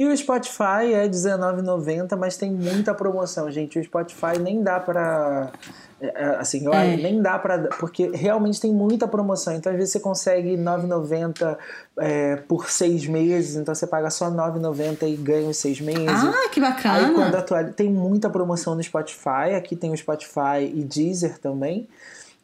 E 0.00 0.06
o 0.06 0.16
Spotify 0.16 0.94
é 0.94 1.02
R$19,90, 1.02 2.16
mas 2.16 2.34
tem 2.38 2.50
muita 2.50 2.94
promoção, 2.94 3.50
gente. 3.50 3.78
O 3.78 3.84
Spotify 3.84 4.38
nem 4.40 4.62
dá 4.62 4.80
pra. 4.80 5.50
é, 6.00 6.06
é, 6.06 6.24
Assim, 6.38 6.64
eu- 6.64 6.72
É. 6.72 6.96
nem 6.96 7.20
dá 7.20 7.38
pra. 7.38 7.58
Porque 7.78 8.08
realmente 8.14 8.58
tem 8.58 8.72
muita 8.72 9.06
promoção. 9.06 9.54
Então, 9.54 9.70
às 9.70 9.76
vezes, 9.76 9.92
você 9.92 10.00
consegue 10.00 10.56
R$9,90 10.56 11.58
é, 11.98 12.36
por 12.36 12.70
seis 12.70 13.06
meses. 13.06 13.56
Então, 13.56 13.74
você 13.74 13.86
paga 13.86 14.08
só 14.08 14.30
R$9,90 14.30 15.06
e 15.06 15.16
ganha 15.16 15.46
os 15.50 15.58
seis 15.58 15.78
meses. 15.82 16.08
Ah, 16.08 16.48
que 16.50 16.60
bacana. 16.62 17.08
Aí 17.08 17.14
quando 17.14 17.34
atualiza, 17.34 17.74
tem 17.74 17.90
muita 17.90 18.30
promoção 18.30 18.74
no 18.74 18.82
Spotify, 18.82 19.54
aqui 19.54 19.76
tem 19.76 19.92
o 19.92 19.96
Spotify 19.98 20.64
e 20.74 20.82
Deezer 20.82 21.38
também. 21.38 21.86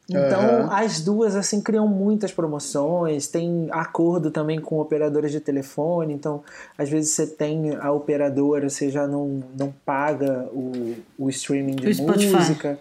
Então, 0.08 0.38
Aham. 0.38 0.68
as 0.70 1.00
duas 1.00 1.34
assim 1.34 1.60
criam 1.60 1.88
muitas 1.88 2.30
promoções, 2.30 3.26
tem 3.26 3.66
acordo 3.72 4.30
também 4.30 4.60
com 4.60 4.78
operadoras 4.78 5.32
de 5.32 5.40
telefone, 5.40 6.14
então 6.14 6.44
às 6.78 6.88
vezes 6.88 7.10
você 7.10 7.26
tem 7.26 7.74
a 7.74 7.90
operadora, 7.90 8.68
você 8.70 8.88
já 8.88 9.04
não, 9.06 9.42
não 9.58 9.74
paga 9.84 10.48
o, 10.52 10.96
o 11.18 11.28
streaming 11.28 11.74
de 11.76 12.00
O 12.00 12.06
música. 12.06 12.78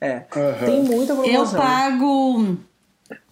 É, 0.00 0.22
Aham. 0.36 0.66
tem 0.66 0.82
muita 0.84 1.14
Eu 1.14 1.22
promoção. 1.22 1.60
pago. 1.60 2.56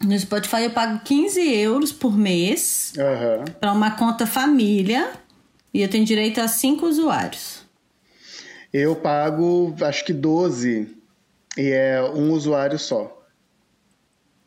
No 0.03 0.19
Spotify 0.19 0.65
eu 0.65 0.71
pago 0.71 1.01
15 1.05 1.41
euros 1.55 1.93
por 1.93 2.17
mês 2.17 2.95
Aham. 2.99 3.45
para 3.61 3.73
uma 3.73 3.93
conta 3.93 4.27
família 4.27 5.13
e 5.73 5.83
eu 5.83 5.89
tenho 5.89 6.05
direito 6.05 6.41
a 6.41 6.49
cinco 6.49 6.87
usuários. 6.87 7.65
Eu 8.73 8.97
pago, 8.97 9.75
acho 9.83 10.05
que 10.05 10.13
12 10.13 10.97
e 11.57 11.71
é 11.71 12.03
um 12.03 12.33
usuário 12.33 12.79
só. 12.79 13.16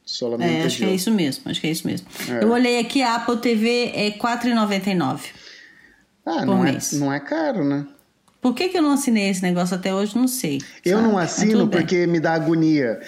Solamente 0.09 0.51
É, 0.51 0.65
acho 0.65 0.77
que 0.77 0.85
é 0.85 0.93
isso 0.95 1.11
mesmo, 1.11 1.43
acho 1.45 1.61
que 1.61 1.67
é 1.67 1.69
isso 1.69 1.85
mesmo. 1.85 2.07
É. 2.27 2.43
Eu 2.43 2.49
olhei 2.49 2.79
aqui, 2.79 3.03
a 3.03 3.15
Apple 3.15 3.37
TV 3.37 3.91
é 3.93 4.09
R$ 4.09 4.17
4,99. 4.19 5.19
Ah, 6.25 6.45
não 6.45 6.65
é, 6.65 6.71
mês. 6.71 6.93
não 6.93 7.13
é 7.13 7.19
caro, 7.19 7.63
né? 7.63 7.85
Por 8.41 8.55
que, 8.55 8.69
que 8.69 8.77
eu 8.77 8.81
não 8.81 8.93
assinei 8.93 9.29
esse 9.29 9.43
negócio 9.43 9.75
até 9.75 9.93
hoje? 9.93 10.17
Não 10.17 10.27
sei. 10.27 10.61
Eu 10.83 10.97
sabe? 10.97 11.09
não 11.09 11.17
assino 11.17 11.51
tudo 11.51 11.67
bem. 11.67 11.81
porque 11.81 12.07
me 12.07 12.19
dá 12.19 12.33
agonia. 12.33 12.99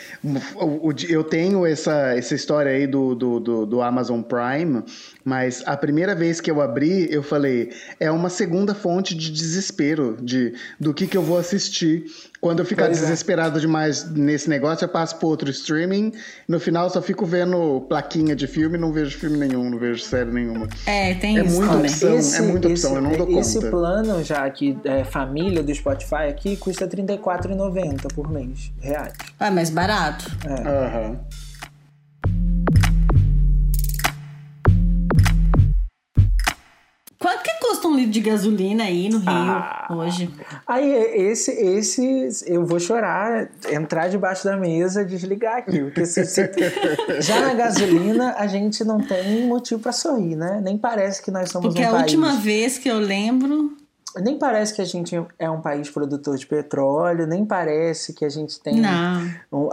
Eu 1.09 1.23
tenho 1.23 1.65
essa, 1.65 2.15
essa 2.15 2.35
história 2.35 2.71
aí 2.71 2.85
do, 2.85 3.15
do, 3.15 3.39
do, 3.39 3.65
do 3.65 3.81
Amazon 3.81 4.21
Prime, 4.21 4.83
mas 5.23 5.61
a 5.65 5.77
primeira 5.77 6.15
vez 6.15 6.41
que 6.41 6.49
eu 6.49 6.61
abri, 6.61 7.07
eu 7.13 7.21
falei, 7.21 7.71
é 7.99 8.09
uma 8.11 8.29
segunda 8.29 8.73
fonte 8.73 9.13
de 9.15 9.31
desespero 9.31 10.17
de, 10.21 10.53
do 10.79 10.93
que, 10.93 11.05
que 11.07 11.15
eu 11.17 11.21
vou 11.21 11.37
assistir. 11.37 12.05
Quando 12.39 12.59
eu 12.59 12.65
ficar 12.65 12.85
Pois 12.85 12.97
é. 12.97 13.01
desesperado 13.01 13.59
demais 13.61 14.09
nesse 14.09 14.49
negócio, 14.49 14.83
eu 14.85 14.89
passo 14.89 15.15
para 15.17 15.27
outro 15.27 15.49
streaming. 15.51 16.11
No 16.47 16.59
final, 16.59 16.85
eu 16.85 16.89
só 16.89 16.99
fico 17.01 17.23
vendo 17.23 17.81
plaquinha 17.87 18.35
de 18.35 18.47
filme, 18.47 18.79
não 18.79 18.91
vejo 18.91 19.15
filme 19.17 19.37
nenhum, 19.37 19.69
não 19.69 19.77
vejo 19.77 20.01
série 20.01 20.31
nenhuma. 20.31 20.67
É, 20.87 21.13
tem 21.13 21.37
É 21.37 21.43
isso 21.43 21.55
muita 21.55 21.73
também. 21.73 21.91
opção. 21.91 22.17
é 22.35 22.41
muita 22.41 22.67
opção, 22.67 22.95
eu 22.95 23.01
não 23.01 23.11
dou 23.11 23.39
esse 23.39 23.55
conta. 23.59 23.69
plano 23.69 24.23
já 24.23 24.43
aqui, 24.43 24.75
é, 24.83 25.03
família 25.03 25.61
do 25.61 25.73
Spotify 25.75 26.29
aqui, 26.29 26.57
custa 26.57 26.85
R$ 26.85 26.91
34,90 27.03 28.11
por 28.15 28.27
mês, 28.31 28.71
reais. 28.79 29.13
Ah, 29.39 29.51
mais 29.51 29.69
barato. 29.69 30.25
Aham. 30.47 31.19
Quanto 37.21 37.43
que 37.43 37.51
custa 37.59 37.87
um 37.87 37.95
litro 37.95 38.11
de 38.11 38.19
gasolina 38.19 38.83
aí 38.85 39.07
no 39.09 39.19
Rio 39.19 39.29
Ah. 39.29 39.87
hoje? 39.91 40.29
Aí, 40.65 40.91
esse, 40.91 41.51
esse, 41.51 42.43
eu 42.47 42.65
vou 42.65 42.79
chorar, 42.79 43.47
entrar 43.71 44.07
debaixo 44.09 44.43
da 44.45 44.57
mesa, 44.57 45.05
desligar 45.05 45.57
aqui. 45.59 45.79
Porque 45.81 46.05
se, 46.05 46.25
se- 46.25 46.49
já 47.21 47.39
na 47.41 47.53
gasolina, 47.53 48.33
a 48.37 48.47
gente 48.47 48.83
não 48.83 48.99
tem 48.99 49.45
motivo 49.45 49.79
pra 49.81 49.91
sorrir, 49.91 50.35
né? 50.35 50.59
Nem 50.63 50.77
parece 50.77 51.21
que 51.21 51.29
nós 51.29 51.49
somos 51.51 51.67
Porque 51.67 51.83
um 51.85 51.89
a 51.89 51.91
país... 51.91 52.01
última 52.03 52.33
vez 52.37 52.77
que 52.79 52.89
eu 52.89 52.97
lembro. 52.97 53.77
Nem 54.19 54.37
parece 54.37 54.73
que 54.73 54.81
a 54.81 54.85
gente 54.85 55.15
é 55.39 55.49
um 55.49 55.61
país 55.61 55.89
produtor 55.89 56.35
de 56.37 56.45
petróleo, 56.45 57.25
nem 57.27 57.45
parece 57.45 58.13
que 58.13 58.25
a 58.25 58.29
gente 58.29 58.59
tem 58.59 58.83
a- 58.85 59.21
um- 59.51 59.69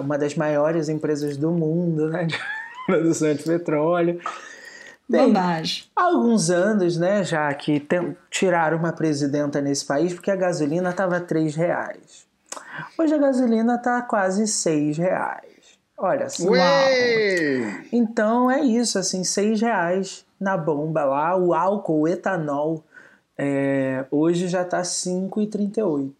uma 0.00 0.18
das 0.18 0.34
maiores 0.34 0.88
empresas 0.88 1.36
do 1.36 1.50
mundo, 1.50 2.08
né? 2.08 2.24
De 2.24 2.34
produção 2.86 3.32
de 3.34 3.42
petróleo. 3.42 4.18
Bem, 5.08 5.28
Bobagem. 5.32 5.84
há 5.96 6.02
alguns 6.04 6.50
anos, 6.50 6.98
né, 6.98 7.24
já 7.24 7.52
que 7.54 7.80
tem- 7.80 8.14
tiraram 8.30 8.76
uma 8.76 8.92
presidenta 8.92 9.60
nesse 9.60 9.84
país 9.86 10.12
porque 10.12 10.30
a 10.30 10.36
gasolina 10.36 10.90
estava 10.90 11.16
R$ 11.18 11.50
reais. 11.56 12.26
Hoje 12.98 13.14
a 13.14 13.18
gasolina 13.18 13.76
está 13.76 14.02
quase 14.02 14.44
R$ 14.68 14.92
reais. 14.92 15.78
Olha 15.96 16.28
só. 16.28 16.44
Ué! 16.50 17.84
Então 17.92 18.50
é 18.50 18.60
isso, 18.60 18.98
assim, 18.98 19.24
seis 19.24 19.60
reais 19.60 20.24
na 20.38 20.56
bomba 20.56 21.04
lá. 21.04 21.36
O 21.36 21.52
álcool, 21.54 22.02
o 22.02 22.08
etanol, 22.08 22.84
é, 23.36 24.04
hoje 24.10 24.46
já 24.46 24.64
tá 24.64 24.84
5,38. 24.84 26.12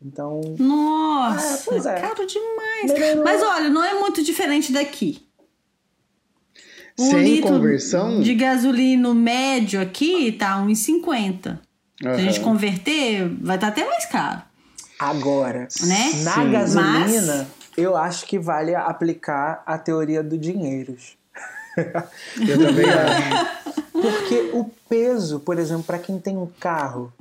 Então, 0.00 0.40
Nossa, 0.58 1.54
É, 1.54 1.62
pois 1.66 1.86
é. 1.86 2.00
caro 2.00 2.26
demais. 2.26 3.16
Mas 3.24 3.42
olha, 3.42 3.68
não 3.70 3.82
é 3.82 3.94
muito 3.94 4.22
diferente 4.22 4.72
daqui. 4.72 5.25
Um 6.98 7.10
Sem 7.10 7.22
litro 7.22 7.48
conversão? 7.50 8.20
de 8.20 8.34
gasolina 8.34 9.12
médio 9.14 9.80
aqui 9.80 10.32
tá 10.32 10.56
1,50. 10.64 11.58
Se 12.00 12.06
a 12.08 12.16
gente 12.18 12.40
converter, 12.40 13.28
vai 13.40 13.56
estar 13.56 13.68
até 13.68 13.84
mais 13.86 14.06
caro. 14.06 14.42
agora, 14.98 15.68
Né? 15.82 16.10
na 16.24 16.32
Sim. 16.34 16.50
gasolina, 16.52 17.36
Mas- 17.38 17.46
eu 17.76 17.94
acho 17.96 18.24
que 18.26 18.38
vale 18.38 18.74
aplicar 18.74 19.62
a 19.66 19.76
teoria 19.76 20.22
do 20.22 20.38
dinheiros. 20.38 21.16
Eu 21.76 22.58
também 22.58 22.86
acho. 22.88 23.46
Porque 23.92 24.50
o 24.54 24.70
peso, 24.88 25.40
por 25.40 25.58
exemplo, 25.58 25.84
para 25.84 25.98
quem 25.98 26.18
tem 26.18 26.36
um 26.38 26.46
carro 26.58 27.12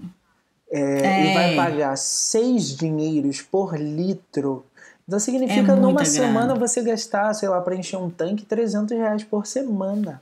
é, 0.71 1.25
e 1.25 1.27
É. 1.29 1.33
vai 1.33 1.55
pagar 1.55 1.95
seis 1.97 2.75
dinheiros 2.75 3.41
por 3.41 3.77
litro, 3.77 4.65
então 5.07 5.19
significa 5.19 5.71
É 5.71 5.75
numa 5.75 5.91
grana. 5.93 6.05
semana 6.05 6.55
você 6.55 6.81
gastar, 6.81 7.33
sei 7.33 7.47
lá, 7.49 7.61
para 7.61 7.75
encher 7.75 7.97
um 7.97 8.09
tanque, 8.09 8.45
300 8.45 8.97
reais 8.97 9.23
por 9.23 9.45
semana. 9.45 10.21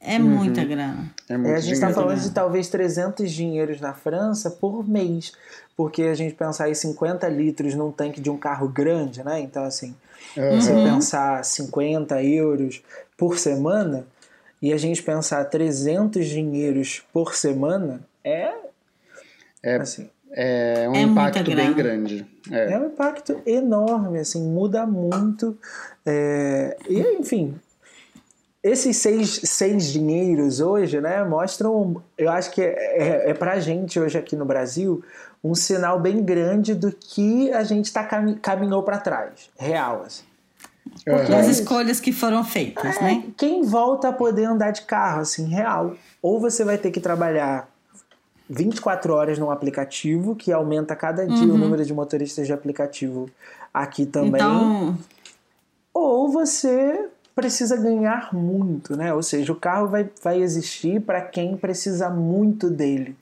É 0.00 0.18
muita 0.18 0.64
grana. 0.64 1.10
É 1.28 1.34
É, 1.34 1.36
muito 1.36 1.54
a 1.56 1.60
gente 1.60 1.72
está 1.74 1.90
falando 1.92 2.20
de 2.20 2.30
talvez 2.30 2.68
300 2.68 3.30
dinheiros 3.30 3.80
na 3.80 3.92
França 3.92 4.50
por 4.50 4.88
mês, 4.88 5.32
porque 5.76 6.04
a 6.04 6.14
gente 6.14 6.34
pensar 6.34 6.70
em 6.70 6.74
50 6.74 7.28
litros 7.28 7.74
num 7.74 7.90
tanque 7.90 8.20
de 8.20 8.30
um 8.30 8.36
carro 8.36 8.68
grande, 8.68 9.24
né? 9.24 9.40
Então, 9.40 9.64
assim, 9.64 9.94
você 10.34 10.72
pensar 10.72 11.44
50 11.44 12.22
euros 12.22 12.82
por 13.16 13.38
semana 13.38 14.06
e 14.62 14.72
a 14.72 14.76
gente 14.76 15.02
pensar 15.02 15.44
300 15.44 16.26
dinheiros 16.26 17.02
por 17.12 17.34
semana 17.34 18.00
é. 18.24 18.52
É, 19.62 19.76
assim, 19.76 20.08
é 20.40 20.88
um 20.88 20.94
É 20.94 21.02
impacto 21.02 21.50
bem 21.52 21.72
grande. 21.72 22.24
É. 22.48 22.74
é 22.74 22.78
um 22.78 22.86
impacto 22.86 23.40
enorme, 23.44 24.20
assim, 24.20 24.40
muda 24.40 24.86
muito. 24.86 25.58
É, 26.06 26.76
e, 26.88 27.00
enfim, 27.18 27.56
esses 28.62 28.96
seis, 28.98 29.40
seis 29.42 29.92
dinheiros 29.92 30.60
hoje, 30.60 31.00
né, 31.00 31.24
mostram, 31.24 32.00
eu 32.16 32.30
acho 32.30 32.52
que 32.52 32.62
é, 32.62 32.74
é, 33.26 33.30
é 33.30 33.34
pra 33.34 33.58
gente 33.58 33.98
hoje 33.98 34.16
aqui 34.16 34.36
no 34.36 34.44
Brasil, 34.44 35.02
um 35.42 35.56
sinal 35.56 35.98
bem 35.98 36.22
grande 36.22 36.72
do 36.72 36.92
que 36.92 37.52
a 37.52 37.64
gente 37.64 37.92
tá 37.92 38.04
cami 38.04 38.36
caminhou 38.36 38.84
para 38.84 38.98
trás, 38.98 39.50
real, 39.58 40.04
assim. 40.06 40.24
Porque 41.04 41.32
Aham. 41.32 41.40
As 41.40 41.48
escolhas 41.48 42.00
que 42.00 42.12
foram 42.12 42.44
feitas, 42.44 42.96
É, 42.96 43.02
né? 43.02 43.24
Quem 43.36 43.62
volta 43.62 44.08
a 44.08 44.12
poder 44.12 44.44
andar 44.44 44.70
de 44.70 44.82
carro, 44.82 45.20
assim, 45.20 45.46
real. 45.48 45.94
Ou 46.22 46.40
você 46.40 46.64
vai 46.64 46.78
ter 46.78 46.90
que 46.90 47.00
trabalhar 47.00 47.68
24 48.48 49.12
horas 49.12 49.38
num 49.38 49.50
aplicativo, 49.50 50.34
que 50.34 50.52
aumenta 50.52 50.96
cada 50.96 51.26
dia 51.26 51.52
o 51.52 51.58
número 51.58 51.84
de 51.84 51.92
motoristas 51.92 52.46
de 52.46 52.52
aplicativo 52.52 53.28
aqui 53.72 54.06
também. 54.06 54.40
Então, 54.40 54.98
Ou 55.92 56.28
você 56.30 57.08
precisa 57.34 57.76
ganhar 57.76 58.34
muito, 58.34 58.96
né? 58.96 59.14
Ou 59.14 59.22
seja, 59.22 59.52
o 59.52 59.56
carro 59.56 59.88
vai, 59.88 60.10
vai 60.22 60.40
existir 60.40 61.00
para 61.00 61.20
quem 61.20 61.56
precisa 61.56 62.10
muito 62.10 62.68
dele, 62.68 63.16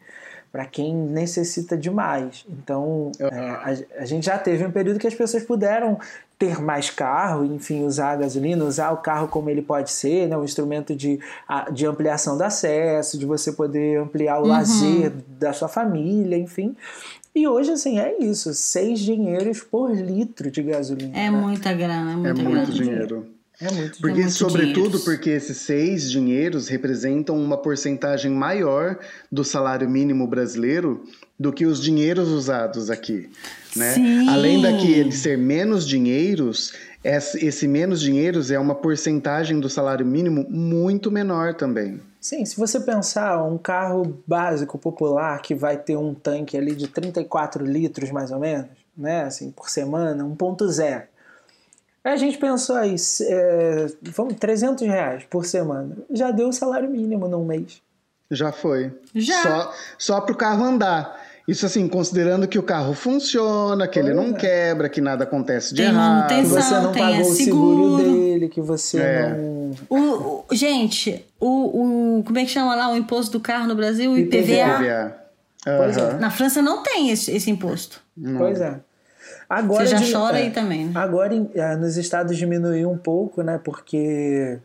para 0.51 0.64
quem 0.64 0.95
necessita 0.95 1.77
demais. 1.77 2.47
Então, 2.49 3.12
é, 3.18 3.27
a, 3.27 3.74
a 3.99 4.05
gente 4.07 4.24
já 4.27 4.39
teve 4.39 4.64
um 4.64 4.70
período 4.70 4.99
que 4.99 5.07
as 5.07 5.14
pessoas 5.14 5.43
puderam 5.43 5.99
ter 6.39 6.61
mais 6.61 6.91
carro, 6.91 7.45
enfim, 7.45 7.84
usar 7.84 8.12
a 8.12 8.16
gasolina, 8.16 8.64
usar 8.64 8.91
o 8.93 8.99
carro 8.99 9.26
como 9.28 9.49
ele 9.49 9.62
pode 9.62 9.91
ser, 9.91 10.28
né? 10.28 10.37
um 10.37 10.45
instrumento 10.45 10.95
de, 10.95 11.18
de 11.72 11.87
ampliação 11.87 12.37
do 12.37 12.43
acesso, 12.45 13.18
de 13.18 13.24
você 13.24 13.53
poder 13.53 13.99
ampliar 14.01 14.41
o 14.41 14.47
lazer 14.47 15.12
da 15.39 15.53
sua 15.53 15.68
família, 15.68 16.37
enfim. 16.37 16.76
E 17.34 17.47
hoje, 17.49 17.70
assim, 17.72 17.99
é 17.99 18.18
isso, 18.18 18.53
seis 18.55 18.99
dinheiros 19.01 19.61
por 19.61 19.91
litro 19.95 20.51
de 20.51 20.62
gasolina. 20.62 21.16
é 21.16 21.30
né? 21.30 21.30
muita 21.30 21.72
grana, 21.72 22.11
é 22.11 22.12
É 22.12 22.16
muita 22.16 22.34
muito 22.34 22.51
grana. 22.51 22.66
dinheiro. 22.72 23.26
É 23.59 23.70
muito 23.72 23.99
Porque, 24.03 24.20
muito 24.20 24.32
sobretudo, 24.32 24.72
dinheiros. 24.74 25.05
porque 25.05 25.30
esses 25.30 25.57
seis 25.57 26.11
dinheiros 26.11 26.68
representam 26.68 27.34
uma 27.43 27.57
porcentagem 27.57 28.30
maior 28.30 28.99
do 29.32 29.43
salário 29.43 29.89
mínimo 29.89 30.26
brasileiro 30.26 31.03
do 31.39 31.53
que 31.53 31.66
os 31.66 31.82
dinheiros 31.82 32.28
usados 32.28 32.91
aqui. 32.91 33.30
Né? 33.74 33.93
Sim. 33.93 34.28
Além 34.28 34.62
daquele 34.62 35.12
ser 35.12 35.37
menos 35.37 35.87
dinheiros, 35.87 36.72
esse 37.05 37.68
menos 37.68 38.01
dinheiros 38.01 38.51
é 38.51 38.59
uma 38.59 38.74
porcentagem 38.74 39.61
do 39.61 39.68
salário 39.68 40.05
mínimo 40.05 40.47
muito 40.49 41.11
menor 41.11 41.55
também. 41.55 42.01
Sim, 42.20 42.45
se 42.45 42.57
você 42.57 42.80
pensar 42.80 43.43
um 43.45 43.57
carro 43.57 44.18
básico 44.26 44.78
popular 44.78 45.41
que 45.41 45.55
vai 45.55 45.76
ter 45.76 45.97
um 45.97 46.12
tanque 46.12 46.57
ali 46.57 46.74
de 46.74 46.89
34 46.89 47.64
litros 47.64 48.11
mais 48.11 48.32
ou 48.32 48.41
menos, 48.41 48.66
né, 48.97 49.22
assim, 49.22 49.53
por 49.53 49.68
semana, 49.68 50.24
1.0. 50.24 51.03
Aí 52.03 52.12
a 52.12 52.16
gente 52.16 52.39
pensou 52.39 52.76
aí, 52.76 52.97
é, 53.22 53.87
vamos, 54.03 54.34
300 54.37 54.87
reais 54.87 55.24
por 55.24 55.45
semana. 55.45 55.97
Já 56.11 56.30
deu 56.30 56.49
o 56.49 56.53
salário 56.53 56.89
mínimo 56.89 57.28
num 57.28 57.45
mês. 57.45 57.82
Já 58.30 58.51
foi. 58.51 58.93
Já. 59.14 59.43
Só, 59.43 59.74
só 59.99 60.20
para 60.20 60.32
o 60.32 60.37
carro 60.37 60.64
andar. 60.64 61.26
Isso 61.47 61.64
assim, 61.64 61.86
considerando 61.86 62.49
que 62.49 62.59
o 62.59 62.62
carro 62.62 62.92
funciona, 62.92 63.86
que 63.86 63.99
ele 64.01 64.12
não 64.12 64.30
é. 64.30 64.32
quebra, 64.32 64.88
que 64.88 65.01
nada 65.01 65.22
acontece 65.24 65.72
de 65.74 65.82
Tem 65.82 65.90
errado. 65.92 66.26
Que 66.28 66.34
manutenção. 66.34 66.62
você 66.62 66.74
não 66.80 66.92
tem 66.92 67.03
pagou 67.03 67.20
o 67.20 67.24
seguro. 67.34 67.99
seguro 67.99 68.03
dele, 68.18 68.49
que 68.49 68.61
você 68.61 68.99
É. 69.01 69.28
não. 69.28 69.70
O, 69.88 70.44
o- 70.51 70.55
gente, 70.55 71.24
o, 71.38 72.18
o. 72.18 72.24
Como 72.24 72.38
é 72.38 72.44
que 72.44 72.51
chama 72.51 72.74
lá 72.74 72.90
o 72.92 72.97
imposto 72.97 73.30
do 73.32 73.40
carro 73.40 73.66
no 73.68 73.76
Brasil? 73.76 74.11
O 74.11 74.18
IPVA. 74.18 74.42
IPVA. 74.42 74.78
PVA. 74.78 75.26
Pois 75.78 75.97
é. 75.97 76.12
Na 76.14 76.30
França 76.30 76.61
não 76.62 76.82
tem 76.82 77.11
esse, 77.11 77.30
esse 77.30 77.51
imposto. 77.51 78.01
Pois 78.38 78.61
é. 78.61 78.80
Agora 79.49 79.84
Você 79.86 79.92
já 79.92 79.99
de- 79.99 80.12
chora 80.12 80.38
é, 80.38 80.42
aí 80.44 80.51
também, 80.51 80.86
né? 80.86 80.92
Agora 80.97 81.32
eh, 81.55 81.76
nos 81.76 81.97
estados 81.97 82.36
diminuiu 82.36 82.90
um 82.90 82.99
pouco, 82.99 83.42
né? 83.42 83.61
Porque 83.62 84.59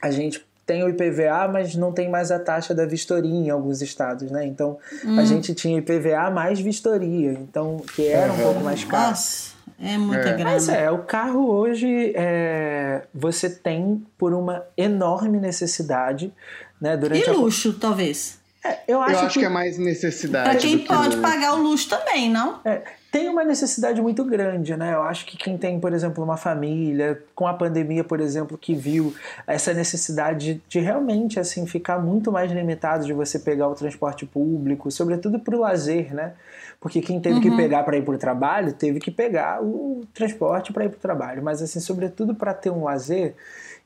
a 0.00 0.10
gente 0.12 0.44
tem 0.68 0.84
o 0.84 0.88
IPVA, 0.90 1.48
mas 1.50 1.74
não 1.74 1.92
tem 1.92 2.10
mais 2.10 2.30
a 2.30 2.38
taxa 2.38 2.74
da 2.74 2.84
vistoria 2.84 3.32
em 3.32 3.48
alguns 3.48 3.80
estados, 3.80 4.30
né? 4.30 4.44
Então 4.44 4.76
Hum. 5.02 5.18
a 5.18 5.24
gente 5.24 5.54
tinha 5.54 5.78
IPVA 5.78 6.30
mais 6.30 6.60
vistoria, 6.60 7.32
então 7.32 7.78
que 7.96 8.06
era 8.06 8.30
um 8.30 8.34
Aham. 8.34 8.42
pouco 8.44 8.60
mais 8.60 8.84
caro. 8.84 9.08
Nossa, 9.08 9.52
é 9.82 9.96
muita 9.96 10.28
É. 10.28 10.32
grana. 10.34 10.50
Mas 10.50 10.68
é, 10.68 10.90
o 10.90 10.98
carro 10.98 11.48
hoje 11.50 12.12
é, 12.14 13.00
você 13.14 13.48
tem 13.48 14.04
por 14.18 14.34
uma 14.34 14.62
enorme 14.76 15.40
necessidade, 15.40 16.30
né? 16.78 16.98
Durante 16.98 17.26
E 17.26 17.30
a 17.30 17.32
luxo, 17.32 17.72
talvez. 17.72 18.36
É, 18.62 18.80
eu 18.86 19.00
acho, 19.00 19.12
eu 19.12 19.18
acho 19.20 19.34
que... 19.34 19.40
que... 19.40 19.46
é 19.46 19.48
mais 19.48 19.78
necessidade. 19.78 20.50
Para 20.50 20.58
quem 20.58 20.78
pode 20.80 21.16
que... 21.16 21.22
pagar 21.22 21.54
o 21.54 21.62
luxo 21.62 21.88
também, 21.88 22.28
não? 22.30 22.60
É, 22.62 22.82
tem 23.10 23.28
uma 23.28 23.42
necessidade 23.42 24.02
muito 24.02 24.22
grande, 24.24 24.76
né? 24.76 24.94
Eu 24.94 25.02
acho 25.02 25.24
que 25.24 25.36
quem 25.36 25.56
tem, 25.56 25.80
por 25.80 25.92
exemplo, 25.94 26.22
uma 26.22 26.36
família, 26.36 27.22
com 27.34 27.46
a 27.46 27.54
pandemia, 27.54 28.04
por 28.04 28.20
exemplo, 28.20 28.58
que 28.58 28.74
viu 28.74 29.14
essa 29.46 29.72
necessidade 29.72 30.54
de, 30.54 30.62
de 30.68 30.78
realmente 30.80 31.40
assim 31.40 31.66
ficar 31.66 31.98
muito 31.98 32.30
mais 32.30 32.52
limitado 32.52 33.06
de 33.06 33.12
você 33.14 33.38
pegar 33.38 33.68
o 33.68 33.74
transporte 33.74 34.26
público, 34.26 34.90
sobretudo 34.90 35.38
para 35.38 35.56
o 35.56 35.60
lazer, 35.60 36.14
né? 36.14 36.34
Porque 36.80 37.00
quem 37.00 37.18
teve 37.18 37.36
uhum. 37.36 37.42
que 37.42 37.56
pegar 37.56 37.82
para 37.82 37.96
ir 37.96 38.02
para 38.02 38.14
o 38.14 38.18
trabalho, 38.18 38.72
teve 38.72 39.00
que 39.00 39.10
pegar 39.10 39.62
o 39.62 40.02
transporte 40.12 40.72
para 40.72 40.84
ir 40.84 40.90
para 40.90 40.98
o 40.98 41.00
trabalho. 41.00 41.42
Mas, 41.42 41.62
assim, 41.62 41.80
sobretudo 41.80 42.34
para 42.34 42.52
ter 42.52 42.70
um 42.70 42.84
lazer, 42.84 43.34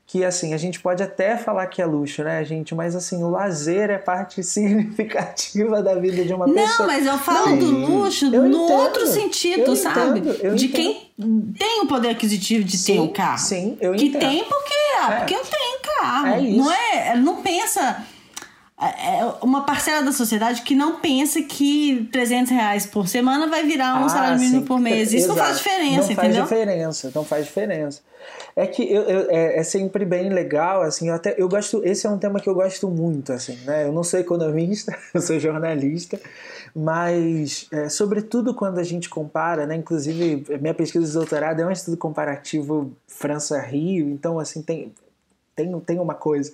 que 0.05 0.23
assim, 0.23 0.53
a 0.53 0.57
gente 0.57 0.79
pode 0.79 1.01
até 1.01 1.37
falar 1.37 1.65
que 1.67 1.81
é 1.81 1.85
luxo, 1.85 2.23
né, 2.23 2.43
gente? 2.43 2.75
Mas 2.75 2.95
assim, 2.95 3.23
o 3.23 3.29
lazer 3.29 3.89
é 3.89 3.97
parte 3.97 4.43
significativa 4.43 5.81
da 5.81 5.95
vida 5.95 6.23
de 6.23 6.33
uma 6.33 6.45
não, 6.45 6.53
pessoa. 6.53 6.87
Não, 6.87 6.87
mas 6.87 7.05
eu 7.05 7.17
falo 7.17 7.47
Sim. 7.47 7.59
do 7.59 7.65
luxo 7.65 8.25
eu 8.25 8.43
no 8.43 8.65
entendo, 8.65 8.73
outro 8.73 9.07
sentido, 9.07 9.75
sabe? 9.75 10.19
Entendo, 10.19 10.55
de 10.55 10.65
entendo. 10.65 10.75
quem 10.75 11.11
tem 11.57 11.81
o 11.81 11.87
poder 11.87 12.09
aquisitivo 12.09 12.63
de 12.63 12.77
sim, 12.77 12.93
ter 12.93 12.99
um 12.99 13.07
carro. 13.07 13.37
Sim, 13.39 13.77
eu 13.79 13.93
que 13.93 14.05
entendo. 14.05 14.21
Que 14.21 14.27
tem 14.27 14.43
porque, 14.43 14.73
ah, 14.99 15.13
é. 15.13 15.17
porque 15.17 15.35
eu 15.35 15.41
tenho 15.41 15.79
carro. 15.99 16.27
É 16.27 16.41
isso. 16.41 16.57
Não 16.59 16.71
é, 16.71 17.15
não 17.15 17.41
pensa 17.41 18.05
é, 18.89 19.19
é 19.19 19.33
uma 19.41 19.65
parcela 19.65 20.03
da 20.03 20.11
sociedade 20.11 20.61
que 20.61 20.75
não 20.75 20.99
pensa 20.99 21.41
que 21.41 22.07
300 22.11 22.51
reais 22.51 22.85
por 22.85 23.07
semana 23.07 23.47
vai 23.47 23.63
virar 23.63 24.01
um 24.01 24.05
ah, 24.05 24.09
salário 24.09 24.39
mínimo 24.39 24.61
sim. 24.61 24.67
por 24.67 24.79
mês. 24.79 25.13
Isso 25.13 25.25
Exato. 25.25 25.39
não 25.39 25.45
faz 25.45 25.57
diferença, 25.57 25.95
não 25.95 26.11
entendeu? 26.11 26.13
Não 26.13 26.47
faz 26.47 26.59
diferença, 26.59 27.11
não 27.15 27.25
faz 27.25 27.45
diferença. 27.45 28.01
É 28.55 28.67
que 28.67 28.83
eu, 28.83 29.01
eu, 29.03 29.31
é, 29.31 29.59
é, 29.59 29.63
sempre 29.63 30.05
bem 30.05 30.29
legal, 30.29 30.81
assim, 30.83 31.09
eu 31.09 31.15
até 31.15 31.35
eu 31.37 31.49
gosto, 31.49 31.81
esse 31.83 32.05
é 32.05 32.09
um 32.09 32.17
tema 32.17 32.39
que 32.39 32.47
eu 32.47 32.53
gosto 32.53 32.87
muito, 32.87 33.33
assim, 33.33 33.55
né? 33.65 33.85
Eu 33.85 33.91
não 33.91 34.03
sou 34.03 34.19
economista, 34.19 34.95
eu 35.13 35.21
sou 35.21 35.39
jornalista, 35.39 36.19
mas 36.75 37.67
é, 37.71 37.89
sobretudo 37.89 38.53
quando 38.53 38.79
a 38.79 38.83
gente 38.83 39.09
compara, 39.09 39.65
né? 39.65 39.75
Inclusive, 39.75 40.45
minha 40.61 40.73
pesquisa 40.73 41.05
de 41.05 41.13
doutorado 41.13 41.61
é 41.61 41.65
um 41.65 41.71
estudo 41.71 41.97
comparativo 41.97 42.91
França-Rio, 43.07 44.09
então, 44.09 44.39
assim, 44.39 44.61
tem, 44.61 44.93
tem, 45.55 45.79
tem 45.81 45.99
uma 45.99 46.15
coisa. 46.15 46.51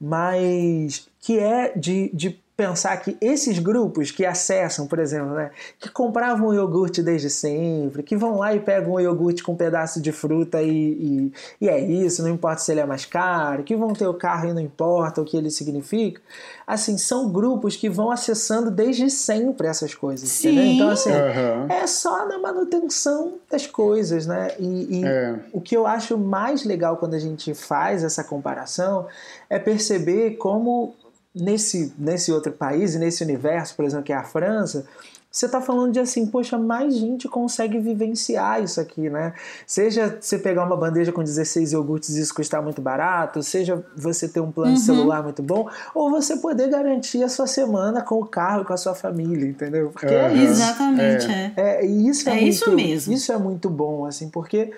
Mas 0.00 1.08
que 1.20 1.38
é 1.38 1.76
de, 1.76 2.10
de 2.14 2.40
pensar 2.58 2.96
que 2.96 3.16
esses 3.20 3.60
grupos 3.60 4.10
que 4.10 4.26
acessam, 4.26 4.84
por 4.84 4.98
exemplo, 4.98 5.32
né, 5.32 5.52
que 5.78 5.88
compravam 5.88 6.52
iogurte 6.52 7.00
desde 7.00 7.30
sempre, 7.30 8.02
que 8.02 8.16
vão 8.16 8.38
lá 8.38 8.52
e 8.52 8.58
pegam 8.58 8.94
um 8.94 9.00
iogurte 9.00 9.44
com 9.44 9.52
um 9.52 9.56
pedaço 9.56 10.02
de 10.02 10.10
fruta 10.10 10.60
e, 10.60 10.68
e, 10.68 11.32
e, 11.60 11.68
é 11.68 11.78
isso, 11.78 12.20
não 12.20 12.28
importa 12.28 12.60
se 12.60 12.72
ele 12.72 12.80
é 12.80 12.84
mais 12.84 13.06
caro, 13.06 13.62
que 13.62 13.76
vão 13.76 13.92
ter 13.92 14.08
o 14.08 14.14
carro 14.14 14.48
e 14.48 14.52
não 14.52 14.60
importa 14.60 15.22
o 15.22 15.24
que 15.24 15.36
ele 15.36 15.52
significa, 15.52 16.20
assim, 16.66 16.98
são 16.98 17.30
grupos 17.30 17.76
que 17.76 17.88
vão 17.88 18.10
acessando 18.10 18.72
desde 18.72 19.08
sempre 19.08 19.68
essas 19.68 19.94
coisas, 19.94 20.28
Sim. 20.28 20.48
Entendeu? 20.48 20.72
Então, 20.72 20.88
assim, 20.88 21.10
uhum. 21.12 21.66
é 21.68 21.86
só 21.86 22.26
na 22.26 22.40
manutenção 22.40 23.34
das 23.48 23.68
coisas, 23.68 24.26
né? 24.26 24.50
E, 24.58 24.98
e 24.98 25.04
é. 25.04 25.38
o 25.52 25.60
que 25.60 25.76
eu 25.76 25.86
acho 25.86 26.18
mais 26.18 26.64
legal 26.64 26.96
quando 26.96 27.14
a 27.14 27.20
gente 27.20 27.54
faz 27.54 28.02
essa 28.02 28.24
comparação 28.24 29.06
é 29.48 29.60
perceber 29.60 30.32
como 30.38 30.96
nesse, 31.34 31.92
nesse 31.98 32.32
outro 32.32 32.52
país 32.52 32.94
nesse 32.94 33.22
universo, 33.22 33.76
por 33.76 33.84
exemplo, 33.84 34.04
que 34.04 34.12
é 34.12 34.16
a 34.16 34.24
França, 34.24 34.86
você 35.30 35.44
está 35.44 35.60
falando 35.60 35.92
de 35.92 36.00
assim, 36.00 36.26
poxa, 36.26 36.58
mais 36.58 36.94
gente 36.96 37.28
consegue 37.28 37.78
vivenciar 37.78 38.62
isso 38.62 38.80
aqui, 38.80 39.10
né? 39.10 39.34
Seja 39.66 40.16
você 40.18 40.38
pegar 40.38 40.64
uma 40.64 40.76
bandeja 40.76 41.12
com 41.12 41.22
16 41.22 41.72
iogurtes 41.72 42.16
e 42.16 42.22
isso 42.22 42.34
custar 42.34 42.62
muito 42.62 42.80
barato, 42.80 43.42
seja 43.42 43.84
você 43.94 44.26
ter 44.26 44.40
um 44.40 44.50
plano 44.50 44.72
uhum. 44.72 44.76
celular 44.78 45.22
muito 45.22 45.42
bom, 45.42 45.68
ou 45.94 46.10
você 46.10 46.38
poder 46.38 46.68
garantir 46.70 47.22
a 47.22 47.28
sua 47.28 47.46
semana 47.46 48.00
com 48.00 48.16
o 48.16 48.24
carro 48.24 48.62
e 48.62 48.64
com 48.64 48.72
a 48.72 48.76
sua 48.78 48.94
família, 48.94 49.46
entendeu? 49.46 49.90
Porque 49.90 50.06
uhum. 50.06 50.12
é 50.12 50.34
isso. 50.34 50.52
Exatamente, 50.52 51.26
é. 51.30 51.52
é. 51.56 51.62
é 51.82 51.86
isso 51.86 52.28
é, 52.28 52.32
é 52.32 52.34
muito, 52.34 52.48
isso 52.48 52.72
mesmo. 52.72 53.12
Isso 53.12 53.32
é 53.32 53.38
muito 53.38 53.68
bom, 53.68 54.06
assim, 54.06 54.30
porque 54.30 54.72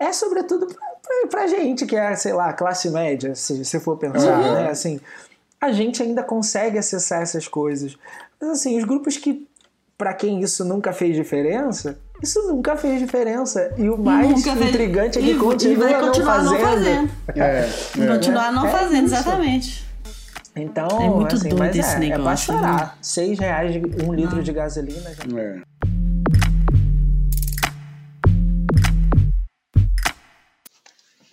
é 0.00 0.12
sobretudo 0.12 0.66
pra, 0.66 0.86
pra, 1.00 1.28
pra 1.30 1.46
gente 1.46 1.86
que 1.86 1.94
é, 1.94 2.16
sei 2.16 2.32
lá, 2.32 2.52
classe 2.52 2.90
média, 2.90 3.36
se 3.36 3.64
você 3.64 3.78
for 3.78 3.96
pensar, 3.96 4.36
uhum. 4.36 4.54
né? 4.54 4.68
Assim, 4.68 5.00
a 5.62 5.70
gente 5.70 6.02
ainda 6.02 6.24
consegue 6.24 6.76
acessar 6.76 7.22
essas 7.22 7.46
coisas. 7.46 7.96
Mas 8.40 8.50
assim, 8.50 8.76
os 8.76 8.82
grupos 8.82 9.16
que 9.16 9.46
para 9.96 10.12
quem 10.12 10.40
isso 10.40 10.64
nunca 10.64 10.92
fez 10.92 11.14
diferença, 11.14 11.96
isso 12.20 12.42
nunca 12.48 12.76
fez 12.76 12.98
diferença. 12.98 13.72
E 13.78 13.88
o 13.88 13.96
mais 13.96 14.28
nunca 14.28 14.50
intrigante 14.64 15.20
fez. 15.20 15.24
é 15.24 15.30
que 15.30 15.36
e, 15.36 15.38
continua 15.38 15.88
e 15.88 15.92
não 15.92 16.14
fazendo. 16.14 16.50
Não 16.50 16.58
fazendo. 16.58 17.10
É, 17.36 17.68
é. 18.00 18.06
Continuar 18.08 18.52
não 18.52 18.66
é 18.66 18.70
fazendo, 18.70 19.04
exatamente. 19.04 19.86
Então, 20.56 20.88
é 21.00 21.08
muito 21.08 21.36
assim, 21.36 21.48
doido 21.48 21.76
esse 21.76 21.94
é, 21.94 21.98
negócio. 22.00 22.20
É 22.20 22.24
pra 22.24 22.36
chorar. 22.36 22.86
Né? 22.86 22.92
Seis 23.00 23.38
reais 23.38 23.72
de 23.72 24.04
um 24.04 24.12
litro 24.12 24.42
de 24.42 24.52
gasolina. 24.52 25.10
Já... 25.14 25.40
É. 25.40 25.62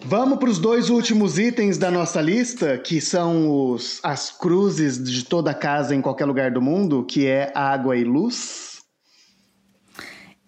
Vamos 0.10 0.40
para 0.40 0.50
os 0.50 0.58
dois 0.58 0.90
últimos 0.90 1.38
itens 1.38 1.78
da 1.78 1.92
nossa 1.92 2.20
lista, 2.20 2.80
que 2.80 3.00
são 3.00 3.48
os, 3.48 4.00
as 4.02 4.32
cruzes 4.32 4.98
de 4.98 5.24
toda 5.24 5.54
casa 5.54 5.94
em 5.94 6.02
qualquer 6.02 6.26
lugar 6.26 6.50
do 6.50 6.60
mundo, 6.60 7.06
que 7.06 7.28
é 7.28 7.52
água 7.54 7.96
e 7.96 8.04
luz. 8.04 8.80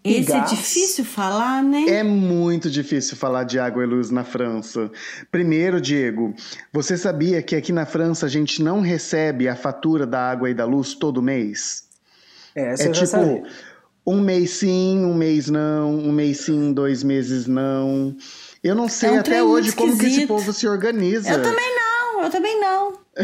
Esse 0.04 0.34
é 0.34 0.44
difícil 0.46 1.06
falar, 1.06 1.62
né? 1.62 1.86
É 1.90 2.02
muito 2.02 2.72
difícil 2.72 3.16
falar 3.16 3.44
de 3.44 3.60
água 3.60 3.84
e 3.84 3.86
luz 3.86 4.10
na 4.10 4.24
França. 4.24 4.90
Primeiro, 5.32 5.80
Diego, 5.80 6.34
você 6.74 6.98
sabia 6.98 7.40
que 7.44 7.56
aqui 7.56 7.72
na 7.72 7.86
França 7.86 8.26
a 8.26 8.30
gente 8.30 8.64
não 8.64 8.82
recebe 8.82 9.48
a 9.48 9.56
fatura 9.56 10.08
da 10.08 10.28
água 10.32 10.50
e 10.50 10.56
da 10.56 10.66
luz 10.66 10.96
todo 10.96 11.22
mês? 11.22 11.84
É, 12.56 12.74
é 12.74 12.90
tipo 12.90 13.44
um 14.08 14.20
mês 14.20 14.50
sim, 14.50 15.06
um 15.06 15.14
mês 15.14 15.52
não, 15.52 15.94
um 16.00 16.12
mês 16.12 16.40
sim, 16.40 16.74
dois 16.74 17.04
meses 17.04 17.46
não. 17.46 18.18
Eu 18.64 18.76
não 18.76 18.88
sei 18.88 19.10
é 19.10 19.12
um 19.14 19.20
até 19.20 19.44
hoje 19.44 19.72
como 19.72 19.98
que 19.98 20.06
esse 20.06 20.28
povo 20.28 20.54
se 20.54 20.68
organiza. 20.68 21.32
Eu 21.32 21.42
também 21.42 21.76
não, 21.76 22.24
eu 22.24 22.30
também 22.30 22.60
não. 22.60 22.94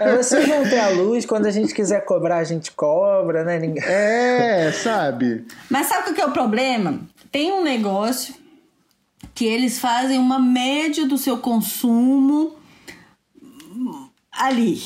é, 0.00 0.16
vocês 0.16 0.48
vão 0.48 0.62
ter 0.62 0.78
a 0.78 0.88
luz, 0.90 1.26
quando 1.26 1.46
a 1.46 1.50
gente 1.50 1.74
quiser 1.74 2.04
cobrar, 2.04 2.38
a 2.38 2.44
gente 2.44 2.70
cobra, 2.70 3.44
né? 3.44 3.58
Ninguém... 3.58 3.82
É, 3.84 4.70
sabe? 4.72 5.44
Mas 5.68 5.88
sabe 5.88 6.10
o 6.10 6.14
que 6.14 6.20
é 6.20 6.26
o 6.26 6.32
problema? 6.32 7.00
Tem 7.32 7.52
um 7.52 7.62
negócio 7.62 8.34
que 9.34 9.44
eles 9.44 9.78
fazem 9.78 10.18
uma 10.18 10.38
média 10.38 11.06
do 11.06 11.18
seu 11.18 11.38
consumo 11.38 12.54
ali. 14.32 14.80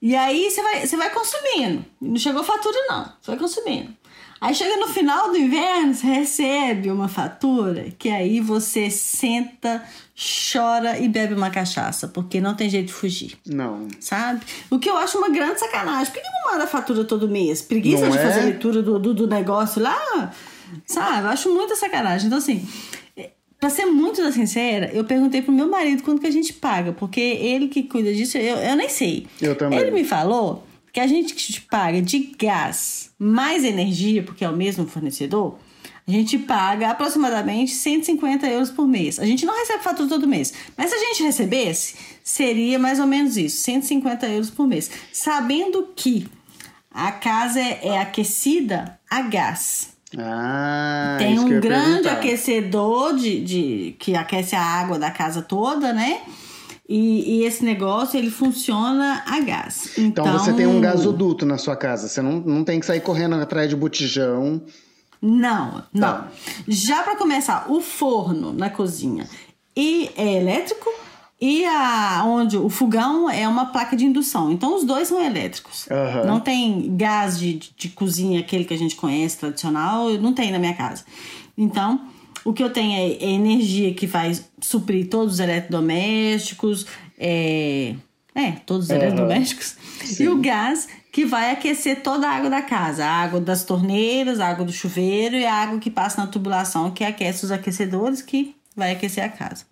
E 0.00 0.14
aí 0.14 0.50
você 0.50 0.62
vai, 0.62 0.86
você 0.86 0.96
vai 0.96 1.10
consumindo. 1.10 1.84
Não 2.00 2.16
chegou 2.16 2.44
fatura, 2.44 2.78
não. 2.88 3.04
Você 3.20 3.30
vai 3.30 3.38
consumindo. 3.38 3.92
Aí 4.40 4.54
chega 4.54 4.76
no 4.76 4.88
final 4.88 5.30
do 5.30 5.36
inverno, 5.36 5.94
você 5.94 6.06
recebe 6.06 6.90
uma 6.90 7.08
fatura 7.08 7.86
que 7.98 8.08
aí 8.08 8.40
você 8.40 8.90
senta, 8.90 9.82
chora 10.52 10.98
e 10.98 11.08
bebe 11.08 11.34
uma 11.34 11.50
cachaça, 11.50 12.06
porque 12.06 12.40
não 12.40 12.54
tem 12.54 12.68
jeito 12.68 12.88
de 12.88 12.92
fugir. 12.92 13.38
Não. 13.46 13.88
Sabe? 13.98 14.42
O 14.70 14.78
que 14.78 14.90
eu 14.90 14.96
acho 14.96 15.16
uma 15.16 15.30
grande 15.30 15.58
sacanagem. 15.60 16.12
Por 16.12 16.20
que 16.20 16.28
não 16.28 16.52
manda 16.52 16.66
fatura 16.66 17.04
todo 17.04 17.28
mês? 17.28 17.62
Preguiça 17.62 18.04
não 18.04 18.10
de 18.10 18.18
é? 18.18 18.22
fazer 18.22 18.40
leitura 18.42 18.82
do, 18.82 18.98
do, 18.98 19.14
do, 19.14 19.26
negócio 19.26 19.82
lá? 19.82 20.32
Sabe? 20.84 21.26
Eu 21.26 21.30
acho 21.30 21.54
muita 21.54 21.74
sacanagem. 21.74 22.26
Então, 22.26 22.38
assim, 22.38 22.66
pra 23.58 23.70
ser 23.70 23.86
muito 23.86 24.20
sincera, 24.32 24.90
eu 24.92 25.04
perguntei 25.04 25.40
pro 25.40 25.52
meu 25.52 25.68
marido 25.68 26.02
quanto 26.02 26.20
que 26.20 26.26
a 26.26 26.30
gente 26.32 26.52
paga, 26.52 26.92
porque 26.92 27.20
ele 27.20 27.68
que 27.68 27.84
cuida 27.84 28.12
disso, 28.12 28.36
eu, 28.36 28.56
eu 28.56 28.76
nem 28.76 28.88
sei. 28.88 29.26
Eu 29.40 29.56
também. 29.56 29.78
Ele 29.78 29.90
me 29.92 30.04
falou 30.04 30.65
que 30.96 31.00
a 31.00 31.06
gente 31.06 31.60
paga 31.60 32.00
de 32.00 32.32
gás 32.38 33.10
mais 33.18 33.64
energia, 33.64 34.22
porque 34.22 34.42
é 34.42 34.48
o 34.48 34.56
mesmo 34.56 34.86
fornecedor, 34.86 35.58
a 36.08 36.10
gente 36.10 36.38
paga 36.38 36.88
aproximadamente 36.88 37.72
150 37.72 38.46
euros 38.46 38.70
por 38.70 38.88
mês. 38.88 39.18
A 39.18 39.26
gente 39.26 39.44
não 39.44 39.54
recebe 39.54 39.82
fatura 39.82 40.08
todo 40.08 40.26
mês, 40.26 40.54
mas 40.74 40.88
se 40.88 40.96
a 40.96 40.98
gente 40.98 41.22
recebesse, 41.22 41.96
seria 42.24 42.78
mais 42.78 42.98
ou 42.98 43.06
menos 43.06 43.36
isso, 43.36 43.62
150 43.62 44.26
euros 44.26 44.48
por 44.48 44.66
mês. 44.66 44.90
Sabendo 45.12 45.86
que 45.94 46.26
a 46.90 47.12
casa 47.12 47.60
é, 47.60 47.88
é 47.88 47.98
aquecida 47.98 48.98
a 49.10 49.20
gás. 49.20 49.90
Ah, 50.16 51.16
Tem 51.18 51.38
um 51.38 51.60
grande 51.60 52.08
aquecedor 52.08 53.14
de, 53.16 53.44
de, 53.44 53.96
que 53.98 54.14
aquece 54.14 54.56
a 54.56 54.62
água 54.62 54.98
da 54.98 55.10
casa 55.10 55.42
toda, 55.42 55.92
né? 55.92 56.22
E, 56.88 57.40
e, 57.40 57.44
esse 57.44 57.64
negócio 57.64 58.16
ele 58.16 58.30
funciona 58.30 59.24
a 59.26 59.40
gás. 59.40 59.98
Então, 59.98 60.24
então, 60.24 60.38
você 60.38 60.52
tem 60.52 60.66
um 60.66 60.80
gasoduto 60.80 61.44
na 61.44 61.58
sua 61.58 61.74
casa. 61.74 62.06
Você 62.08 62.22
não, 62.22 62.38
não 62.40 62.62
tem 62.62 62.78
que 62.78 62.86
sair 62.86 63.00
correndo 63.00 63.34
atrás 63.34 63.68
de 63.68 63.74
botijão. 63.74 64.62
Não, 65.20 65.82
não. 65.92 66.00
Tá. 66.00 66.28
Já 66.68 67.02
para 67.02 67.16
começar, 67.16 67.66
o 67.68 67.80
forno 67.80 68.52
na 68.52 68.70
cozinha 68.70 69.28
e 69.76 70.10
é 70.16 70.34
elétrico 70.40 70.88
e 71.40 71.64
a, 71.66 72.22
onde 72.24 72.56
o 72.56 72.68
fogão 72.68 73.28
é 73.28 73.46
uma 73.48 73.66
placa 73.66 73.96
de 73.96 74.06
indução. 74.06 74.50
Então 74.52 74.76
os 74.76 74.84
dois 74.84 75.08
são 75.08 75.20
elétricos. 75.22 75.86
Uhum. 75.90 76.26
Não 76.26 76.40
tem 76.40 76.96
gás 76.96 77.38
de, 77.38 77.54
de, 77.54 77.74
de 77.76 77.88
cozinha, 77.90 78.40
aquele 78.40 78.64
que 78.64 78.72
a 78.72 78.78
gente 78.78 78.94
conhece 78.94 79.38
tradicional, 79.38 80.08
não 80.20 80.32
tem 80.32 80.52
na 80.52 80.58
minha 80.58 80.74
casa. 80.74 81.04
Então 81.58 82.00
o 82.46 82.52
que 82.52 82.62
eu 82.62 82.70
tenho 82.70 82.92
é, 82.92 83.24
é 83.24 83.30
energia 83.30 83.92
que 83.92 84.06
vai 84.06 84.32
suprir 84.60 85.08
todos 85.08 85.34
os 85.34 85.40
eletrodomésticos, 85.40 86.86
é, 87.18 87.94
é 88.32 88.52
todos 88.64 88.84
os 88.84 88.90
uhum. 88.90 88.96
eletrodomésticos, 88.96 89.76
Sim. 90.04 90.24
e 90.24 90.28
o 90.28 90.40
gás 90.40 90.88
que 91.10 91.24
vai 91.24 91.50
aquecer 91.50 92.02
toda 92.02 92.28
a 92.28 92.36
água 92.36 92.48
da 92.48 92.62
casa. 92.62 93.04
A 93.04 93.10
água 93.10 93.40
das 93.40 93.64
torneiras, 93.64 94.38
a 94.38 94.46
água 94.46 94.64
do 94.64 94.72
chuveiro 94.72 95.34
e 95.34 95.44
a 95.44 95.54
água 95.54 95.80
que 95.80 95.90
passa 95.90 96.20
na 96.20 96.28
tubulação, 96.28 96.90
que 96.92 97.02
aquece 97.02 97.44
os 97.44 97.50
aquecedores, 97.50 98.22
que 98.22 98.54
vai 98.76 98.92
aquecer 98.92 99.24
a 99.24 99.28
casa. 99.28 99.64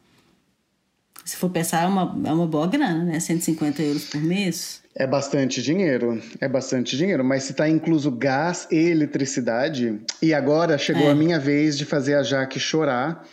Se 1.24 1.36
for 1.36 1.48
pensar, 1.48 1.84
é 1.84 1.86
uma, 1.86 2.14
é 2.28 2.32
uma 2.32 2.46
boa 2.46 2.66
grana, 2.66 3.02
né? 3.04 3.18
150 3.18 3.82
euros 3.82 4.04
por 4.04 4.20
mês. 4.20 4.82
É 4.94 5.06
bastante 5.06 5.62
dinheiro, 5.62 6.22
é 6.40 6.46
bastante 6.46 6.96
dinheiro, 6.96 7.24
mas 7.24 7.44
se 7.44 7.52
está 7.52 7.68
incluso 7.68 8.10
gás 8.12 8.68
e 8.70 8.76
eletricidade, 8.76 10.00
e 10.22 10.32
agora 10.34 10.76
chegou 10.78 11.08
É. 11.08 11.10
a 11.10 11.14
minha 11.14 11.38
vez 11.40 11.76
de 11.76 11.84
fazer 11.84 12.14
a 12.14 12.22
Jaque 12.22 12.60
chorar, 12.60 13.24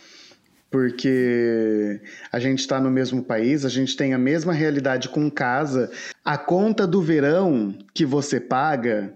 porque 0.70 2.00
a 2.32 2.40
gente 2.40 2.60
está 2.60 2.80
no 2.80 2.90
mesmo 2.90 3.22
país, 3.22 3.64
a 3.64 3.68
gente 3.68 3.94
tem 3.96 4.14
a 4.14 4.18
mesma 4.18 4.52
realidade 4.54 5.08
com 5.10 5.30
casa. 5.30 5.90
A 6.24 6.38
conta 6.38 6.86
do 6.86 7.00
verão 7.02 7.74
que 7.92 8.06
você 8.06 8.40
paga 8.40 9.12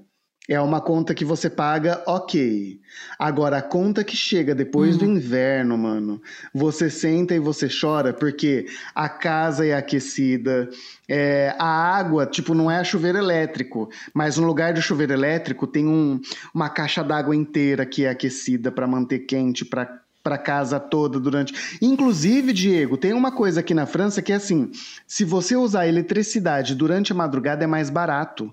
é 0.49 0.61
uma 0.61 0.80
conta 0.80 1.14
que 1.14 1.24
você 1.24 1.51
paga 1.51 2.03
ok. 2.07 2.80
Agora, 3.18 3.59
a 3.59 3.62
conta 3.62 4.05
que 4.05 4.16
chega 4.16 4.55
depois 4.55 4.97
do 4.97 5.05
inverno, 5.05 5.76
mano, 5.76 6.20
você 6.55 6.88
senta 6.88 7.34
e 7.34 7.38
você 7.38 7.68
chora 7.68 8.12
porque 8.12 8.66
a 8.94 9.09
casa 9.09 9.66
é 9.66 9.74
aquecida, 9.74 10.68
é, 11.09 11.55
a 11.59 11.66
água, 11.66 12.26
tipo, 12.26 12.55
não 12.55 12.70
é 12.70 12.82
chuveiro 12.84 13.18
elétrico, 13.18 13.88
mas 14.14 14.36
no 14.36 14.47
lugar 14.47 14.72
do 14.72 14.80
chuveiro 14.82 15.12
elétrico 15.12 15.66
tem 15.66 15.86
um- 15.86 16.20
uma 16.55 16.68
caixa 16.68 17.03
d'água 17.03 17.34
inteira 17.34 17.84
que 17.84 18.05
é 18.05 18.11
aquecida 18.11 18.70
para 18.70 18.86
manter 18.86 19.20
quente 19.20 19.64
para 19.64 20.01
para 20.22 20.36
casa 20.38 20.80
toda 20.80 21.20
durante. 21.20 21.55
Inclusive, 21.80 22.53
Diego, 22.53 22.97
tem 22.97 23.12
uma 23.12 23.30
coisa 23.30 23.61
aqui 23.61 23.72
na 23.72 23.86
França 23.86 24.20
que 24.20 24.32
é 24.32 24.34
assim: 24.34 24.72
se 25.07 25.24
você 25.24 25.55
usar 25.55 25.86
eletricidade 25.86 26.74
durante 26.74 27.12
a 27.12 27.14
madrugada 27.14 27.62
é 27.62 27.66
mais 27.68 27.90
barato. 27.90 28.53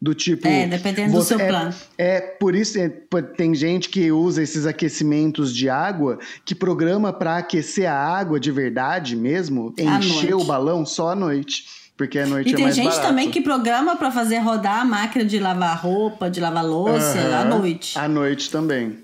Do 0.00 0.14
tipo. 0.14 0.46
É, 0.46 0.66
dependendo 0.66 1.10
do 1.12 1.16
você- 1.20 1.36
seu 1.36 1.40
é- 1.40 1.48
plano. 1.48 1.74
É, 1.98 2.20
por 2.20 2.54
isso 2.54 2.78
é, 2.78 2.88
tem 3.36 3.52
gente 3.54 3.88
que 3.88 4.12
usa 4.12 4.40
esses 4.42 4.64
aquecimentos 4.64 5.52
de 5.54 5.68
água 5.68 6.18
que 6.44 6.54
programa 6.54 7.12
para 7.12 7.38
aquecer 7.38 7.90
a 7.90 7.96
água 7.96 8.38
de 8.38 8.52
verdade 8.52 9.16
mesmo, 9.16 9.74
À 9.78 9.98
encher 9.98 10.34
o 10.34 10.44
balão 10.44 10.86
só 10.86 11.10
à 11.10 11.14
noite. 11.16 11.64
Porque 11.96 12.16
à 12.16 12.26
noite 12.28 12.50
E 12.50 12.52
é 12.52 12.54
tem 12.54 12.64
mais 12.66 12.76
gente 12.76 12.90
barato. 12.90 13.06
também 13.08 13.28
que 13.28 13.40
programa 13.40 13.96
para 13.96 14.12
fazer 14.12 14.38
rodar 14.38 14.82
a 14.82 14.84
máquina 14.84 15.24
de 15.24 15.36
lavar 15.40 15.76
roupa, 15.82 16.30
de 16.30 16.38
lavar 16.38 16.64
louça 16.64 17.18
à 17.18 17.40
Aham. 17.40 17.58
noite. 17.58 17.98
À 17.98 18.06
noite 18.06 18.50
também. 18.52 18.98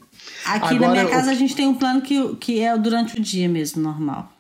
Aqui 0.47 0.76
Agora, 0.76 0.78
na 0.78 0.92
minha 0.92 1.07
o- 1.07 1.11
casa 1.11 1.32
a 1.32 1.34
gente 1.34 1.57
tem 1.57 1.66
um 1.66 1.74
plano 1.74 2.03
que, 2.03 2.36
que 2.36 2.61
é 2.61 2.78
durante 2.78 3.18
o 3.18 3.20
dia 3.20 3.49
mesmo, 3.49 3.82
normal. 3.82 4.30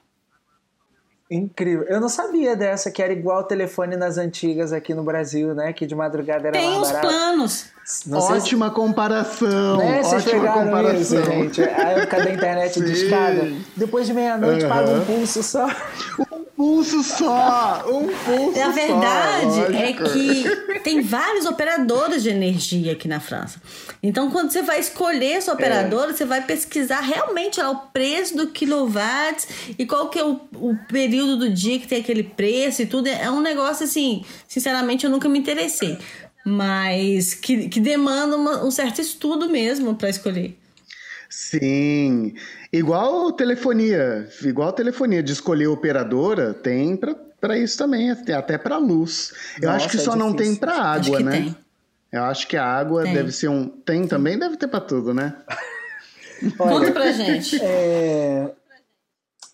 Incrível. 1.30 1.84
Eu 1.88 2.00
não 2.00 2.08
sabia 2.08 2.54
dessa, 2.54 2.90
que 2.90 3.02
era 3.02 3.12
igual 3.12 3.40
o 3.40 3.44
telefone 3.44 3.96
nas 3.96 4.18
antigas 4.18 4.72
aqui 4.72 4.92
no 4.94 5.02
Brasil, 5.02 5.54
né? 5.54 5.72
Que 5.72 5.86
de 5.86 5.94
madrugada 5.94 6.48
era 6.48 6.52
Tem 6.58 6.66
mais 6.68 6.78
uns 6.82 6.86
barato. 6.92 7.06
planos. 7.08 7.66
Não 8.06 8.20
sei 8.20 8.30
se- 8.36 8.42
Ótima 8.44 8.70
comparação. 8.70 9.76
Né? 9.78 10.02
Vocês 10.02 10.22
ótima 10.22 10.40
pegaram 10.40 10.64
comparação. 10.64 11.00
isso, 11.00 11.22
gente. 11.22 11.62
A 11.62 11.90
época 11.90 12.24
da 12.24 12.30
internet 12.30 12.78
escada. 12.92 13.52
Depois 13.76 14.06
de 14.06 14.12
meia-noite, 14.14 14.64
Aham. 14.64 14.74
paga 14.74 14.90
um 14.90 15.04
pulso 15.04 15.42
só. 15.42 15.66
pulso 16.56 17.02
só! 17.02 17.84
Um 17.88 18.06
pulso 18.08 18.60
A 18.60 18.64
só! 18.66 18.72
verdade 18.72 19.60
é 19.76 20.00
lógico. 20.00 20.04
que 20.74 20.80
tem 20.80 21.00
vários 21.02 21.46
operadores 21.46 22.22
de 22.22 22.28
energia 22.30 22.92
aqui 22.92 23.08
na 23.08 23.20
França. 23.20 23.60
Então, 24.02 24.30
quando 24.30 24.50
você 24.52 24.62
vai 24.62 24.78
escolher 24.80 25.40
sua 25.42 25.54
operadora, 25.54 26.12
você 26.12 26.24
vai 26.24 26.42
pesquisar 26.42 27.00
realmente 27.00 27.60
lá, 27.60 27.70
o 27.70 27.76
preço 27.92 28.36
do 28.36 28.48
quilowatts 28.48 29.48
e 29.78 29.86
qual 29.86 30.08
que 30.10 30.18
é 30.18 30.24
o, 30.24 30.40
o 30.54 30.76
período 30.88 31.36
do 31.38 31.50
dia 31.50 31.78
que 31.78 31.86
tem 31.86 32.00
aquele 32.00 32.22
preço 32.22 32.82
e 32.82 32.86
tudo. 32.86 33.08
É 33.08 33.30
um 33.30 33.40
negócio 33.40 33.84
assim, 33.84 34.24
sinceramente, 34.46 35.04
eu 35.04 35.10
nunca 35.10 35.28
me 35.28 35.38
interessei. 35.38 35.98
Mas 36.46 37.32
que, 37.34 37.68
que 37.68 37.80
demanda 37.80 38.36
uma- 38.36 38.62
um 38.64 38.70
certo 38.70 39.00
estudo 39.00 39.48
mesmo 39.48 39.94
para 39.94 40.10
escolher. 40.10 40.58
Sim. 41.28 42.34
Igual 42.72 43.32
telefonia. 43.32 44.28
Igual 44.42 44.72
telefonia 44.72 45.22
de 45.22 45.32
escolher 45.32 45.66
operadora, 45.68 46.54
tem 46.54 46.96
pra 47.40 47.58
isso 47.58 47.76
também, 47.78 48.10
até- 48.10 48.32
até 48.34 48.56
pra 48.58 48.78
luz. 48.78 49.32
Eu 49.60 49.68
Nossa, 49.70 49.76
acho 49.86 49.88
que 49.90 49.96
é 49.96 50.00
só 50.00 50.16
não 50.16 50.32
difícil. 50.32 50.60
tem 50.60 50.68
Acho 50.70 50.80
água, 50.82 51.16
que 51.18 51.24
né? 51.24 51.30
tem. 51.32 51.56
Eu 52.12 52.22
acho 52.24 52.46
que 52.46 52.56
a 52.56 52.64
água 52.64 53.02
Tem. 53.02 53.12
deve 53.14 53.32
ser 53.32 53.48
um. 53.48 53.66
Tem 53.68 54.06
também? 54.06 54.38
Deve 54.38 54.56
ter 54.56 54.68
pra 54.68 54.80
tudo, 54.80 55.12
né? 55.12 55.34
Conta 56.56 56.92
pra 56.92 57.10
gente. 57.12 57.60
É, 57.62 58.50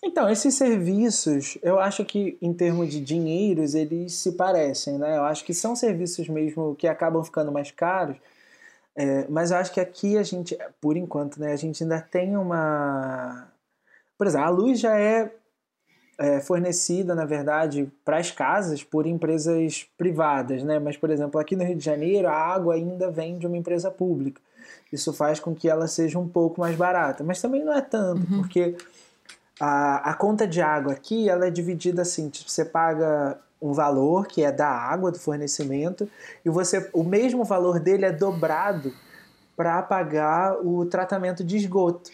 Então, 0.03 0.29
esses 0.29 0.55
serviços, 0.55 1.57
eu 1.61 1.79
acho 1.79 2.03
que 2.05 2.35
em 2.41 2.51
termos 2.53 2.89
de 2.91 2.99
dinheiros, 2.99 3.75
eles 3.75 4.13
se 4.13 4.31
parecem, 4.33 4.97
né? 4.97 5.15
Eu 5.17 5.23
acho 5.25 5.43
que 5.43 5.53
são 5.53 5.75
serviços 5.75 6.27
mesmo 6.27 6.75
que 6.75 6.87
acabam 6.87 7.23
ficando 7.23 7.51
mais 7.51 7.69
caros, 7.71 8.17
é, 8.95 9.25
mas 9.29 9.51
eu 9.51 9.57
acho 9.57 9.71
que 9.71 9.79
aqui 9.79 10.17
a 10.17 10.23
gente, 10.23 10.57
por 10.79 10.97
enquanto, 10.97 11.39
né, 11.39 11.53
a 11.53 11.55
gente 11.55 11.83
ainda 11.83 12.01
tem 12.01 12.35
uma. 12.35 13.47
Por 14.17 14.27
exemplo, 14.27 14.45
a 14.45 14.49
luz 14.49 14.79
já 14.79 14.99
é, 14.99 15.31
é, 16.19 16.39
fornecida, 16.41 17.15
na 17.15 17.25
verdade, 17.25 17.91
para 18.03 18.17
as 18.17 18.31
casas 18.31 18.83
por 18.83 19.07
empresas 19.07 19.87
privadas, 19.97 20.63
né? 20.63 20.77
Mas, 20.77 20.97
por 20.97 21.09
exemplo, 21.09 21.39
aqui 21.39 21.55
no 21.55 21.63
Rio 21.63 21.75
de 21.75 21.83
Janeiro, 21.83 22.27
a 22.27 22.33
água 22.33 22.75
ainda 22.75 23.09
vem 23.09 23.37
de 23.37 23.47
uma 23.47 23.57
empresa 23.57 23.89
pública. 23.89 24.41
Isso 24.91 25.13
faz 25.13 25.39
com 25.39 25.55
que 25.55 25.69
ela 25.69 25.87
seja 25.87 26.19
um 26.19 26.27
pouco 26.27 26.59
mais 26.59 26.75
barata, 26.75 27.23
mas 27.23 27.41
também 27.41 27.63
não 27.63 27.73
é 27.73 27.81
tanto, 27.81 28.27
porque 28.27 28.75
a, 29.59 30.11
a 30.11 30.13
conta 30.13 30.45
de 30.45 30.61
água 30.61 30.93
aqui 30.93 31.29
ela 31.29 31.47
é 31.47 31.49
dividida 31.49 32.01
assim: 32.01 32.29
tipo, 32.29 32.51
você 32.51 32.65
paga 32.65 33.39
um 33.61 33.73
valor 33.73 34.25
que 34.27 34.43
é 34.43 34.51
da 34.51 34.67
água, 34.67 35.11
do 35.11 35.19
fornecimento, 35.19 36.09
e 36.43 36.49
você 36.49 36.89
o 36.93 37.03
mesmo 37.03 37.43
valor 37.43 37.79
dele 37.79 38.05
é 38.05 38.11
dobrado 38.11 38.93
para 39.55 39.81
pagar 39.81 40.57
o 40.65 40.85
tratamento 40.85 41.43
de 41.43 41.57
esgoto. 41.57 42.09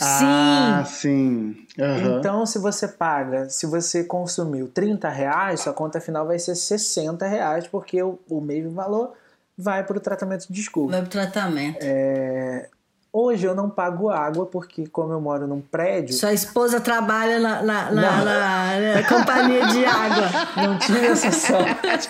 Ah, 0.00 0.84
Sim. 0.86 1.56
sim. 1.66 1.82
Aham. 1.82 2.18
Então, 2.18 2.46
se 2.46 2.58
você 2.58 2.86
paga, 2.88 3.48
se 3.48 3.66
você 3.66 4.04
consumiu 4.04 4.68
30 4.68 5.08
reais, 5.08 5.60
sua 5.60 5.72
conta 5.72 6.00
final 6.00 6.26
vai 6.26 6.38
ser 6.38 6.54
60 6.54 7.26
reais, 7.26 7.66
porque 7.66 8.02
o, 8.02 8.18
o 8.28 8.40
mesmo 8.40 8.70
valor 8.70 9.12
vai 9.56 9.84
para 9.84 9.96
o 9.96 10.00
tratamento 10.00 10.46
de 10.50 10.60
esgoto. 10.60 10.90
Vai 10.90 11.00
pro 11.00 11.10
tratamento. 11.10 11.78
É, 11.80 12.68
Hoje 13.14 13.46
eu 13.46 13.54
não 13.54 13.68
pago 13.68 14.08
água, 14.08 14.46
porque 14.46 14.86
como 14.86 15.12
eu 15.12 15.20
moro 15.20 15.46
num 15.46 15.60
prédio, 15.60 16.14
Sua 16.14 16.32
esposa 16.32 16.80
trabalha 16.80 17.38
na, 17.38 17.62
na, 17.62 17.90
na- 17.92 18.24
na- 18.24 18.94
na 18.94 19.02
companhia 19.06 19.66
de 19.66 19.84
água. 19.84 20.28
não 20.56 20.78
tive 20.78 21.06
essa 21.08 21.30
sorte. 21.30 22.08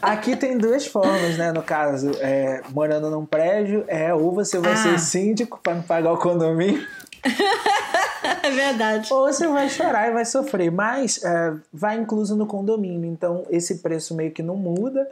Aqui 0.00 0.34
tem 0.36 0.56
duas 0.56 0.86
formas, 0.86 1.36
né? 1.36 1.52
No 1.52 1.62
caso, 1.62 2.10
é, 2.20 2.62
morando 2.70 3.10
num 3.10 3.26
prédio, 3.26 3.84
é 3.86 4.14
ou 4.14 4.32
você 4.32 4.58
vai 4.58 4.72
Ah. 4.72 4.76
ser 4.76 4.98
síndico 4.98 5.60
para 5.62 5.74
não 5.74 5.82
pagar 5.82 6.12
o 6.12 6.16
condomínio, 6.18 6.86
É 8.42 8.50
verdade. 8.50 9.12
ou 9.12 9.26
você 9.30 9.46
vai 9.46 9.68
chorar 9.68 10.08
e 10.08 10.12
vai 10.12 10.24
sofrer. 10.24 10.70
Mas 10.70 11.22
é, 11.22 11.52
vai 11.72 11.96
incluso 11.98 12.34
no 12.34 12.46
condomínio, 12.46 13.10
então 13.10 13.44
esse 13.50 13.76
preço 13.82 14.14
meio 14.14 14.30
que 14.32 14.42
não 14.42 14.56
muda, 14.56 15.06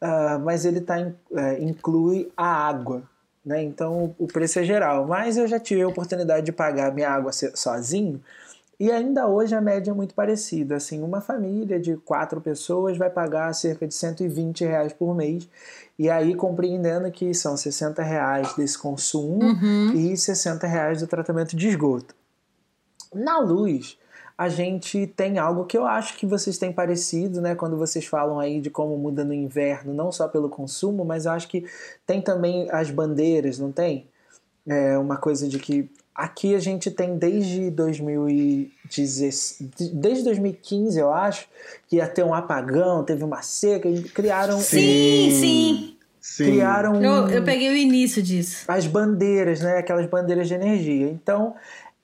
ah, 0.00 0.38
mas 0.42 0.64
ele 0.64 0.80
tá, 0.80 0.98
in- 1.00 1.14
é, 1.34 1.62
inclui 1.62 2.30
a 2.36 2.46
água. 2.46 3.02
Né? 3.44 3.62
Então 3.62 4.14
o 4.18 4.26
preço 4.26 4.58
é 4.58 4.64
geral. 4.64 5.06
Mas 5.06 5.36
eu 5.36 5.46
já 5.46 5.58
tive 5.60 5.82
a 5.82 5.88
oportunidade 5.88 6.44
de 6.46 6.52
pagar 6.52 6.92
minha 6.92 7.08
água 7.10 7.30
sozinho. 7.32 8.20
E 8.78 8.90
ainda 8.92 9.26
hoje 9.26 9.54
a 9.54 9.60
média 9.60 9.90
é 9.90 9.94
muito 9.94 10.14
parecida. 10.14 10.76
Assim, 10.76 11.02
uma 11.02 11.20
família 11.20 11.80
de 11.80 11.96
quatro 11.96 12.40
pessoas 12.42 12.98
vai 12.98 13.08
pagar 13.08 13.54
cerca 13.54 13.86
de 13.86 13.94
120 13.94 14.64
reais 14.64 14.92
por 14.92 15.14
mês. 15.14 15.48
E 15.98 16.10
aí 16.10 16.34
compreendendo 16.34 17.10
que 17.10 17.32
são 17.32 17.56
60 17.56 18.02
reais 18.02 18.52
desse 18.54 18.76
consumo 18.76 19.40
e 19.94 20.14
60 20.16 20.66
reais 20.66 21.00
do 21.00 21.06
tratamento 21.06 21.56
de 21.56 21.68
esgoto. 21.68 22.14
Na 23.14 23.38
luz, 23.38 23.96
a 24.38 24.48
gente 24.48 25.06
tem 25.06 25.38
algo 25.38 25.64
que 25.64 25.78
eu 25.78 25.86
acho 25.86 26.16
que 26.16 26.26
vocês 26.26 26.58
têm 26.58 26.70
parecido, 26.70 27.40
né? 27.40 27.54
Quando 27.54 27.76
vocês 27.76 28.04
falam 28.04 28.38
aí 28.38 28.60
de 28.60 28.68
como 28.68 28.96
muda 28.98 29.24
no 29.24 29.32
inverno, 29.32 29.94
não 29.94 30.12
só 30.12 30.28
pelo 30.28 30.50
consumo, 30.50 31.04
mas 31.04 31.24
eu 31.24 31.32
acho 31.32 31.48
que 31.48 31.64
tem 32.06 32.20
também 32.20 32.68
as 32.70 32.90
bandeiras, 32.90 33.58
não 33.58 33.72
tem? 33.72 34.06
É 34.66 34.98
uma 34.98 35.16
coisa 35.16 35.48
de 35.48 35.58
que 35.58 35.88
aqui 36.14 36.54
a 36.54 36.58
gente 36.58 36.90
tem 36.90 37.16
desde 37.16 37.70
2016, 37.70 39.58
desde 39.92 40.24
2015, 40.24 40.98
eu 40.98 41.12
acho, 41.12 41.48
que 41.88 41.96
ia 41.96 42.06
ter 42.06 42.24
um 42.24 42.34
apagão, 42.34 43.04
teve 43.04 43.24
uma 43.24 43.42
seca, 43.42 43.88
e 43.88 44.02
criaram 44.02 44.58
Sim, 44.58 45.30
sim. 45.30 45.96
Sim. 46.20 46.44
criaram 46.44 47.02
Eu, 47.02 47.28
eu 47.28 47.44
peguei 47.44 47.70
o 47.70 47.76
início 47.76 48.22
disso. 48.22 48.64
as 48.66 48.86
bandeiras, 48.86 49.60
né? 49.60 49.78
Aquelas 49.78 50.06
bandeiras 50.06 50.48
de 50.48 50.54
energia. 50.54 51.08
Então, 51.08 51.54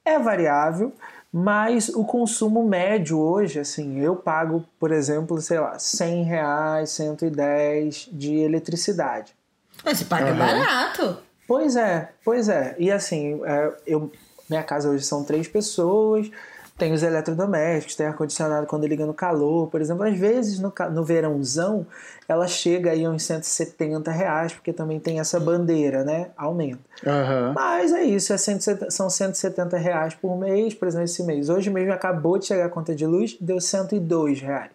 é 0.05 0.19
variável, 0.19 0.93
mas 1.33 1.89
o 1.89 2.05
consumo 2.05 2.63
médio 2.63 3.19
hoje, 3.19 3.59
assim, 3.59 3.99
eu 4.01 4.15
pago, 4.15 4.65
por 4.79 4.93
exemplo, 4.93 5.41
sei 5.41 5.59
lá, 5.59 5.79
100 5.79 6.25
reais, 6.25 6.91
110 6.91 8.11
de 8.13 8.35
eletricidade. 8.35 9.35
Mas 9.83 9.99
você 9.99 10.05
paga 10.05 10.31
Aham. 10.31 10.39
barato. 10.39 11.19
Pois 11.49 11.75
é, 11.75 12.11
pois 12.23 12.49
é. 12.49 12.77
E 12.79 12.91
assim, 12.91 13.41
é, 13.45 13.73
eu, 13.87 14.13
minha 14.49 14.63
casa 14.63 14.91
hoje 14.91 15.05
são 15.05 15.25
três 15.25 15.49
pessoas, 15.49 16.31
tem 16.77 16.93
os 16.93 17.03
eletrodomésticos, 17.03 17.95
tem 17.95 18.07
ar-condicionado 18.07 18.67
quando 18.67 18.87
liga 18.87 19.07
no 19.07 19.15
calor, 19.15 19.69
por 19.69 19.81
exemplo. 19.81 20.05
Às 20.05 20.19
vezes 20.19 20.59
no, 20.59 20.73
no 20.93 21.05
verãozão 21.05 21.87
ela 22.29 22.47
chega 22.49 22.91
aí 22.93 23.05
a 23.05 23.11
uns 23.11 23.23
170 23.25 24.11
reais, 24.11 24.53
porque 24.53 24.73
também 24.73 24.99
tem 24.99 25.21
essa 25.21 25.39
bandeira, 25.39 26.03
né? 26.03 26.31
Aumenta. 26.37 26.81
Uhum. 27.05 27.53
Mas 27.53 27.93
é 27.93 28.03
isso, 28.03 28.33
é 28.33 28.39
170, 28.39 28.91
são 28.91 29.11
170 29.11 29.77
reais 29.77 30.15
por 30.15 30.37
mês, 30.39 30.75
por 30.75 30.89
exemplo, 30.89 31.05
esse 31.05 31.23
mês. 31.23 31.49
Hoje 31.49 31.71
mesmo 31.71 31.93
acabou 31.93 32.39
de 32.39 32.47
chegar 32.47 32.67
a 32.67 32.71
conta 32.71 32.95
de 32.95 33.07
luz, 33.07 33.37
deu 33.41 33.61
102 33.61 34.41
reais. 34.41 34.71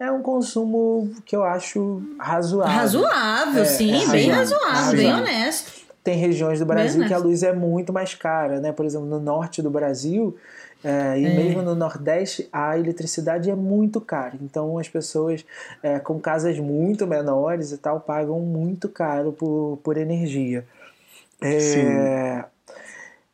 É 0.00 0.10
um 0.10 0.20
consumo 0.20 1.12
que 1.24 1.36
eu 1.36 1.44
acho 1.44 2.02
razoável. 2.18 2.74
Razoável, 2.74 3.62
é, 3.62 3.64
sim, 3.64 4.02
é 4.02 4.08
bem 4.08 4.30
razoável, 4.30 4.68
razoável, 4.68 4.96
bem 4.98 5.14
honesto. 5.14 5.82
Tem 6.02 6.16
regiões 6.16 6.58
do 6.58 6.66
Brasil 6.66 7.06
que 7.06 7.14
a 7.14 7.18
luz 7.18 7.44
é 7.44 7.52
muito 7.52 7.92
mais 7.92 8.12
cara, 8.12 8.58
né? 8.58 8.72
Por 8.72 8.84
exemplo, 8.84 9.06
no 9.06 9.20
norte 9.20 9.62
do 9.62 9.70
Brasil, 9.70 10.36
é, 10.84 11.18
e 11.18 11.26
é. 11.26 11.34
mesmo 11.34 11.62
no 11.62 11.74
Nordeste, 11.74 12.48
a 12.52 12.78
eletricidade 12.78 13.50
é 13.50 13.54
muito 13.54 14.00
cara. 14.00 14.34
Então, 14.40 14.78
as 14.78 14.88
pessoas 14.88 15.44
é, 15.82 15.98
com 15.98 16.18
casas 16.18 16.58
muito 16.58 17.06
menores 17.06 17.72
e 17.72 17.78
tal 17.78 18.00
pagam 18.00 18.40
muito 18.40 18.88
caro 18.88 19.32
por, 19.32 19.78
por 19.82 19.96
energia. 19.96 20.64
É, 21.40 22.44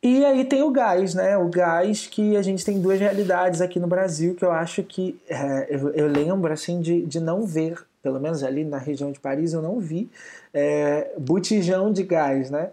e 0.02 0.24
aí 0.24 0.44
tem 0.44 0.62
o 0.62 0.70
gás, 0.70 1.14
né? 1.14 1.36
O 1.36 1.48
gás 1.48 2.06
que 2.06 2.36
a 2.36 2.42
gente 2.42 2.64
tem 2.64 2.80
duas 2.80 3.00
realidades 3.00 3.60
aqui 3.60 3.80
no 3.80 3.86
Brasil 3.86 4.34
que 4.34 4.44
eu 4.44 4.52
acho 4.52 4.82
que 4.82 5.20
é, 5.28 5.66
eu, 5.70 5.90
eu, 5.90 6.06
lembro 6.06 6.52
assim 6.52 6.80
de, 6.80 7.02
de 7.04 7.18
não 7.18 7.44
ver, 7.44 7.84
pelo 8.02 8.20
menos 8.20 8.44
ali 8.44 8.64
na 8.64 8.78
região 8.78 9.10
de 9.10 9.18
Paris 9.18 9.52
eu 9.52 9.60
não 9.60 9.80
vi 9.80 10.08
é, 10.54 11.10
botijão 11.18 11.92
de 11.92 12.04
gás, 12.04 12.48
né? 12.48 12.70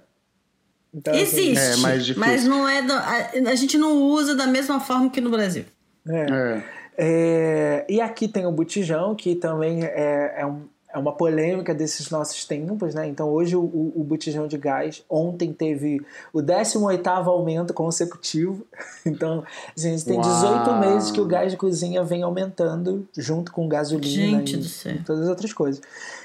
Então, 0.96 1.14
assim, 1.14 1.52
Existe, 1.52 1.58
é 1.58 1.76
mas 2.16 2.46
não 2.46 2.68
é 2.68 2.82
do, 2.82 2.94
a, 2.94 3.52
a, 3.52 3.56
gente 3.56 3.78
não 3.78 4.02
usa 4.02 4.34
da 4.34 4.48
mesma 4.48 4.80
forma 4.80 5.10
que 5.10 5.20
no 5.20 5.30
Brasil. 5.30 5.66
É. 6.08 6.26
é. 6.32 6.64
é 6.98 7.86
e 7.90 8.00
aqui 8.00 8.30
tem 8.30 8.46
o 8.46 8.52
botijão, 8.52 9.14
que 9.14 9.36
também 9.36 9.84
é, 9.84 10.36
é, 10.38 10.46
um, 10.46 10.62
é, 10.94 10.98
uma 10.98 11.12
polêmica 11.12 11.76
desses 11.76 12.10
nossos 12.10 12.46
tempos, 12.46 12.96
né? 12.96 13.10
Então 13.10 13.28
hoje 13.28 13.58
o, 13.58 13.62
o, 13.62 14.06
botijão 14.08 14.48
de 14.48 14.58
gás, 14.58 15.04
ontem 15.10 15.52
teve 15.52 16.02
o 16.32 16.42
18 16.42 17.10
aumento 17.10 17.74
consecutivo. 17.74 18.66
Então 19.06 19.44
assim, 19.78 19.90
a 19.90 19.92
gente 19.92 20.06
tem 20.06 20.18
Uau. 20.18 20.24
18 20.24 20.74
meses 20.80 21.12
que 21.12 21.20
o 21.20 21.26
gás 21.26 21.52
de 21.52 21.58
cozinha 21.58 22.04
vem 22.06 22.24
aumentando 22.24 23.06
junto 23.16 23.52
com 23.52 23.68
gasolina 23.68 24.40
gente 24.40 24.56
e, 24.58 24.92
e 24.92 25.04
todas 25.04 25.24
as 25.24 25.30
outras 25.30 25.52
coisas. 25.52 25.82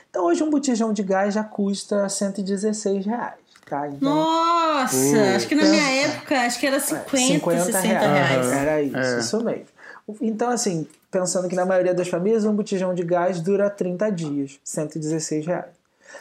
Então 0.08 0.26
hoje 0.26 0.42
um 0.44 0.48
botijão 0.48 0.92
de 0.92 1.02
gás 1.02 1.34
já 1.34 1.42
custa 1.42 2.08
116 2.08 3.04
reais. 3.04 3.39
Tá? 3.70 3.86
Então, 3.86 4.12
Nossa, 4.12 5.36
acho 5.36 5.46
que 5.46 5.54
na 5.54 5.62
minha 5.62 6.06
época, 6.08 6.40
acho 6.40 6.58
que 6.58 6.66
era 6.66 6.80
50, 6.80 7.16
50 7.16 7.64
60 7.66 7.82
reais. 7.82 8.10
reais. 8.10 8.52
Era 8.52 8.82
isso, 8.82 8.96
é. 8.96 9.18
isso 9.20 9.44
mesmo. 9.44 9.66
Então, 10.20 10.50
assim, 10.50 10.88
pensando 11.08 11.48
que 11.48 11.54
na 11.54 11.64
maioria 11.64 11.94
das 11.94 12.08
famílias 12.08 12.44
um 12.44 12.52
botijão 12.52 12.92
de 12.92 13.04
gás 13.04 13.40
dura 13.40 13.70
30 13.70 14.10
dias, 14.10 14.58
116 14.64 15.46
reais. 15.46 15.66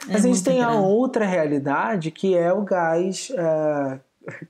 É 0.08 0.14
Mas 0.14 0.26
a 0.26 0.28
gente 0.28 0.44
tem 0.44 0.58
grande. 0.60 0.78
a 0.78 0.80
outra 0.80 1.26
realidade 1.26 2.12
que 2.12 2.38
é 2.38 2.54
o 2.54 2.62
gás 2.62 3.32
uh, 3.32 4.00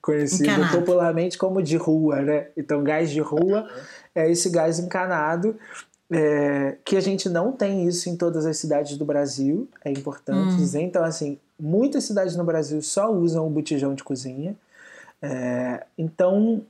conhecido 0.02 0.44
encanado. 0.44 0.78
popularmente 0.78 1.38
como 1.38 1.64
de 1.64 1.78
rua, 1.78 2.22
né? 2.22 2.48
Então, 2.58 2.84
gás 2.84 3.10
de 3.10 3.22
rua 3.22 3.66
é 4.14 4.30
esse 4.30 4.50
gás 4.50 4.78
encanado 4.78 5.58
é, 6.12 6.78
que 6.84 6.96
a 6.98 7.02
gente 7.02 7.30
não 7.30 7.52
tem 7.52 7.88
isso 7.88 8.10
em 8.10 8.16
todas 8.16 8.46
as 8.46 8.58
cidades 8.58 8.98
do 8.98 9.06
Brasil, 9.06 9.68
é 9.84 9.92
importante 9.92 10.54
hum. 10.54 10.58
dizer. 10.58 10.82
Então, 10.82 11.04
assim, 11.04 11.38
muitas 11.60 12.04
cidades 12.04 12.36
no 12.36 12.44
Brasil 12.44 12.82
só 12.82 13.12
usam 13.12 13.46
o 13.46 13.50
botijão 13.50 13.94
de 13.94 14.04
cozinha. 14.04 14.56
É, 15.22 15.86
então, 15.98 16.64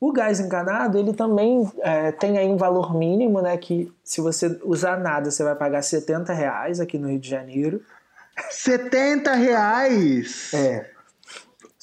o 0.00 0.12
gás 0.12 0.40
encanado, 0.40 0.98
ele 0.98 1.12
também 1.12 1.70
é, 1.80 2.10
tem 2.12 2.36
aí 2.36 2.48
um 2.48 2.56
valor 2.56 2.96
mínimo, 2.96 3.40
né? 3.40 3.56
Que 3.56 3.92
se 4.02 4.20
você 4.20 4.58
usar 4.64 4.98
nada, 4.98 5.30
você 5.30 5.44
vai 5.44 5.54
pagar 5.54 5.82
70 5.82 6.32
reais 6.32 6.80
aqui 6.80 6.98
no 6.98 7.08
Rio 7.08 7.18
de 7.18 7.28
Janeiro. 7.28 7.80
70 8.50 9.32
reais? 9.34 10.52
É. 10.52 10.93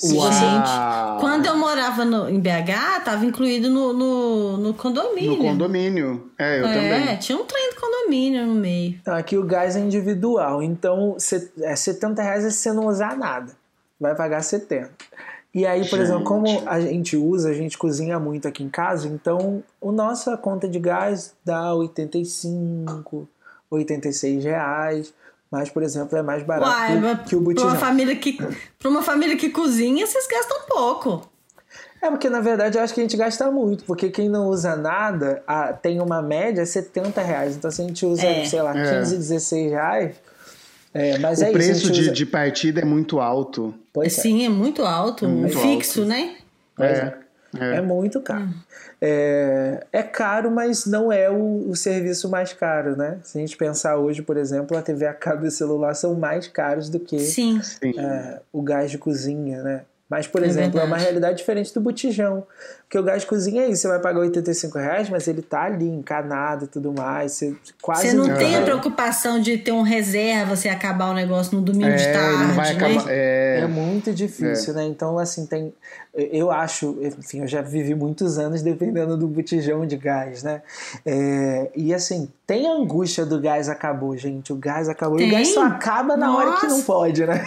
Gente, 0.02 1.20
quando 1.20 1.46
eu 1.46 1.56
morava 1.56 2.04
no, 2.04 2.28
em 2.28 2.40
BH, 2.40 2.98
estava 3.00 3.26
incluído 3.26 3.70
no, 3.70 3.94
no, 3.94 4.58
no, 4.58 4.74
condomínio. 4.74 5.38
No 5.38 5.38
condomínio. 5.38 6.32
É, 6.40 6.60
eu 6.60 6.66
é, 6.66 6.74
também. 6.74 7.10
É, 7.10 7.16
tinha 7.18 7.38
um 7.38 7.46
trem 7.46 7.70
do 7.70 7.80
condomínio 7.80 8.46
no 8.48 8.56
meio. 8.56 8.98
Então, 9.00 9.16
aqui 9.16 9.38
o 9.38 9.44
gás 9.44 9.76
é 9.76 9.80
individual. 9.80 10.64
Então, 10.64 11.16
é 11.62 11.76
70 11.76 12.22
reais 12.22 12.44
se 12.46 12.52
você 12.52 12.74
não 12.74 12.88
usar 12.88 13.16
nada. 13.16 13.54
Vai 14.00 14.16
pagar 14.16 14.42
70. 14.42 14.90
E 15.54 15.66
aí, 15.66 15.82
por 15.82 15.98
gente. 15.98 16.02
exemplo, 16.02 16.24
como 16.24 16.48
a 16.66 16.80
gente 16.80 17.16
usa, 17.16 17.50
a 17.50 17.54
gente 17.54 17.78
cozinha 17.78 18.18
muito 18.20 18.48
aqui 18.48 18.64
em 18.64 18.70
casa, 18.70 19.08
então 19.08 19.62
a 19.84 19.92
nossa 19.92 20.38
conta 20.38 20.68
de 20.68 20.80
gás 20.80 21.36
dá 21.44 21.76
85, 21.76 23.28
86 23.70 24.44
reais. 24.46 25.14
Mas, 25.52 25.70
por 25.70 25.84
exemplo, 25.84 26.18
é 26.18 26.24
mais 26.24 26.44
barato 26.44 26.72
Uai, 26.72 27.24
que 27.28 27.36
o 27.36 27.42
botijão. 27.42 27.70
Para 27.70 27.78
uma, 27.78 27.86
família 27.86 28.16
que, 28.16 28.38
uma 28.86 29.04
família 29.04 29.36
que 29.36 29.50
cozinha, 29.50 30.08
vocês 30.08 30.26
gastam 30.26 30.62
pouco. 30.68 31.30
É 32.02 32.10
porque, 32.10 32.30
na 32.30 32.40
verdade, 32.40 32.78
eu 32.78 32.84
acho 32.84 32.94
que 32.94 33.02
a 33.02 33.04
gente 33.04 33.18
gasta 33.18 33.52
muito. 33.52 33.84
Porque 33.84 34.10
quem 34.10 34.30
não 34.30 34.48
usa 34.48 34.76
nada 34.78 35.44
a, 35.46 35.74
tem 35.74 36.00
uma 36.00 36.22
média 36.22 36.66
70 36.66 37.22
reais. 37.22 37.56
Então, 37.58 37.70
se 37.70 37.82
a 37.82 37.86
gente 37.86 38.06
usa, 38.06 38.26
é. 38.26 38.46
sei 38.46 38.62
lá, 38.62 38.74
15, 38.74 39.16
é. 39.16 39.18
16 39.18 39.72
reais... 39.72 40.16
É, 40.94 41.18
mas 41.20 41.40
o 41.40 41.46
é 41.46 41.52
preço 41.52 41.84
isso, 41.84 41.92
de, 41.92 42.02
usa... 42.02 42.12
de 42.12 42.26
partida 42.26 42.82
é 42.82 42.86
muito 42.86 43.22
alto. 43.22 43.74
Pois 43.94 44.18
é. 44.18 44.22
Sim, 44.22 44.46
é 44.46 44.50
muito 44.50 44.84
alto. 44.84 45.24
É 45.24 45.28
muito 45.30 45.58
fixo, 45.58 46.02
alto. 46.02 46.10
né? 46.10 46.36
É. 46.78 47.14
É. 47.60 47.78
é. 47.78 47.82
muito 47.82 48.22
caro. 48.22 48.44
Hum. 48.44 48.54
É, 49.02 49.86
é 49.92 50.04
caro, 50.04 50.52
mas 50.52 50.86
não 50.86 51.12
é 51.12 51.30
o, 51.30 51.70
o, 51.70 51.76
serviço 51.76 52.30
mais 52.30 52.54
caro, 52.54 52.96
né? 52.96 53.20
Se 53.24 53.38
a 53.38 53.42
gente 53.42 53.58
pensar 53.58 53.98
hoje, 53.98 54.22
por 54.22 54.38
exemplo, 54.38 54.78
a 54.78 54.82
TV 54.82 55.06
a 55.06 55.14
cabo 55.14 55.46
e 55.46 55.48
o 55.48 55.52
celular 55.52 55.96
são 55.96 56.14
mais 56.16 56.48
caros 56.48 56.90
do 56.90 57.00
que 57.00 57.20
Sim. 57.20 57.60
É, 57.98 58.40
o 58.54 58.62
gás 58.62 58.92
de 58.92 58.98
cozinha, 58.98 59.64
né? 59.64 59.82
Mas, 60.12 60.28
por 60.28 60.44
é 60.44 60.46
exemplo, 60.46 60.72
verdade. 60.74 60.86
é 60.86 60.88
uma 60.88 60.98
realidade 60.98 61.38
diferente 61.38 61.74
do 61.74 61.80
botijão. 61.80 62.46
Porque 62.82 63.00
o 63.00 63.04
gás 63.04 63.24
cozinha 63.24 63.64
é 63.64 63.70
isso, 63.70 63.84
você 63.84 63.88
vai 63.88 64.00
pagar 64.02 64.20
85 64.20 64.78
reais, 64.78 65.10
mas 65.10 65.26
ele 65.26 65.42
tá 65.42 65.62
ali 65.62 65.88
encanado 65.88 66.66
e 66.66 66.68
tudo 66.68 66.92
mais. 66.92 67.32
Você 67.32 67.56
quase 67.82 68.10
Você 68.10 68.14
não, 68.14 68.28
não 68.28 68.36
tem 68.36 68.58
a 68.58 68.62
preocupação 68.62 69.40
de 69.40 69.58
ter 69.58 69.72
um 69.72 69.84
reserva 69.84 70.58
se 70.58 70.68
acabar 70.68 71.12
o 71.12 71.14
negócio 71.14 71.56
no 71.56 71.64
domingo 71.64 71.88
é, 71.88 71.96
de 71.96 72.04
tarde. 72.12 72.44
Não 72.44 72.56
vai 72.56 72.72
acabar, 72.74 73.06
né? 73.06 73.14
é... 73.16 73.60
é 73.62 73.68
muito 73.68 74.14
difícil, 74.14 74.74
é. 74.74 74.78
né? 74.78 74.84
Então, 74.84 75.18
assim, 75.18 75.46
tem. 75.46 75.74
Eu 76.14 76.52
acho, 76.52 76.98
enfim, 77.02 77.40
eu 77.40 77.48
já 77.48 77.62
vivi 77.62 77.96
muitos 77.96 78.38
anos 78.38 78.62
dependendo 78.62 79.16
do 79.16 79.30
botijão 79.30 79.88
de 79.88 79.96
gás, 79.96 80.44
né? 80.44 80.62
É, 81.06 81.72
e 81.74 81.94
assim, 81.94 82.30
tem 82.46 82.68
a 82.68 82.74
angústia 82.74 83.26
do 83.26 83.40
gás 83.40 83.70
acabou, 83.70 84.18
gente. 84.18 84.52
O 84.52 84.58
gás 84.58 84.90
acabou. 84.90 85.18
Tem? 85.18 85.30
O 85.30 85.32
gás 85.32 85.54
só 85.54 85.64
acaba 85.64 86.18
na 86.18 86.28
Nossa. 86.28 86.50
hora 86.50 86.60
que 86.60 86.68
não 86.68 86.82
pode, 86.82 87.26
né? 87.26 87.42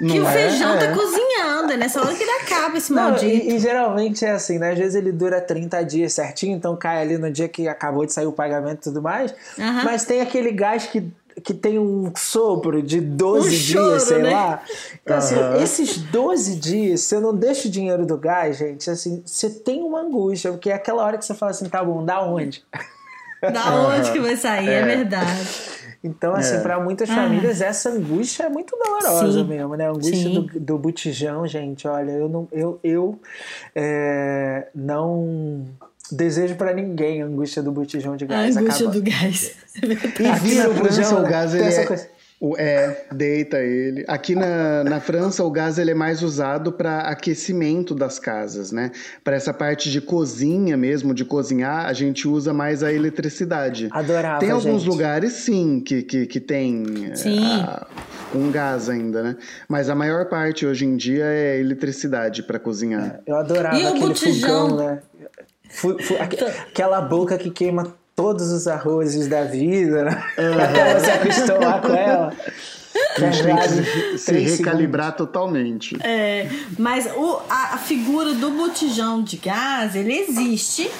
Não 0.00 0.14
que 0.14 0.20
o 0.20 0.28
é? 0.28 0.32
feijão 0.32 0.78
tá 0.78 0.84
é. 0.86 0.94
cozinhando, 0.94 1.72
é 1.72 1.76
nessa 1.76 2.00
hora 2.00 2.14
que 2.14 2.22
ele 2.22 2.30
acaba 2.42 2.76
esse 2.76 2.92
maldito. 2.92 3.24
E, 3.24 3.54
e, 3.54 3.58
geralmente 3.58 4.24
é 4.24 4.32
assim, 4.32 4.58
né? 4.58 4.72
Às 4.72 4.78
vezes 4.78 4.94
ele 4.94 5.10
dura 5.10 5.40
30 5.40 5.82
dias 5.84 6.12
certinho, 6.12 6.56
então 6.56 6.76
cai 6.76 7.00
ali 7.00 7.16
no 7.16 7.30
dia 7.30 7.48
que 7.48 7.66
acabou 7.66 8.04
de 8.04 8.12
sair 8.12 8.26
o 8.26 8.32
pagamento 8.32 8.80
e 8.80 8.82
tudo 8.82 9.00
mais. 9.00 9.32
Uhum. 9.58 9.84
Mas 9.84 10.04
tem 10.04 10.20
aquele 10.20 10.52
gás 10.52 10.86
que, 10.86 11.10
que 11.42 11.54
tem 11.54 11.78
um 11.78 12.12
sopro 12.14 12.82
de 12.82 13.00
12 13.00 13.46
um 13.46 13.50
dias, 13.50 13.64
choro, 13.64 14.00
sei 14.00 14.22
né? 14.22 14.30
lá. 14.30 14.62
Então, 15.02 15.16
uhum. 15.16 15.22
assim, 15.22 15.62
esses 15.62 15.96
12 15.96 16.56
dias, 16.56 17.00
se 17.00 17.14
eu 17.14 17.20
não 17.20 17.34
deixo 17.34 17.68
o 17.68 17.70
dinheiro 17.70 18.04
do 18.04 18.18
gás, 18.18 18.58
gente, 18.58 18.90
assim, 18.90 19.22
você 19.24 19.48
tem 19.48 19.82
uma 19.82 20.00
angústia, 20.00 20.52
porque 20.52 20.70
é 20.70 20.74
aquela 20.74 21.02
hora 21.02 21.16
que 21.16 21.24
você 21.24 21.34
fala 21.34 21.52
assim, 21.52 21.68
tá 21.68 21.82
bom, 21.82 22.04
da 22.04 22.22
onde? 22.22 22.62
Da 23.40 23.74
onde 23.86 24.12
que 24.12 24.18
vai 24.18 24.36
sair, 24.36 24.68
é, 24.68 24.80
é 24.80 24.84
verdade. 24.84 25.85
Então, 26.06 26.34
assim, 26.34 26.56
é. 26.56 26.60
para 26.60 26.78
muitas 26.78 27.08
famílias, 27.08 27.60
ah. 27.60 27.66
essa 27.66 27.90
angústia 27.90 28.44
é 28.44 28.48
muito 28.48 28.76
dolorosa 28.76 29.40
Sim. 29.40 29.44
mesmo, 29.44 29.74
né? 29.74 29.86
A 29.86 29.90
angústia 29.90 30.30
do, 30.30 30.60
do 30.60 30.78
botijão, 30.78 31.46
gente, 31.46 31.88
olha, 31.88 32.12
eu 32.12 32.28
não, 32.28 32.48
eu, 32.52 32.78
eu 32.84 33.20
é, 33.74 34.68
não 34.72 35.64
desejo 36.10 36.54
para 36.54 36.72
ninguém 36.72 37.22
a 37.22 37.26
angústia 37.26 37.60
do 37.60 37.72
botijão 37.72 38.16
de 38.16 38.24
gás. 38.24 38.56
A 38.56 38.60
angústia 38.60 38.88
acaba. 38.88 39.00
do 39.00 39.10
gás. 39.10 39.56
E 39.82 40.32
vira 40.40 40.70
o 40.70 40.74
botijão, 40.74 41.24
o 41.24 41.26
gás, 41.26 41.52
ele 41.52 41.64
é, 41.64 42.10
é, 42.58 43.06
deita 43.12 43.58
ele. 43.58 44.04
Aqui 44.06 44.34
na, 44.34 44.84
na 44.84 45.00
França, 45.00 45.42
o 45.42 45.50
gás 45.50 45.78
ele 45.78 45.92
é 45.92 45.94
mais 45.94 46.22
usado 46.22 46.70
para 46.70 47.00
aquecimento 47.00 47.94
das 47.94 48.18
casas, 48.18 48.70
né? 48.70 48.90
Para 49.24 49.36
essa 49.36 49.54
parte 49.54 49.90
de 49.90 50.00
cozinha 50.00 50.76
mesmo, 50.76 51.14
de 51.14 51.24
cozinhar, 51.24 51.86
a 51.86 51.92
gente 51.94 52.28
usa 52.28 52.52
mais 52.52 52.82
a 52.82 52.92
eletricidade. 52.92 53.88
Adorava, 53.90 54.40
Tem 54.40 54.50
alguns 54.50 54.82
gente. 54.82 54.90
lugares, 54.90 55.32
sim, 55.32 55.80
que, 55.80 56.02
que, 56.02 56.26
que 56.26 56.40
tem 56.40 57.14
sim. 57.14 57.42
A, 57.42 57.86
com 58.30 58.50
gás 58.50 58.90
ainda, 58.90 59.22
né? 59.22 59.36
Mas 59.66 59.88
a 59.88 59.94
maior 59.94 60.28
parte 60.28 60.66
hoje 60.66 60.84
em 60.84 60.96
dia 60.96 61.24
é 61.24 61.58
eletricidade 61.58 62.42
para 62.42 62.58
cozinhar. 62.58 63.20
É, 63.26 63.30
eu 63.30 63.36
adorava 63.36 63.78
e 63.78 63.86
aquele 63.86 64.14
fogão, 64.14 64.76
né? 64.76 65.02
aquela 66.70 67.00
boca 67.00 67.36
que 67.38 67.50
queima 67.50 67.94
todos 68.16 68.50
os 68.50 68.66
arrozes 68.66 69.28
da 69.28 69.44
vida, 69.44 70.04
né? 70.04 70.24
Uhum. 70.38 71.00
Você 71.00 71.10
acostumar 71.10 71.82
com 71.82 71.94
ela. 71.94 72.32
A 73.16 73.30
gente 73.30 73.42
tem 73.42 73.56
que 73.56 74.18
se 74.18 74.32
recalibrar 74.32 75.12
segundos. 75.12 75.32
totalmente. 75.32 75.96
É, 76.02 76.48
mas 76.78 77.06
o, 77.14 77.40
a, 77.48 77.74
a 77.74 77.78
figura 77.78 78.32
do 78.32 78.50
botijão 78.50 79.22
de 79.22 79.36
gás, 79.36 79.94
ele 79.94 80.14
existe, 80.14 80.90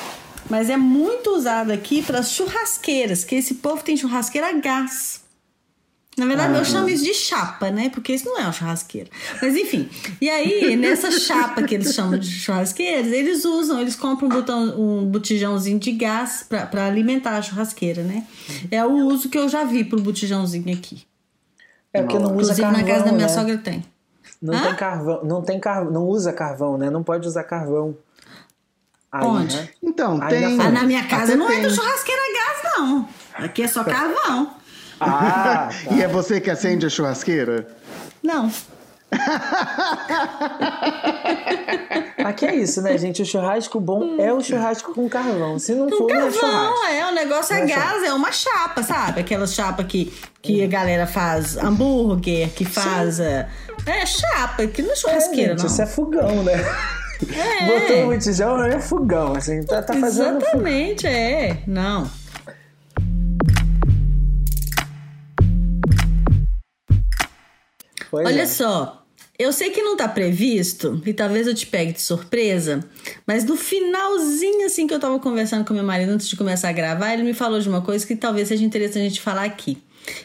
mas 0.48 0.68
é 0.68 0.76
muito 0.76 1.30
usado 1.30 1.72
aqui 1.72 2.02
para 2.02 2.22
churrasqueiras, 2.22 3.24
que 3.24 3.34
esse 3.34 3.54
povo 3.54 3.82
tem 3.82 3.96
churrasqueira 3.96 4.50
a 4.50 4.52
gás. 4.52 5.25
Na 6.16 6.24
verdade, 6.24 6.54
ah, 6.54 6.58
eu 6.58 6.64
chamo 6.64 6.88
isso 6.88 7.04
de 7.04 7.12
chapa, 7.12 7.70
né? 7.70 7.90
Porque 7.90 8.14
isso 8.14 8.24
não 8.24 8.38
é 8.38 8.44
uma 8.44 8.52
churrasqueira. 8.52 9.10
Mas 9.42 9.54
enfim. 9.54 9.86
E 10.18 10.30
aí, 10.30 10.74
nessa 10.74 11.10
chapa 11.10 11.62
que 11.62 11.74
eles 11.74 11.94
chamam 11.94 12.18
de 12.18 12.30
churrasqueiras, 12.30 13.12
eles 13.12 13.44
usam, 13.44 13.80
eles 13.82 13.94
compram 13.96 14.28
um, 14.28 14.30
botão, 14.30 14.80
um 14.80 15.04
botijãozinho 15.04 15.78
de 15.78 15.92
gás 15.92 16.46
para 16.48 16.86
alimentar 16.86 17.36
a 17.36 17.42
churrasqueira, 17.42 18.02
né? 18.02 18.26
É 18.70 18.82
o 18.82 18.92
uso 18.92 19.28
que 19.28 19.36
eu 19.36 19.46
já 19.46 19.64
vi 19.64 19.84
pro 19.84 20.00
botijãozinho 20.00 20.72
aqui. 20.72 21.06
É 21.92 22.00
porque 22.00 22.18
não 22.18 22.34
usa 22.36 22.52
Inclusive, 22.52 22.60
carvão, 22.62 22.80
na 22.80 22.86
casa 22.86 23.04
da 23.04 23.12
minha 23.12 23.26
né? 23.26 23.32
sogra 23.32 23.58
tem. 23.58 23.84
Não 24.40 24.54
Hã? 24.54 24.62
tem 24.62 24.74
carvão, 24.76 25.24
não 25.24 25.42
tem 25.42 25.60
carvão, 25.60 25.92
não 25.92 26.04
usa 26.06 26.32
carvão, 26.32 26.78
né? 26.78 26.88
Não 26.88 27.02
pode 27.02 27.26
usar 27.28 27.44
carvão. 27.44 27.94
Aí, 29.12 29.24
Onde? 29.26 29.56
Né? 29.56 29.68
Então, 29.82 30.18
Aí 30.22 30.28
tem. 30.40 30.56
na 30.56 30.64
Ah, 30.64 30.70
na 30.70 30.82
minha 30.84 31.04
casa 31.06 31.24
até 31.24 31.36
não 31.36 31.48
é 31.50 31.54
tem. 31.56 31.62
do 31.62 31.74
churrasqueira 31.74 32.20
a 32.22 32.32
gás, 32.32 32.74
não. 32.78 33.08
Aqui 33.34 33.62
é 33.62 33.68
só 33.68 33.84
carvão. 33.84 34.54
Ah, 35.00 35.68
tá. 35.70 35.72
E 35.94 36.02
é 36.02 36.08
você 36.08 36.40
que 36.40 36.50
acende 36.50 36.86
a 36.86 36.90
churrasqueira? 36.90 37.66
Não. 38.22 38.50
Aqui 42.24 42.46
é 42.46 42.54
isso, 42.56 42.82
né, 42.82 42.96
gente? 42.98 43.22
O 43.22 43.26
churrasco 43.26 43.78
bom 43.80 44.16
é 44.18 44.32
o 44.32 44.40
churrasco 44.40 44.92
com 44.94 45.08
carvão. 45.08 45.58
Se 45.58 45.74
não 45.74 45.88
Com 45.88 45.96
for, 45.98 46.08
não 46.08 46.16
é 46.16 46.20
carvão, 46.30 46.40
churrasco. 46.40 46.86
é. 46.86 47.06
O 47.10 47.14
negócio 47.14 47.54
é 47.54 47.60
é 47.60 47.66
gás, 47.66 48.02
é 48.02 48.12
uma 48.12 48.32
chapa, 48.32 48.82
sabe? 48.82 49.20
Aquela 49.20 49.46
chapa 49.46 49.84
que, 49.84 50.12
que 50.42 50.62
a 50.62 50.66
galera 50.66 51.06
faz 51.06 51.56
hambúrguer, 51.56 52.50
que 52.50 52.64
faz. 52.64 53.20
É, 53.20 53.48
é 53.86 54.06
chapa, 54.06 54.66
que 54.66 54.82
não 54.82 54.92
é 54.92 54.96
churrasqueira, 54.96 55.50
gente, 55.52 55.60
não. 55.60 55.66
Isso 55.66 55.82
é 55.82 55.86
fogão, 55.86 56.42
né? 56.42 56.52
É. 57.32 57.80
Botou 57.80 57.96
um 57.96 58.06
botijão, 58.10 58.62
é 58.64 58.80
fogão, 58.80 59.34
assim. 59.36 59.62
Tá, 59.62 59.82
tá 59.82 59.94
fazendo 59.94 60.40
fogão. 60.40 60.42
Exatamente, 60.48 61.06
é. 61.06 61.58
Não. 61.66 62.10
Pois 68.16 68.26
Olha 68.26 68.42
é. 68.42 68.46
só, 68.46 69.06
eu 69.38 69.52
sei 69.52 69.68
que 69.68 69.82
não 69.82 69.94
tá 69.94 70.08
previsto, 70.08 71.02
e 71.04 71.12
talvez 71.12 71.46
eu 71.46 71.54
te 71.54 71.66
pegue 71.66 71.92
de 71.92 72.00
surpresa, 72.00 72.82
mas 73.26 73.44
no 73.44 73.54
finalzinho, 73.54 74.64
assim, 74.64 74.86
que 74.86 74.94
eu 74.94 74.98
tava 74.98 75.18
conversando 75.18 75.66
com 75.66 75.74
meu 75.74 75.84
marido 75.84 76.12
antes 76.12 76.26
de 76.26 76.34
começar 76.34 76.70
a 76.70 76.72
gravar, 76.72 77.12
ele 77.12 77.22
me 77.22 77.34
falou 77.34 77.60
de 77.60 77.68
uma 77.68 77.82
coisa 77.82 78.06
que 78.06 78.16
talvez 78.16 78.48
seja 78.48 78.64
interessante 78.64 79.00
a 79.04 79.08
gente 79.08 79.20
falar 79.20 79.44
aqui. 79.44 79.76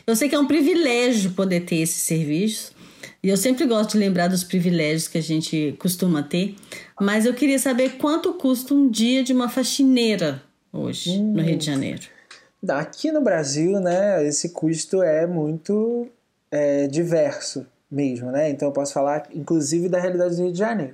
Eu 0.07 0.15
sei 0.15 0.29
que 0.29 0.35
é 0.35 0.39
um 0.39 0.47
privilégio 0.47 1.31
poder 1.31 1.65
ter 1.65 1.79
esses 1.79 2.01
serviços, 2.03 2.71
e 3.21 3.27
eu 3.27 3.35
sempre 3.35 3.65
gosto 3.65 3.91
de 3.91 3.97
lembrar 3.97 4.29
dos 4.29 4.45
privilégios 4.45 5.09
que 5.09 5.17
a 5.17 5.21
gente 5.21 5.75
costuma 5.77 6.23
ter, 6.23 6.55
mas 7.01 7.25
eu 7.25 7.33
queria 7.33 7.59
saber 7.59 7.97
quanto 7.97 8.33
custa 8.35 8.73
um 8.73 8.89
dia 8.89 9.25
de 9.25 9.33
uma 9.33 9.49
faxineira 9.49 10.41
hoje, 10.71 11.19
no 11.19 11.41
Rio 11.41 11.57
de 11.57 11.65
Janeiro. 11.65 12.03
Aqui 12.69 13.11
no 13.11 13.19
Brasil, 13.19 13.77
né, 13.81 14.25
esse 14.25 14.51
custo 14.51 15.03
é 15.03 15.27
muito 15.27 16.07
é, 16.49 16.87
diverso 16.87 17.65
mesmo, 17.91 18.31
né? 18.31 18.49
Então 18.49 18.69
eu 18.69 18.71
posso 18.71 18.93
falar, 18.93 19.23
inclusive, 19.33 19.89
da 19.89 19.99
realidade 19.99 20.35
do 20.35 20.43
Rio 20.43 20.51
de 20.53 20.59
Janeiro. 20.59 20.93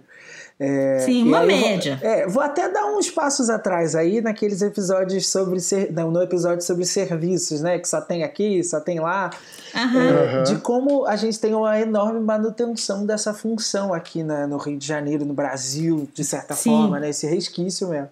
É, 0.60 0.98
Sim, 1.06 1.28
uma 1.28 1.44
eu 1.44 1.50
vou- 1.52 1.60
média. 1.70 2.00
é, 2.02 2.28
vou 2.28 2.42
até 2.42 2.68
dar 2.68 2.88
uns 2.88 3.12
passos 3.12 3.48
atrás 3.48 3.94
aí 3.96 4.22
naqueles 4.22 4.64
episódios 4.64 5.30
sobre 5.30 5.60
ser, 5.60 5.94
não, 5.94 6.10
no 6.10 6.20
episódio 6.24 6.66
sobre 6.66 6.84
serviços, 6.84 7.62
né? 7.62 7.78
Que 7.78 7.88
só 7.88 8.02
tem 8.02 8.24
aqui, 8.24 8.64
só 8.64 8.80
tem 8.80 9.00
lá. 9.00 9.30
Aham. 9.76 10.00
É. 10.40 10.44
De 10.44 10.56
como 10.58 11.06
a 11.06 11.16
gente 11.16 11.40
tem 11.40 11.54
uma 11.54 11.80
enorme 11.80 12.20
manutenção 12.20 13.06
dessa 13.06 13.36
função 13.36 13.94
aqui 13.94 14.24
na- 14.24 14.48
no 14.48 14.58
Rio 14.58 14.80
de 14.80 14.88
Janeiro, 14.88 15.24
no 15.26 15.34
Brasil, 15.36 16.10
de 16.12 16.24
certa 16.26 16.56
Sim. 16.56 16.72
forma, 16.72 17.00
né? 17.00 17.10
Esse 17.12 17.28
resquício 17.28 17.90
mesmo. 17.90 18.10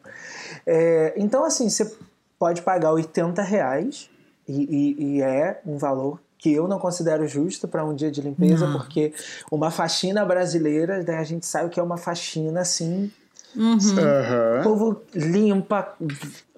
É, 0.68 1.14
então, 1.18 1.44
assim, 1.44 1.68
você 1.68 1.92
pode 2.38 2.62
pagar 2.62 2.92
80 2.92 3.42
reais 3.42 4.08
e, 4.48 4.54
e- 4.54 5.16
e 5.18 5.22
é 5.24 5.60
um 5.66 5.78
valor 5.80 6.20
que 6.46 6.54
eu 6.54 6.68
não 6.68 6.78
considero 6.78 7.28
justo 7.28 7.68
para 7.68 7.84
um 7.84 7.96
dia 7.96 8.12
de 8.12 8.22
limpeza, 8.22 8.68
Não. 8.68 8.74
porque 8.74 9.12
uma 9.52 9.72
faxina 9.72 10.24
brasileira, 10.24 11.02
né, 11.02 11.18
a 11.18 11.24
gente 11.24 11.44
sabe 11.44 11.72
que 11.72 11.80
é 11.80 11.84
uma 11.84 11.98
faxina 11.98 12.62
assim, 12.62 13.12
Uhum. 13.56 13.78
o 13.78 14.00
Aham. 14.00 14.64
povo 14.64 15.02
limpa, 15.16 15.96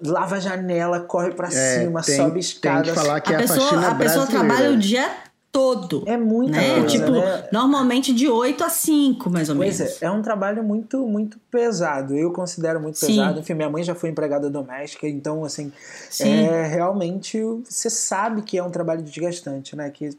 lava 0.04 0.34
a 0.36 0.40
janela, 0.40 1.00
corre 1.00 1.30
para 1.30 1.46
É, 1.48 1.50
cima, 1.80 2.02
tem, 2.02 2.16
sobe 2.16 2.30
tem 2.32 2.40
escada. 2.40 2.82
que 2.82 2.90
falar 2.90 3.20
que 3.22 3.30
a 3.32 3.32
é 3.32 3.36
a 3.36 3.38
pessoa, 3.40 3.60
faxina 3.60 3.88
a 3.88 3.94
pessoa 3.94 4.26
brasileira. 4.26 4.54
trabalha 4.54 4.74
o 4.74 4.76
dia 4.78 5.08
todo. 5.50 6.04
É 6.06 6.16
muita 6.16 6.56
né? 6.56 6.74
coisa, 6.74 6.86
tipo, 6.86 7.10
né? 7.10 7.48
normalmente 7.52 8.12
de 8.12 8.28
8 8.28 8.64
a 8.64 8.68
5, 8.68 9.30
mais 9.30 9.48
ou 9.48 9.56
Pois 9.56 9.78
menos. 9.78 10.02
é, 10.02 10.06
é 10.06 10.10
um 10.10 10.22
trabalho 10.22 10.62
muito, 10.62 11.06
muito 11.06 11.38
pesado. 11.50 12.16
Eu 12.16 12.32
considero 12.32 12.80
muito 12.80 12.98
Sim. 12.98 13.06
pesado. 13.06 13.40
Enfim, 13.40 13.54
minha 13.54 13.70
mãe 13.70 13.82
já 13.82 13.94
foi 13.94 14.10
empregada 14.10 14.50
doméstica, 14.50 15.08
então, 15.08 15.44
assim, 15.44 15.72
Sim. 16.10 16.44
é 16.46 16.66
realmente 16.66 17.40
você 17.64 17.90
sabe 17.90 18.42
que 18.42 18.58
é 18.58 18.62
um 18.62 18.70
trabalho 18.70 19.02
desgastante, 19.02 19.74
né? 19.74 19.90
Que 19.90 20.10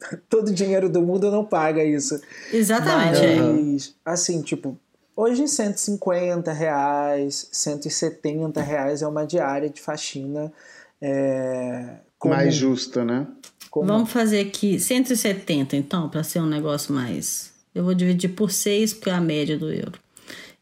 todo 0.28 0.48
o 0.48 0.54
dinheiro 0.54 0.88
do 0.88 1.02
mundo 1.02 1.30
não 1.30 1.44
paga 1.44 1.82
isso. 1.84 2.20
Exatamente. 2.52 3.24
é. 3.24 3.36
Mas, 3.36 3.94
assim, 4.04 4.40
tipo, 4.42 4.76
hoje 5.14 5.46
150 5.46 6.52
reais, 6.52 7.48
170 7.52 8.60
reais 8.62 9.02
é 9.02 9.06
uma 9.06 9.26
diária 9.26 9.68
de 9.68 9.80
faxina. 9.80 10.52
É, 11.00 11.96
comum, 12.18 12.34
Mais 12.34 12.54
justa, 12.54 13.04
né? 13.04 13.26
Comum. 13.70 13.86
Vamos 13.86 14.10
fazer 14.10 14.40
aqui 14.40 14.78
170, 14.78 15.76
então, 15.76 16.08
para 16.08 16.22
ser 16.22 16.40
um 16.40 16.46
negócio 16.46 16.94
mais. 16.94 17.52
Eu 17.74 17.84
vou 17.84 17.94
dividir 17.94 18.28
por 18.30 18.50
6, 18.50 18.94
porque 18.94 19.10
é 19.10 19.14
a 19.14 19.20
média 19.20 19.56
do 19.58 19.70
euro. 19.72 19.98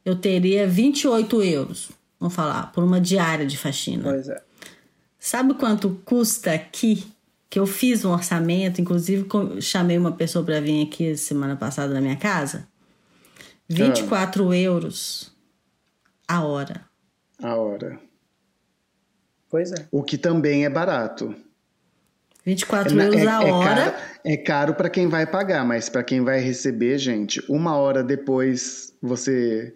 Eu 0.04 0.14
teria 0.16 0.66
28 0.66 1.42
euros, 1.42 1.90
vamos 2.20 2.34
falar, 2.34 2.72
por 2.72 2.84
uma 2.84 3.00
diária 3.00 3.46
de 3.46 3.56
faxina. 3.56 4.02
Pois 4.04 4.28
é. 4.28 4.42
Sabe 5.18 5.54
quanto 5.54 6.00
custa 6.04 6.52
aqui? 6.52 7.04
Que 7.48 7.58
eu 7.58 7.66
fiz 7.66 8.04
um 8.04 8.10
orçamento, 8.12 8.80
inclusive 8.80 9.24
com- 9.24 9.60
chamei 9.60 9.96
uma 9.96 10.12
pessoa 10.12 10.44
para 10.44 10.60
vir 10.60 10.84
aqui 10.86 11.16
semana 11.16 11.56
passada 11.56 11.94
na 11.94 12.00
minha 12.00 12.16
casa. 12.16 12.68
24 13.68 14.52
euros 14.54 15.32
a 16.28 16.44
hora. 16.44 16.84
A 17.42 17.54
hora. 17.56 17.98
Pois 19.48 19.72
é. 19.72 19.86
O 19.90 20.02
que 20.02 20.18
também 20.18 20.64
é 20.64 20.70
barato. 20.70 21.34
24 22.46 22.98
É- 23.00 23.04
euros 23.06 23.20
é- 23.20 23.26
a 23.26 23.42
é 23.42 23.52
hora. 23.52 23.74
caro- 23.74 23.94
É 24.24 24.36
caro 24.36 24.74
para 24.74 24.88
quem 24.88 25.08
vai 25.08 25.26
pagar, 25.26 25.64
mas 25.64 25.88
para 25.88 26.02
quem 26.02 26.20
vai 26.22 26.40
receber, 26.40 26.96
gente, 26.98 27.42
uma 27.48 27.76
hora 27.76 28.02
depois 28.02 28.94
você 29.02 29.74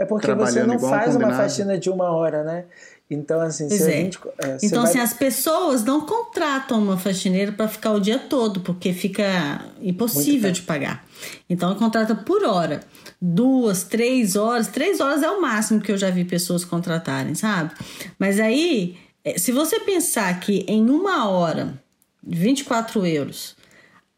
É 0.00 0.04
porque 0.04 0.34
você 0.34 0.62
não 0.64 0.74
igual 0.74 0.92
um 0.92 0.96
faz 0.96 1.14
uma 1.16 1.32
faxina 1.32 1.78
de 1.78 1.88
uma 1.88 2.10
hora, 2.10 2.42
né? 2.44 2.64
Então, 3.10 3.40
assim, 3.40 3.70
se 3.70 3.82
a 3.82 3.86
é. 3.86 3.90
gente. 3.90 4.18
é, 4.38 4.58
você 4.58 4.66
Então, 4.66 4.82
vai- 4.82 4.90
assim, 4.90 5.00
as 5.00 5.14
pessoas 5.14 5.82
não 5.82 6.02
contratam 6.02 6.78
uma 6.82 6.98
faxineira 6.98 7.50
para 7.52 7.66
ficar 7.66 7.92
o 7.92 8.00
dia 8.00 8.18
todo, 8.18 8.60
porque 8.60 8.92
fica 8.92 9.64
impossível 9.80 10.50
de 10.52 10.60
pagar. 10.60 11.06
Então, 11.48 11.74
contrata 11.74 12.14
por 12.14 12.44
hora. 12.44 12.80
Duas, 13.20 13.84
três 13.84 14.36
horas. 14.36 14.66
Três 14.68 15.00
horas 15.00 15.22
é 15.22 15.30
o 15.30 15.40
máximo 15.40 15.80
que 15.80 15.90
eu 15.90 15.96
já 15.96 16.10
vi 16.10 16.22
pessoas 16.26 16.66
contratarem, 16.66 17.34
sabe? 17.34 17.72
Mas 18.18 18.38
aí, 18.38 18.98
eh, 19.24 19.38
se 19.38 19.52
você 19.52 19.80
pensar 19.80 20.38
que 20.40 20.66
em 20.68 20.90
uma 20.90 21.30
hora, 21.30 21.82
24 22.28 23.06
euros, 23.06 23.56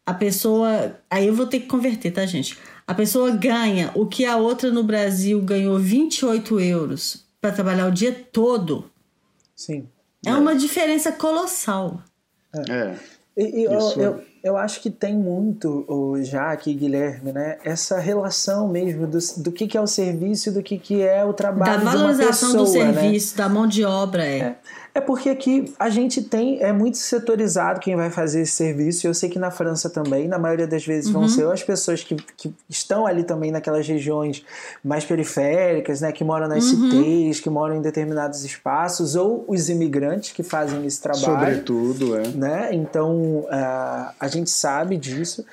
a 0.05 0.13
pessoa. 0.13 0.97
Aí 1.09 1.27
eu 1.27 1.33
vou 1.33 1.47
ter 1.47 1.61
que 1.61 1.67
converter, 1.67 2.11
tá, 2.11 2.25
gente? 2.25 2.57
A 2.85 2.93
pessoa 2.93 3.31
ganha 3.31 3.91
o 3.95 4.05
que 4.05 4.25
a 4.25 4.37
outra 4.37 4.69
no 4.69 4.83
Brasil 4.83 5.41
ganhou 5.41 5.79
28 5.79 6.59
euros 6.59 7.25
para 7.39 7.51
trabalhar 7.51 7.87
o 7.87 7.91
dia 7.91 8.13
todo. 8.31 8.91
Sim. 9.55 9.87
É 10.25 10.33
uma 10.33 10.55
diferença 10.55 11.11
colossal. 11.11 12.01
É. 12.69 12.95
E, 13.37 13.61
e 13.61 13.63
eu, 13.63 13.77
Isso. 13.77 13.99
eu, 13.99 14.21
eu 14.43 14.57
acho 14.57 14.81
que 14.81 14.89
tem 14.89 15.15
muito, 15.15 15.85
o 15.87 16.21
Jaque 16.21 16.71
e 16.71 16.73
Guilherme, 16.73 17.31
né? 17.31 17.57
Essa 17.63 17.97
relação 17.99 18.67
mesmo 18.67 19.07
do, 19.07 19.17
do 19.37 19.51
que, 19.51 19.67
que 19.67 19.77
é 19.77 19.81
o 19.81 19.87
serviço 19.87 20.49
e 20.49 20.51
do 20.51 20.61
que, 20.61 20.77
que 20.77 21.01
é 21.01 21.23
o 21.23 21.33
trabalho 21.33 21.71
Da 21.71 21.77
de 21.77 21.83
uma 21.83 21.91
valorização 21.91 22.51
pessoa, 22.51 22.65
do 22.65 22.93
né? 22.93 23.01
serviço, 23.01 23.37
da 23.37 23.47
mão 23.47 23.67
de 23.67 23.85
obra, 23.85 24.25
é. 24.25 24.39
É, 24.39 24.55
é 24.93 24.99
porque 25.01 25.29
aqui 25.29 25.73
a 25.79 25.89
gente 25.89 26.21
tem, 26.21 26.61
é 26.61 26.73
muito 26.73 26.97
setorizado 26.97 27.79
quem 27.79 27.95
vai 27.95 28.09
fazer 28.09 28.41
esse 28.41 28.51
serviço. 28.53 29.07
Eu 29.07 29.13
sei 29.13 29.29
que 29.29 29.39
na 29.39 29.49
França 29.49 29.89
também, 29.89 30.27
na 30.27 30.37
maioria 30.37 30.67
das 30.67 30.85
vezes, 30.85 31.07
Uhum. 31.07 31.21
vão 31.21 31.29
ser 31.29 31.47
as 31.49 31.63
pessoas 31.63 32.03
que, 32.03 32.15
que 32.35 32.53
estão 32.69 33.05
ali 33.05 33.23
também 33.23 33.51
naquelas 33.51 33.87
regiões 33.87 34.45
mais 34.83 35.05
periféricas, 35.05 36.01
né? 36.01 36.11
Que 36.11 36.23
moram 36.23 36.47
nas 36.47 36.65
Uhum. 36.71 36.91
cités, 36.91 37.39
que 37.39 37.49
moram 37.49 37.75
em 37.75 37.81
determinados 37.81 38.43
espaços, 38.43 39.15
ou 39.15 39.45
os 39.47 39.69
imigrantes 39.69 40.31
que 40.31 40.43
fazem 40.43 40.85
esse 40.85 41.01
trabalho 41.01 41.23
Sobretudo, 41.23 42.15
é. 42.17 42.27
né? 42.29 42.69
Então 42.73 43.45
ah, 43.49 44.13
a 44.19 44.27
gente 44.27 44.49
sabe 44.49 44.97
disso. 44.97 45.45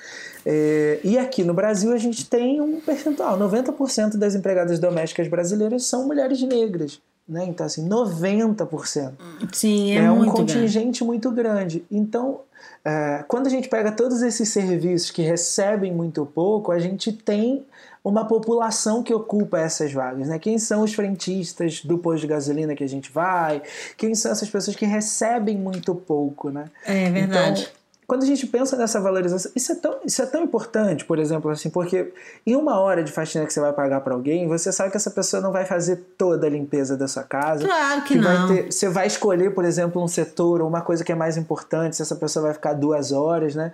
É, 0.45 0.99
e 1.03 1.17
aqui 1.17 1.43
no 1.43 1.53
Brasil 1.53 1.91
a 1.93 1.97
gente 1.97 2.25
tem 2.29 2.59
um 2.61 2.79
percentual: 2.79 3.37
90% 3.37 4.17
das 4.17 4.35
empregadas 4.35 4.79
domésticas 4.79 5.27
brasileiras 5.27 5.85
são 5.85 6.07
mulheres 6.07 6.41
negras. 6.41 6.99
Né? 7.29 7.45
Então, 7.45 7.65
assim, 7.65 7.87
90%. 7.87 9.13
Sim, 9.53 9.91
é, 9.91 10.05
é 10.05 10.11
um 10.11 10.25
contingente 10.25 10.73
grande. 10.73 11.03
muito 11.03 11.31
grande. 11.31 11.85
Então, 11.91 12.41
é, 12.83 13.23
quando 13.27 13.45
a 13.45 13.49
gente 13.49 13.69
pega 13.69 13.91
todos 13.91 14.23
esses 14.23 14.49
serviços 14.49 15.11
que 15.11 15.21
recebem 15.21 15.93
muito 15.93 16.25
pouco, 16.25 16.71
a 16.71 16.79
gente 16.79 17.13
tem 17.13 17.63
uma 18.03 18.25
população 18.25 19.03
que 19.03 19.13
ocupa 19.13 19.59
essas 19.59 19.91
vagas. 19.91 20.27
Né? 20.27 20.39
Quem 20.39 20.57
são 20.57 20.81
os 20.81 20.93
frentistas 20.93 21.83
do 21.83 21.97
posto 21.97 22.21
de 22.21 22.27
gasolina 22.27 22.73
que 22.73 22.83
a 22.83 22.89
gente 22.89 23.11
vai? 23.11 23.61
Quem 23.95 24.15
são 24.15 24.31
essas 24.31 24.49
pessoas 24.49 24.75
que 24.75 24.85
recebem 24.85 25.57
muito 25.57 25.93
pouco? 25.93 26.49
Né? 26.49 26.65
É 26.85 27.09
verdade. 27.11 27.63
Então, 27.63 27.78
quando 28.09 28.23
a 28.23 28.25
gente 28.25 28.47
pensa 28.47 28.75
nessa 28.75 28.99
valorização, 28.99 29.51
isso 29.55 29.71
é 29.71 29.75
tão, 29.75 29.99
isso 30.03 30.19
é 30.19 30.25
tão 30.25 30.43
importante, 30.43 31.05
por 31.05 31.19
exemplo, 31.19 31.51
assim, 31.51 31.69
porque 31.69 32.11
em 32.43 32.55
uma 32.55 32.79
hora 32.79 33.03
de 33.03 33.11
faxina 33.11 33.45
que 33.45 33.53
você 33.53 33.59
vai 33.59 33.71
pagar 33.71 34.01
para 34.01 34.15
alguém, 34.15 34.47
você 34.47 34.71
sabe 34.71 34.89
que 34.89 34.97
essa 34.97 35.11
pessoa 35.11 35.39
não 35.39 35.51
vai 35.51 35.63
fazer 35.63 35.97
toda 36.17 36.47
a 36.47 36.49
limpeza 36.49 36.97
da 36.97 37.07
sua 37.07 37.21
casa. 37.21 37.67
Claro 37.67 38.01
que, 38.01 38.15
que 38.15 38.19
não. 38.19 38.47
Vai 38.47 38.63
ter, 38.63 38.71
você 38.73 38.89
vai 38.89 39.05
escolher, 39.05 39.53
por 39.53 39.63
exemplo, 39.63 40.03
um 40.03 40.07
setor 40.07 40.59
ou 40.59 40.67
uma 40.67 40.81
coisa 40.81 41.03
que 41.03 41.11
é 41.11 41.15
mais 41.15 41.37
importante, 41.37 41.97
se 41.97 42.01
essa 42.01 42.15
pessoa 42.15 42.45
vai 42.45 42.53
ficar 42.55 42.73
duas 42.73 43.11
horas, 43.11 43.53
né? 43.53 43.71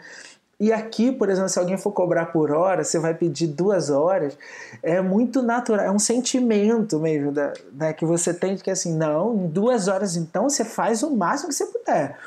E 0.60 0.72
aqui, 0.72 1.14
por 1.14 1.30
exemplo, 1.30 1.50
se 1.50 1.60
alguém 1.60 1.78
for 1.78 1.92
cobrar 1.92 2.28
por 2.28 2.52
hora, 2.52 2.84
você 2.84 3.00
vai 3.00 3.14
pedir 3.14 3.48
duas 3.48 3.90
horas, 3.90 4.38
é 4.84 5.02
muito 5.02 5.42
natural, 5.42 5.86
é 5.86 5.92
um 5.92 6.00
sentimento 6.00 7.00
mesmo 7.00 7.32
da, 7.32 7.54
né, 7.74 7.94
que 7.94 8.06
você 8.06 8.34
tem 8.34 8.56
de 8.56 8.64
que 8.64 8.72
assim, 8.72 8.96
não, 8.96 9.36
em 9.36 9.48
duas 9.48 9.88
horas 9.88 10.16
então 10.16 10.50
você 10.50 10.64
faz 10.64 11.04
o 11.04 11.16
máximo 11.16 11.50
que 11.50 11.56
você 11.56 11.66
puder. 11.66 12.18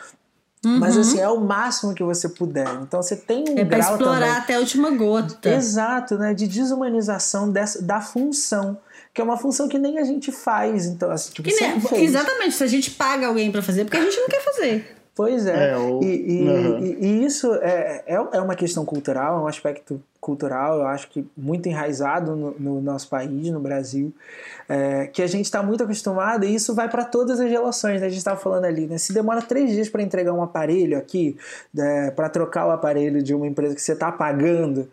Uhum. 0.64 0.78
Mas 0.78 0.96
assim, 0.96 1.20
é 1.20 1.28
o 1.28 1.38
máximo 1.40 1.94
que 1.94 2.02
você 2.02 2.28
puder. 2.28 2.66
Então 2.82 3.00
você 3.02 3.14
tem 3.16 3.44
um 3.48 3.58
é 3.58 3.64
pra 3.64 3.78
grau 3.78 3.92
explorar 3.92 4.18
também, 4.20 4.30
até 4.38 4.54
a 4.54 4.58
última 4.58 4.90
gota. 4.90 5.48
Exato, 5.50 6.18
né? 6.18 6.34
De 6.34 6.46
desumanização 6.48 7.50
dessa, 7.50 7.80
da 7.82 8.00
função. 8.00 8.76
Que 9.14 9.20
é 9.20 9.24
uma 9.24 9.36
função 9.36 9.68
que 9.68 9.78
nem 9.78 9.98
a 9.98 10.04
gente 10.04 10.30
faz. 10.30 10.86
Então, 10.86 11.10
assim, 11.10 11.30
tipo, 11.32 11.48
Que 11.48 11.54
nem- 11.60 11.74
sempre 11.74 11.88
fez. 11.88 12.02
exatamente, 12.10 12.54
se 12.54 12.62
a 12.64 12.66
gente 12.66 12.90
paga 12.90 13.26
alguém 13.26 13.50
pra 13.50 13.62
fazer, 13.62 13.84
porque 13.84 13.96
a 13.96 14.02
gente 14.02 14.16
não 14.18 14.28
quer 14.28 14.44
fazer. 14.44 14.96
Pois 15.18 15.46
é. 15.48 15.70
É, 15.72 15.76
o- 15.76 16.00
e, 16.00 16.06
e- 16.06 16.48
Uhum. 16.48 16.78
e- 16.78 16.96
e 17.06 17.24
isso 17.24 17.52
é, 17.56 18.04
é, 18.06 18.14
é 18.14 18.40
uma 18.40 18.54
questão 18.54 18.84
cultural, 18.84 19.40
é 19.40 19.42
um 19.42 19.48
aspecto 19.48 20.00
cultural, 20.20 20.78
eu 20.78 20.86
acho 20.86 21.08
que 21.10 21.26
muito 21.36 21.68
enraizado 21.68 22.36
no, 22.36 22.50
no 22.52 22.80
nosso 22.80 23.08
país, 23.08 23.50
no 23.50 23.58
Brasil, 23.58 24.12
é, 24.68 25.08
que 25.08 25.20
a 25.20 25.26
gente 25.26 25.46
está 25.46 25.60
muito 25.60 25.82
acostumado 25.82 26.44
e 26.44 26.54
isso 26.54 26.72
vai 26.72 26.88
para 26.88 27.04
todas 27.04 27.40
as 27.40 27.50
relações. 27.50 28.00
Né? 28.00 28.06
A 28.06 28.10
gente 28.10 28.18
estava 28.18 28.38
falando 28.38 28.64
ali, 28.64 28.86
né? 28.86 28.96
se 28.96 29.12
demora 29.12 29.42
três 29.42 29.72
dias 29.72 29.88
para 29.88 30.02
entregar 30.04 30.32
um 30.32 30.42
aparelho 30.42 30.96
aqui, 30.96 31.36
para 32.14 32.28
trocar 32.28 32.66
o 32.68 32.70
aparelho 32.70 33.20
de 33.20 33.34
uma 33.34 33.46
empresa 33.48 33.74
que 33.74 33.82
você 33.82 33.94
está 33.94 34.12
pagando. 34.12 34.88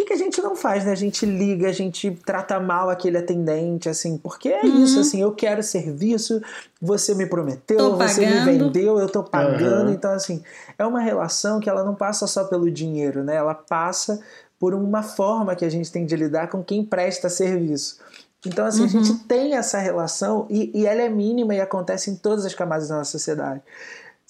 O 0.00 0.02
que, 0.02 0.08
que 0.08 0.12
a 0.14 0.16
gente 0.16 0.40
não 0.40 0.56
faz, 0.56 0.86
né? 0.86 0.92
A 0.92 0.96
gente 0.96 1.26
liga, 1.26 1.68
a 1.68 1.72
gente 1.72 2.10
trata 2.24 2.58
mal 2.58 2.88
aquele 2.88 3.18
atendente, 3.18 3.86
assim, 3.86 4.16
porque 4.16 4.48
é 4.48 4.64
isso, 4.64 4.98
assim, 5.00 5.20
eu 5.20 5.32
quero 5.32 5.62
serviço, 5.62 6.40
você 6.80 7.14
me 7.14 7.26
prometeu, 7.26 7.98
você 7.98 8.24
me 8.24 8.40
vendeu, 8.40 8.98
eu 8.98 9.08
tô 9.10 9.22
pagando, 9.22 9.88
Aham. 9.88 9.92
então 9.92 10.12
assim, 10.12 10.42
é 10.78 10.86
uma 10.86 11.00
relação 11.00 11.60
que 11.60 11.68
ela 11.68 11.84
não 11.84 11.94
passa 11.94 12.26
só 12.26 12.44
pelo 12.44 12.70
dinheiro, 12.70 13.22
né? 13.22 13.34
Ela 13.34 13.54
passa 13.54 14.22
por 14.58 14.72
uma 14.72 15.02
forma 15.02 15.54
que 15.54 15.66
a 15.66 15.70
gente 15.70 15.92
tem 15.92 16.06
de 16.06 16.16
lidar 16.16 16.48
com 16.48 16.64
quem 16.64 16.82
presta 16.82 17.28
serviço. 17.28 17.98
Então, 18.46 18.64
assim, 18.64 18.84
a 18.84 18.88
gente 18.88 19.14
tem 19.24 19.54
essa 19.54 19.78
relação 19.78 20.46
e, 20.48 20.70
e 20.74 20.86
ela 20.86 21.02
é 21.02 21.10
mínima 21.10 21.54
e 21.54 21.60
acontece 21.60 22.10
em 22.10 22.16
todas 22.16 22.46
as 22.46 22.54
camadas 22.54 22.88
da 22.88 22.96
nossa 22.96 23.10
sociedade. 23.10 23.60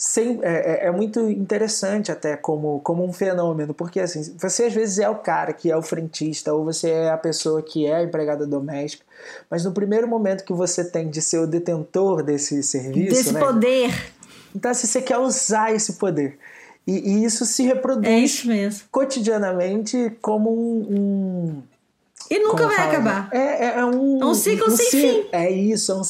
Sem, 0.02 0.38
é, 0.42 0.84
é- 0.84 0.86
é 0.86 0.90
muito 0.90 1.28
interessante 1.28 2.10
até 2.10 2.34
como, 2.34 2.80
como 2.80 3.04
um 3.04 3.12
fenômeno, 3.12 3.74
porque 3.74 4.00
assim, 4.00 4.34
você 4.38 4.64
às 4.64 4.72
vezes 4.72 4.98
é 4.98 5.06
o 5.10 5.16
cara 5.16 5.52
que 5.52 5.70
é 5.70 5.76
o 5.76 5.82
frentista, 5.82 6.54
ou 6.54 6.64
você 6.64 6.88
é 6.88 7.10
a 7.10 7.18
pessoa 7.18 7.60
que 7.60 7.84
é 7.86 7.96
a 7.96 8.02
empregada 8.02 8.46
doméstica, 8.46 9.04
mas 9.50 9.62
no 9.62 9.72
primeiro 9.72 10.08
momento 10.08 10.42
que 10.42 10.54
você 10.54 10.82
tem 10.82 11.10
de 11.10 11.20
ser 11.20 11.36
o 11.40 11.46
detentor 11.46 12.22
desse 12.22 12.62
serviço, 12.62 13.10
Desse 13.14 13.32
né? 13.34 13.40
poder. 13.40 14.10
então 14.56 14.70
assim, 14.70 14.86
você 14.86 15.02
quer 15.02 15.18
usar 15.18 15.74
esse 15.74 15.92
poder. 15.92 16.38
E, 16.86 16.92
e 17.20 17.24
isso 17.24 17.44
se 17.44 17.62
reproduz 17.62 18.06
É 18.10 18.18
isso 18.18 18.48
cotidianamente 18.90 20.16
como 20.22 20.50
um. 20.50 20.86
um- 20.90 21.62
E 22.32 22.38
nunca 22.38 22.58
como 22.58 22.68
vai 22.68 22.76
fala? 22.76 22.92
acabar. 22.92 23.28
É, 23.32 23.38
é, 23.66 23.78
é 23.80 23.84
um, 23.84 24.22
É 24.22 24.24
um 24.26 24.34
ciclo 24.34 24.70
sem 24.70 24.86
ci- 24.86 25.00
fim. 25.00 25.26
É 25.32 25.50
isso, 25.50 25.90
é 25.90 25.94
um, 25.96 26.02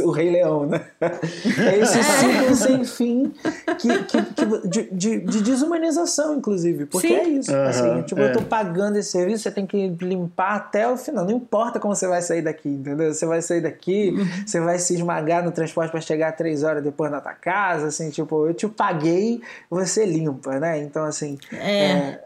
o 0.08 0.10
Rei 0.10 0.30
Leão, 0.30 0.64
né? 0.66 0.80
É 0.98 1.78
esse 1.78 2.02
ciclo 2.02 2.56
sem 2.56 2.84
fim 2.86 3.34
que, 3.78 4.02
que- 4.04 4.22
que- 4.22 4.66
de, 4.68 4.82
de- 4.90 5.20
de 5.20 5.42
desumanização, 5.42 6.36
inclusive. 6.38 6.86
Porque 6.86 7.08
Sim. 7.08 7.14
é 7.14 7.28
isso. 7.28 7.52
Aham, 7.54 7.68
assim, 7.68 8.02
tipo, 8.04 8.18
é. 8.20 8.28
eu 8.30 8.32
tô 8.32 8.40
pagando 8.42 8.96
esse 8.96 9.10
serviço, 9.10 9.42
você 9.42 9.50
tem 9.50 9.66
que 9.66 9.88
limpar 10.00 10.56
até 10.56 10.88
o 10.88 10.96
final. 10.96 11.26
Não 11.26 11.32
importa 11.32 11.78
como 11.78 11.94
você 11.94 12.06
vai 12.08 12.22
sair 12.22 12.40
daqui, 12.40 12.70
entendeu? 12.70 13.12
Você 13.12 13.26
vai 13.26 13.42
sair 13.42 13.60
daqui, 13.60 14.14
Uhum. 14.16 14.26
você 14.46 14.60
vai 14.60 14.78
se 14.78 14.94
esmagar 14.94 15.44
no 15.44 15.52
transporte 15.52 15.90
para 15.90 16.00
chegar 16.00 16.32
três 16.32 16.64
horas 16.64 16.82
depois 16.82 17.10
na 17.10 17.20
tua 17.20 17.34
casa, 17.34 17.88
assim, 17.88 18.08
tipo, 18.08 18.46
eu 18.46 18.54
te 18.54 18.66
paguei, 18.68 19.42
você 19.68 20.06
limpa, 20.06 20.58
né? 20.58 20.78
Então, 20.78 21.04
assim, 21.04 21.36
É. 21.52 21.84
é, 21.84 22.24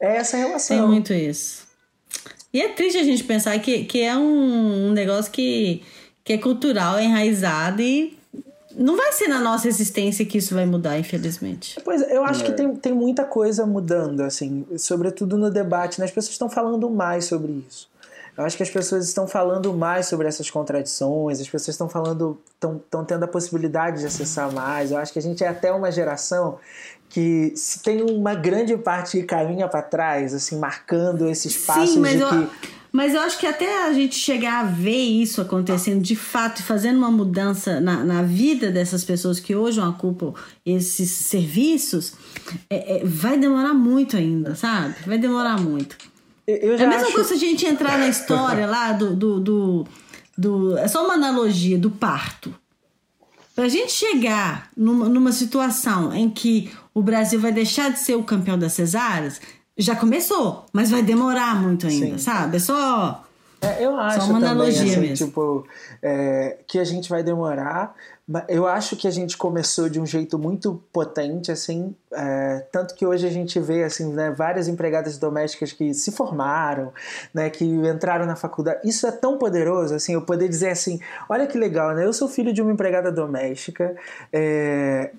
é 0.00 0.16
essa 0.18 0.36
relação. 0.36 0.78
Tem 0.78 0.86
muito 0.86 1.12
isso. 1.12 1.63
E 2.54 2.62
é 2.62 2.68
triste 2.68 2.96
a 2.96 3.02
gente 3.02 3.24
pensar 3.24 3.58
que, 3.58 3.84
que 3.84 4.00
é 4.00 4.16
um, 4.16 4.88
um 4.88 4.92
negócio 4.92 5.32
que, 5.32 5.82
que 6.22 6.32
é 6.34 6.38
cultural, 6.38 6.96
é 6.96 7.04
enraizado 7.04 7.82
e 7.82 8.16
não 8.76 8.96
vai 8.96 9.12
ser 9.12 9.26
na 9.26 9.40
nossa 9.40 9.66
existência 9.66 10.24
que 10.24 10.38
isso 10.38 10.54
vai 10.54 10.64
mudar, 10.64 10.96
infelizmente. 10.96 11.80
Pois 11.84 12.00
é, 12.00 12.16
eu 12.16 12.24
acho 12.24 12.42
É. 12.42 12.46
que 12.46 12.52
tem, 12.52 12.74
tem 12.76 12.92
muita 12.92 13.24
coisa 13.24 13.66
mudando, 13.66 14.20
assim, 14.20 14.64
sobretudo 14.78 15.36
no 15.36 15.50
debate, 15.50 15.98
né? 15.98 16.04
As 16.04 16.12
pessoas 16.12 16.32
estão 16.32 16.48
falando 16.48 16.88
mais 16.88 17.24
sobre 17.24 17.64
isso. 17.68 17.92
Eu 18.36 18.44
acho 18.44 18.56
que 18.56 18.64
as 18.64 18.70
pessoas 18.70 19.06
estão 19.06 19.28
falando 19.28 19.72
mais 19.74 20.06
sobre 20.06 20.26
essas 20.26 20.50
contradições, 20.50 21.40
as 21.40 21.48
pessoas 21.48 21.74
estão 21.74 21.88
falando, 21.88 22.36
estão, 22.52 22.76
estão 22.76 23.04
tendo 23.04 23.24
a 23.24 23.28
possibilidade 23.28 24.00
de 24.00 24.06
acessar 24.06 24.52
mais. 24.52 24.90
Eu 24.90 24.98
acho 24.98 25.12
que 25.12 25.20
a 25.20 25.22
gente 25.22 25.44
é 25.44 25.48
até 25.48 25.70
uma 25.72 25.90
geração 25.92 26.58
que 27.14 27.52
se 27.54 27.78
tem 27.80 28.02
uma 28.02 28.34
grande 28.34 28.76
parte 28.76 29.18
que 29.18 29.22
caminha 29.22 29.68
para 29.68 29.82
trás, 29.82 30.34
assim, 30.34 30.58
marcando 30.58 31.28
esses 31.28 31.56
passos 31.56 31.90
Sim, 31.90 32.00
mas 32.00 32.16
de 32.16 32.20
eu, 32.22 32.28
que 32.28 32.74
mas 32.90 33.14
eu 33.14 33.20
acho 33.20 33.38
que 33.38 33.46
até 33.46 33.86
a 33.86 33.92
gente 33.92 34.16
chegar 34.16 34.60
a 34.60 34.64
ver 34.64 34.96
isso 34.96 35.40
acontecendo 35.40 36.00
de 36.02 36.14
fato 36.16 36.60
e 36.60 36.62
fazendo 36.62 36.96
uma 36.98 37.10
mudança 37.10 37.80
na, 37.80 38.04
na 38.04 38.22
vida 38.22 38.70
dessas 38.70 39.04
pessoas 39.04 39.38
que 39.40 39.54
hoje 39.54 39.80
ocupam 39.80 40.32
esses 40.66 41.10
serviços, 41.10 42.12
é- 42.68 42.98
é, 42.98 43.04
vai 43.04 43.36
demorar 43.38 43.74
muito 43.74 44.16
ainda, 44.16 44.54
sabe? 44.56 44.94
Vai 45.06 45.18
demorar 45.18 45.60
muito. 45.60 45.96
É 46.46 46.74
a 46.74 46.86
mesma 46.86 47.06
acho... 47.06 47.12
coisa 47.12 47.28
se 47.30 47.34
a 47.34 47.38
gente 47.38 47.64
entrar 47.66 47.96
na 47.98 48.08
história 48.08 48.66
lá 48.66 48.92
do, 48.92 49.14
do, 49.14 49.40
do, 49.40 49.86
do- 50.36 50.78
É 50.78 50.86
só 50.88 51.04
uma 51.04 51.14
analogia 51.14 51.78
do 51.78 51.90
parto. 51.90 52.54
Pra 53.56 53.68
gente 53.68 53.92
chegar 53.92 54.68
numa, 54.76 55.08
numa 55.08 55.30
situação 55.32 56.12
em 56.12 56.28
que 56.28 56.70
o 56.94 57.02
Brasil 57.02 57.40
vai 57.40 57.52
deixar 57.52 57.90
de 57.90 57.98
ser 57.98 58.14
o 58.14 58.22
campeão 58.22 58.56
das 58.56 58.72
cesáreas, 58.72 59.40
já 59.76 59.96
começou, 59.96 60.64
mas 60.72 60.90
vai 60.90 61.02
demorar 61.02 61.60
muito 61.60 61.86
ainda, 61.86 62.06
Sim. 62.06 62.18
sabe? 62.18 62.56
É 62.56 62.60
só. 62.60 63.24
É, 63.60 63.84
eu 63.84 63.98
acho 63.98 64.26
uma 64.26 64.34
também, 64.34 64.50
analogia 64.50 64.82
assim, 64.82 65.00
mesmo. 65.00 65.26
tipo, 65.26 65.66
é, 66.02 66.58
que 66.66 66.78
a 66.78 66.84
gente 66.84 67.08
vai 67.08 67.22
demorar. 67.22 67.94
Eu 68.48 68.66
acho 68.66 68.96
que 68.96 69.06
a 69.06 69.10
gente 69.10 69.36
começou 69.36 69.88
de 69.88 70.00
um 70.00 70.06
jeito 70.06 70.38
muito 70.38 70.82
potente, 70.92 71.50
assim, 71.50 71.94
é, 72.12 72.64
tanto 72.72 72.94
que 72.94 73.04
hoje 73.04 73.26
a 73.26 73.30
gente 73.30 73.58
vê, 73.60 73.84
assim, 73.84 74.12
né, 74.12 74.30
várias 74.30 74.68
empregadas 74.68 75.18
domésticas 75.18 75.72
que 75.72 75.92
se 75.92 76.12
formaram, 76.12 76.92
né, 77.34 77.50
que 77.50 77.64
entraram 77.64 78.24
na 78.24 78.36
faculdade. 78.36 78.80
Isso 78.84 79.06
é 79.06 79.12
tão 79.12 79.36
poderoso, 79.38 79.94
assim, 79.94 80.14
eu 80.14 80.22
poder 80.22 80.48
dizer 80.48 80.70
assim, 80.70 81.00
olha 81.28 81.46
que 81.46 81.58
legal, 81.58 81.94
né? 81.94 82.04
Eu 82.04 82.12
sou 82.12 82.28
filho 82.28 82.52
de 82.52 82.62
uma 82.62 82.72
empregada 82.72 83.10
doméstica, 83.10 83.94
é, 84.32 85.10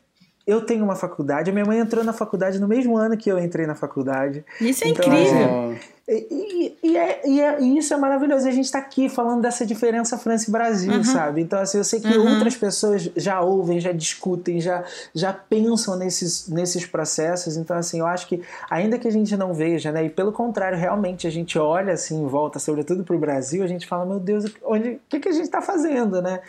eu 0.46 0.62
tenho 0.62 0.84
uma 0.84 0.96
faculdade, 0.96 1.50
a 1.50 1.54
minha 1.54 1.66
mãe 1.66 1.80
entrou 1.80 2.04
na 2.04 2.14
faculdade 2.14 2.60
no 2.60 2.68
mesmo 2.68 2.96
ano 2.98 3.18
que 3.18 3.30
eu 3.32 3.40
entrei 3.40 3.66
na 3.66 3.76
faculdade. 3.76 4.46
Isso 4.62 4.84
é 4.84 4.90
Então, 4.90 5.06
incrível. 5.06 5.48
Ó, 5.50 5.74
E, 6.08 6.76
e- 6.84 6.98
é- 6.98 7.22
e 7.28 7.42
é- 7.42 7.60
e 7.62 7.78
isso 7.80 7.92
é 7.92 7.98
maravilhoso. 7.98 8.48
A 8.48 8.52
gente 8.52 8.66
está 8.66 8.78
aqui 8.78 9.10
falando 9.10 9.42
dessa 9.42 9.66
diferença 9.66 10.20
França 10.20 10.48
e 10.48 10.52
Brasil, 10.52 10.94
Uhum. 10.94 11.04
sabe? 11.04 11.42
Então, 11.42 11.58
assim, 11.60 11.80
eu 11.80 11.84
sei 11.84 12.00
que 12.00 12.16
Uhum. 12.16 12.30
outras 12.34 12.56
pessoas 12.56 13.10
já 13.16 13.42
ouvem, 13.42 13.80
já 13.80 13.92
discutem, 13.92 14.62
já, 14.62 14.84
já 15.16 15.34
pensam 15.34 15.96
nesses, 15.98 16.48
nesses 16.48 16.86
processos. 16.86 17.58
Então, 17.58 17.76
assim, 17.76 18.00
eu 18.02 18.06
acho 18.06 18.28
que, 18.28 18.40
ainda 18.70 19.00
que 19.00 19.08
a 19.08 19.12
gente 19.12 19.36
não 19.36 19.52
veja, 19.52 19.92
né? 19.92 20.06
E 20.06 20.10
pelo 20.12 20.32
contrário, 20.32 20.78
realmente 20.78 21.26
a 21.26 21.32
gente 21.32 21.58
olha 21.58 21.94
assim 21.94 22.22
em 22.22 22.28
volta, 22.28 22.60
sobretudo 22.60 23.04
para 23.04 23.16
o 23.16 23.20
Brasil, 23.20 23.64
a 23.64 23.68
gente 23.68 23.88
fala, 23.88 24.06
meu 24.06 24.20
Deus, 24.20 24.46
onde, 24.64 24.90
o 24.92 25.00
que, 25.10 25.20
que 25.20 25.30
a 25.30 25.32
gente 25.32 25.46
está 25.46 25.62
fazendo, 25.62 26.22
né? 26.22 26.40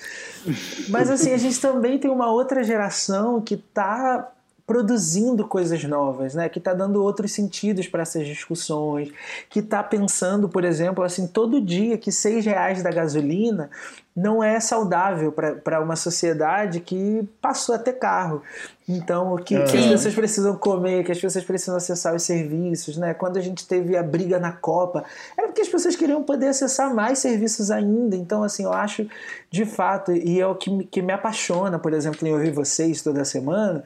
Mas, 0.90 1.10
assim, 1.10 1.32
a 1.32 1.38
gente 1.38 1.58
também 1.62 1.98
tem 1.98 2.10
uma 2.10 2.30
outra 2.30 2.62
geração 2.62 3.40
que 3.40 3.54
está 3.54 4.30
produzindo 4.66 5.46
coisas 5.46 5.84
novas, 5.84 6.34
né? 6.34 6.48
Que 6.48 6.58
está 6.58 6.74
dando 6.74 7.02
outros 7.02 7.32
sentidos 7.32 7.86
para 7.86 8.02
essas 8.02 8.26
discussões, 8.26 9.12
que 9.48 9.60
está 9.60 9.82
pensando, 9.82 10.48
por 10.48 10.64
exemplo, 10.64 11.04
assim, 11.04 11.26
todo 11.26 11.60
dia 11.60 11.96
que 11.96 12.10
seis 12.10 12.44
reais 12.44 12.82
da 12.82 12.90
gasolina 12.90 13.70
não 14.14 14.42
é 14.42 14.58
saudável 14.58 15.30
para 15.30 15.80
uma 15.80 15.94
sociedade 15.94 16.80
que 16.80 17.28
passou 17.40 17.74
a 17.74 17.78
ter 17.78 17.92
carro. 17.92 18.42
Então, 18.88 19.36
que, 19.36 19.62
que, 19.64 19.76
as 19.76 19.86
pessoas 19.86 20.14
precisam 20.14 20.56
comer, 20.56 21.04
que 21.04 21.12
as 21.12 21.20
pessoas 21.20 21.44
precisam 21.44 21.76
acessar 21.76 22.14
os 22.14 22.22
serviços, 22.22 22.96
né? 22.96 23.12
Quando 23.12 23.36
a 23.36 23.40
gente 23.42 23.66
teve 23.66 23.96
a 23.96 24.02
briga 24.02 24.40
na 24.40 24.52
Copa, 24.52 25.04
era 25.36 25.48
porque 25.48 25.60
as 25.60 25.68
pessoas 25.68 25.94
queriam 25.96 26.22
poder 26.22 26.48
acessar 26.48 26.94
mais 26.94 27.18
serviços 27.18 27.70
ainda. 27.70 28.16
Então, 28.16 28.42
assim, 28.42 28.64
eu 28.64 28.72
acho, 28.72 29.06
de 29.50 29.66
fato, 29.66 30.12
e 30.12 30.40
é 30.40 30.46
o 30.46 30.54
que 30.54 30.70
me, 30.70 30.84
que 30.84 31.02
me 31.02 31.12
apaixona, 31.12 31.78
por 31.78 31.92
exemplo, 31.92 32.26
em 32.26 32.32
ouvir 32.32 32.52
vocês 32.52 33.02
toda 33.02 33.24
semana, 33.24 33.84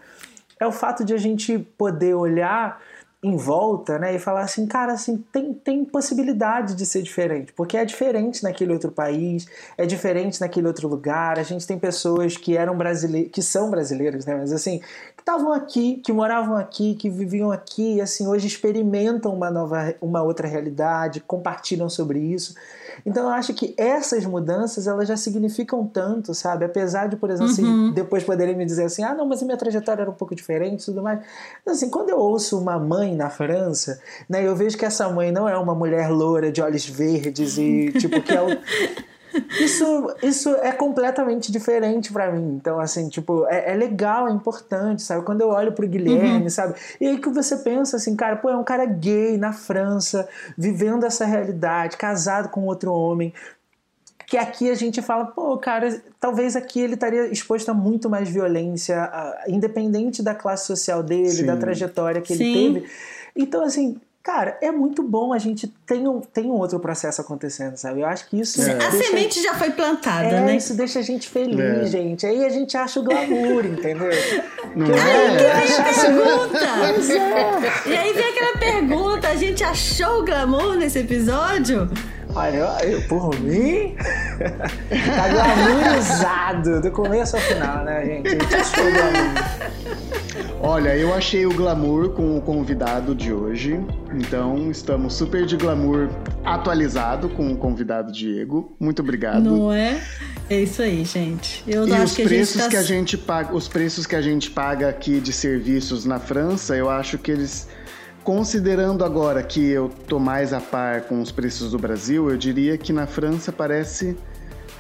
é 0.61 0.67
o 0.67 0.73
fato 0.73 1.05
de 1.05 1.15
a 1.15 1.19
gente 1.19 1.59
poder 1.59 2.15
olhar 2.15 2.79
em 3.23 3.37
volta, 3.37 3.99
né, 3.99 4.15
e 4.15 4.19
falar 4.19 4.41
assim, 4.41 4.67
cara, 4.67 4.95
assim, 4.95 5.23
tem, 5.31 5.53
tem 5.53 5.85
possibilidade 5.85 6.75
de 6.75 6.87
ser 6.87 7.03
diferente, 7.03 7.53
porque 7.53 7.77
é 7.77 7.85
diferente 7.85 8.43
naquele 8.43 8.73
outro 8.73 8.91
país, 8.91 9.47
é 9.77 9.85
diferente 9.85 10.41
naquele 10.41 10.67
outro 10.67 10.89
lugar. 10.89 11.39
A 11.39 11.43
gente 11.43 11.67
tem 11.67 11.79
pessoas 11.79 12.39
que 12.39 12.57
eram 12.57 12.75
brasileiras, 12.75 13.31
que 13.31 13.43
são 13.43 13.71
brasileiras, 13.71 14.25
né, 14.25 14.35
mas 14.37 14.53
assim, 14.53 14.79
que 14.79 15.21
estavam 15.21 15.53
aqui, 15.53 15.97
que 16.03 16.15
moravam 16.15 16.57
aqui, 16.57 16.95
que 16.95 17.11
viviam 17.11 17.53
aqui, 17.53 17.97
e 17.97 18.01
assim, 18.01 18.27
hoje 18.27 18.47
experimentam 18.47 19.35
uma 19.35 19.51
nova, 19.51 19.95
uma 20.01 20.23
outra 20.23 20.49
realidade, 20.49 21.21
compartilham 21.21 21.91
sobre 21.91 22.21
isso. 22.21 22.55
Então 23.05 23.25
eu 23.25 23.31
acho 23.31 23.55
que 23.55 23.75
essas 23.77 24.25
mudanças 24.25 24.87
elas 24.87 25.09
já 25.09 25.17
significam 25.17 25.87
tanto, 25.87 26.35
sabe? 26.35 26.65
Apesar 26.65 27.09
de, 27.09 27.17
por 27.17 27.31
exemplo, 27.31 27.53
uhum. 27.53 27.87
assim, 27.87 27.93
depois 27.93 28.25
poderem 28.25 28.57
me 28.57 28.65
dizer 28.65 28.85
assim, 28.85 29.03
ah, 29.03 29.15
não, 29.15 29.27
mas 29.27 29.43
a 29.43 29.45
minha 29.45 29.57
trajetória 29.57 30.03
era 30.03 30.11
um 30.11 30.15
pouco 30.15 30.35
diferente 30.35 30.83
e 30.83 30.85
tudo 30.87 31.03
mais. 31.03 31.21
Então, 31.63 31.75
assim, 31.75 31.91
quando 31.91 32.11
eu 32.11 32.19
ouço 32.19 32.59
uma 32.59 32.79
mãe 32.79 33.15
na 33.15 33.31
França, 33.31 34.01
né, 34.29 34.47
eu 34.47 34.55
vejo 34.55 34.77
que 34.77 34.85
essa 34.85 35.09
mãe 35.09 35.33
não 35.33 35.49
é 35.49 35.57
uma 35.57 35.75
mulher 35.75 36.09
loura 36.11 36.53
de 36.53 36.61
olhos 36.63 36.87
verdes 36.87 37.59
e, 37.59 37.93
tipo, 37.99 38.23
que 38.23 38.33
é 38.33 38.43
o 38.43 38.49
isso, 39.61 40.15
isso 40.23 40.51
é 40.57 40.73
completamente 40.73 41.53
diferente 41.53 42.13
para 42.13 42.31
mim. 42.33 42.57
Então, 42.57 42.81
assim, 42.81 43.09
tipo, 43.09 43.47
é, 43.47 43.73
é, 43.73 43.75
legal, 43.75 44.29
é 44.29 44.33
importante, 44.33 45.03
sabe? 45.03 45.25
Quando 45.25 45.41
eu 45.41 45.49
olho 45.49 45.73
pro 45.73 45.89
Guilherme, 45.89 46.45
uhum. 46.45 46.51
sabe? 46.51 46.75
E 47.01 47.07
aí 47.07 47.19
que 47.19 47.29
você 47.29 47.57
pensa 47.57 47.97
assim, 47.97 48.17
cara, 48.17 48.37
pô, 48.37 48.49
é 48.51 48.57
um 48.57 48.65
cara 48.65 48.85
gay 48.85 49.37
na 49.37 49.53
França, 49.53 50.29
vivendo 50.57 51.05
essa 51.05 51.25
realidade, 51.25 51.97
casado 51.97 52.49
com 52.49 52.67
outro 52.67 52.93
homem. 52.93 53.33
Que 54.27 54.37
aqui 54.37 54.71
a 54.71 54.75
gente 54.75 55.03
fala, 55.03 55.27
pô, 55.27 55.59
cara, 55.59 56.01
talvez 56.21 56.55
aqui 56.55 56.81
ele 56.81 56.95
estaria 56.95 57.27
exposto 57.27 57.69
a 57.69 57.75
muito 57.75 58.09
mais 58.09 58.29
violência, 58.29 59.11
independente 59.49 60.23
da 60.23 60.35
classe 60.35 60.67
social 60.67 61.03
dele, 61.03 61.31
Sim. 61.31 61.47
da 61.47 61.57
trajetória 61.57 62.21
que 62.21 62.37
Sim. 62.37 62.45
ele 62.45 62.81
teve. 62.81 62.93
Então, 63.35 63.65
assim, 63.65 64.01
Cara, 64.23 64.59
é 64.61 64.71
muito 64.71 65.03
bom 65.03 65.33
a 65.33 65.39
gente 65.39 65.67
tem 65.87 66.07
um, 66.07 66.21
tem 66.21 66.45
um 66.45 66.59
outro 66.59 66.79
processo 66.79 67.23
acontecendo, 67.23 67.77
sabe? 67.77 68.01
Eu 68.01 68.07
acho 68.07 68.29
que 68.29 68.39
isso. 68.39 68.61
É. 68.61 68.77
A 68.77 68.91
semente 68.91 69.43
já 69.43 69.55
foi 69.55 69.71
plantada, 69.71 70.27
é, 70.27 70.45
né? 70.45 70.57
Isso 70.57 70.75
deixa 70.75 70.99
a 70.99 71.03
gente 71.03 71.27
feliz, 71.27 71.59
é. 71.59 71.87
gente. 71.87 72.27
Aí 72.27 72.45
a 72.45 72.51
gente 72.51 72.77
acha 72.77 73.01
o 73.01 73.03
glamour, 73.03 73.65
entendeu? 73.65 74.11
Não 74.77 74.87
que 74.87 74.93
é? 74.93 75.55
Aí 75.55 75.67
vem 75.67 75.79
a 75.79 75.95
pergunta! 75.95 76.59
É. 77.15 77.89
E 77.89 77.97
aí 77.97 78.13
vem 78.13 78.29
aquela 78.31 78.59
pergunta: 78.59 79.29
a 79.29 79.37
gente 79.37 79.65
achou 79.65 80.21
o 80.21 80.25
glamour 80.25 80.77
nesse 80.77 80.99
episódio? 80.99 81.89
Olha, 82.35 82.85
eu, 82.85 83.03
por 83.03 83.39
mim, 83.41 83.95
tá 85.17 85.29
glamourizado 85.29 86.81
do 86.81 86.91
começo 86.91 87.37
ao 87.37 87.43
final, 87.43 87.85
né, 87.85 88.05
gente? 88.05 88.37
Glamour. 88.37 89.81
Olha, 90.63 90.97
eu 90.97 91.13
achei 91.15 91.47
o 91.47 91.55
glamour 91.55 92.11
com 92.11 92.37
o 92.37 92.41
convidado 92.41 93.15
de 93.15 93.33
hoje. 93.33 93.81
Então, 94.15 94.71
estamos 94.71 95.15
super 95.15 95.47
de 95.47 95.57
glamour 95.57 96.09
atualizado 96.45 97.29
com 97.31 97.53
o 97.53 97.57
convidado 97.57 98.13
Diego. 98.13 98.77
Muito 98.79 99.01
obrigado. 99.01 99.43
Não 99.43 99.73
é? 99.73 100.01
É 100.49 100.61
isso 100.61 100.83
aí, 100.83 101.05
gente. 101.05 101.65
Eu 101.67 101.89
e 101.89 101.93
os 101.93 102.15
que 102.15 102.25
preços 102.25 102.61
a 102.61 102.65
tá... 102.65 102.71
que 102.71 102.77
a 102.77 102.83
gente 102.83 103.17
paga, 103.17 103.55
os 103.55 103.69
preços 103.69 104.07
que 104.07 104.15
a 104.15 104.23
gente 104.23 104.51
paga 104.51 104.89
aqui 104.89 105.21
de 105.21 105.33
serviços 105.33 106.05
na 106.05 106.19
França, 106.19 106.77
eu 106.77 106.91
acho 106.91 107.17
que 107.19 107.31
eles 107.31 107.69
Considerando 108.23 109.03
agora 109.03 109.43
que 109.43 109.67
eu 109.71 109.91
tô 110.07 110.19
mais 110.19 110.53
a 110.53 110.61
par 110.61 111.03
com 111.03 111.23
os 111.23 111.33
preços 111.33 111.71
do 111.71 111.79
Brasil, 111.79 112.31
eu 112.31 112.37
diria 112.37 112.77
que 112.77 112.93
na 112.93 113.07
França 113.07 113.51
parece 113.51 114.17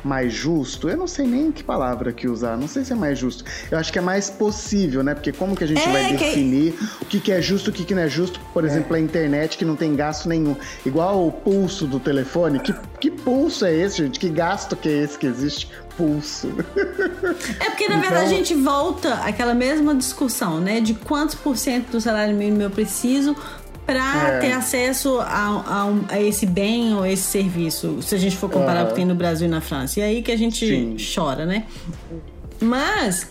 mais 0.04 0.32
justo. 0.32 0.88
Eu 0.88 0.96
não 0.96 1.06
sei 1.06 1.26
nem 1.26 1.52
que 1.52 1.62
palavra 1.62 2.12
que 2.12 2.28
usar, 2.28 2.56
não 2.56 2.68
sei 2.68 2.84
se 2.84 2.92
é 2.92 2.96
mais 2.96 3.18
justo. 3.18 3.44
Eu 3.70 3.78
acho 3.78 3.92
que 3.92 3.98
é 3.98 4.02
mais 4.02 4.30
possível, 4.30 5.02
né? 5.02 5.14
Porque 5.14 5.32
como 5.32 5.56
que 5.56 5.64
a 5.64 5.66
gente 5.66 5.80
é, 5.80 5.92
vai 5.92 6.16
definir 6.16 6.72
que... 6.72 6.84
o 7.02 7.06
que, 7.06 7.20
que 7.20 7.32
é 7.32 7.42
justo, 7.42 7.70
o 7.70 7.72
que, 7.72 7.84
que 7.84 7.94
não 7.94 8.02
é 8.02 8.08
justo? 8.08 8.40
Por 8.52 8.64
é. 8.64 8.66
exemplo, 8.66 8.96
a 8.96 9.00
internet 9.00 9.56
que 9.58 9.64
não 9.64 9.76
tem 9.76 9.94
gasto 9.94 10.28
nenhum. 10.28 10.56
Igual 10.84 11.26
o 11.26 11.32
pulso 11.32 11.86
do 11.86 12.00
telefone. 12.00 12.60
Que, 12.60 12.74
que 13.00 13.10
pulso 13.10 13.64
é 13.64 13.74
esse, 13.74 13.98
gente? 13.98 14.18
Que 14.18 14.28
gasto 14.28 14.76
que 14.76 14.88
é 14.88 15.02
esse 15.02 15.18
que 15.18 15.26
existe? 15.26 15.68
Pulso. 15.96 16.48
É 17.58 17.68
porque, 17.68 17.86
na 17.88 17.98
verdade, 17.98 18.24
então... 18.24 18.24
a 18.24 18.26
gente 18.26 18.54
volta 18.54 19.14
àquela 19.16 19.52
mesma 19.52 19.94
discussão, 19.94 20.58
né? 20.58 20.80
De 20.80 20.94
quantos 20.94 21.34
por 21.34 21.56
cento 21.56 21.90
do 21.90 22.00
salário 22.00 22.34
mínimo 22.34 22.62
eu 22.62 22.70
preciso 22.70 23.36
para 23.86 24.36
é. 24.36 24.38
ter 24.38 24.52
acesso 24.52 25.18
a, 25.20 25.24
a, 25.28 26.14
a, 26.14 26.20
esse 26.20 26.46
bem 26.46 26.94
ou 26.94 27.04
esse 27.04 27.24
serviço, 27.24 28.00
se 28.02 28.14
a 28.14 28.18
gente 28.18 28.36
for 28.36 28.48
comparar 28.48 28.82
uhum. 28.82 28.86
o 28.86 28.88
que 28.90 28.94
tem 28.94 29.04
no 29.04 29.14
Brasil 29.14 29.46
e 29.48 29.50
na 29.50 29.60
França. 29.60 30.00
E 30.00 30.02
aí 30.02 30.22
que 30.22 30.30
a 30.30 30.36
gente 30.36 30.66
Sim. 30.66 30.96
chora, 31.14 31.44
né? 31.44 31.64
Mas 32.60 33.26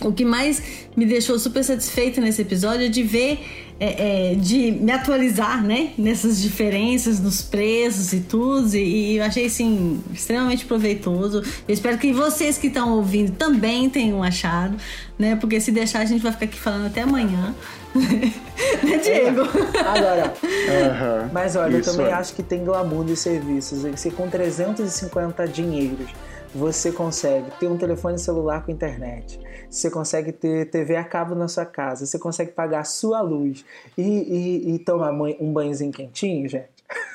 o 0.00 0.12
que 0.12 0.24
mais 0.24 0.62
me 0.96 1.06
deixou 1.06 1.38
super 1.38 1.64
satisfeita 1.64 2.20
nesse 2.20 2.42
episódio 2.42 2.86
é 2.86 2.88
de 2.88 3.02
ver, 3.02 3.40
é, 3.78 4.32
é, 4.32 4.34
de 4.34 4.72
me 4.72 4.92
atualizar, 4.92 5.64
né? 5.64 5.90
Nessas 5.96 6.40
diferenças 6.40 7.20
nos 7.20 7.42
preços 7.42 8.12
e 8.12 8.20
tudo. 8.20 8.74
E, 8.76 9.12
e 9.12 9.16
eu 9.16 9.24
achei, 9.24 9.46
assim, 9.46 10.02
extremamente 10.12 10.64
proveitoso. 10.64 11.42
Eu 11.66 11.74
espero 11.74 11.98
que 11.98 12.12
vocês 12.12 12.58
que 12.58 12.66
estão 12.66 12.92
ouvindo 12.92 13.32
também 13.32 13.88
tenham 13.88 14.22
achado, 14.22 14.76
né? 15.18 15.36
Porque 15.36 15.60
se 15.60 15.70
deixar, 15.70 16.00
a 16.00 16.04
gente 16.04 16.22
vai 16.22 16.32
ficar 16.32 16.44
aqui 16.44 16.58
falando 16.58 16.86
até 16.86 17.02
amanhã. 17.02 17.54
Né, 17.94 18.98
Diego? 18.98 19.42
Agora, 19.86 20.32
uhum, 20.42 21.30
mas 21.32 21.56
olha, 21.56 21.76
eu 21.76 21.82
também 21.82 22.06
é. 22.06 22.12
acho 22.12 22.34
que 22.34 22.42
tem 22.42 22.64
glamour 22.64 23.04
dos 23.04 23.20
serviços. 23.20 23.82
Se 24.00 24.10
com 24.10 24.28
350 24.28 25.46
dinheiros 25.48 26.10
você 26.54 26.92
consegue 26.92 27.50
ter 27.58 27.68
um 27.68 27.76
telefone 27.76 28.18
celular 28.18 28.64
com 28.64 28.70
internet, 28.70 29.40
você 29.70 29.90
consegue 29.90 30.32
ter 30.32 30.70
TV 30.70 30.96
a 30.96 31.04
cabo 31.04 31.34
na 31.34 31.48
sua 31.48 31.64
casa, 31.64 32.04
você 32.04 32.18
consegue 32.18 32.52
pagar 32.52 32.80
a 32.80 32.84
sua 32.84 33.22
luz 33.22 33.64
e, 33.96 34.02
e, 34.02 34.74
e 34.74 34.78
tomar 34.78 35.12
um 35.12 35.52
banhozinho 35.52 35.92
quentinho, 35.92 36.48
gente. 36.48 36.71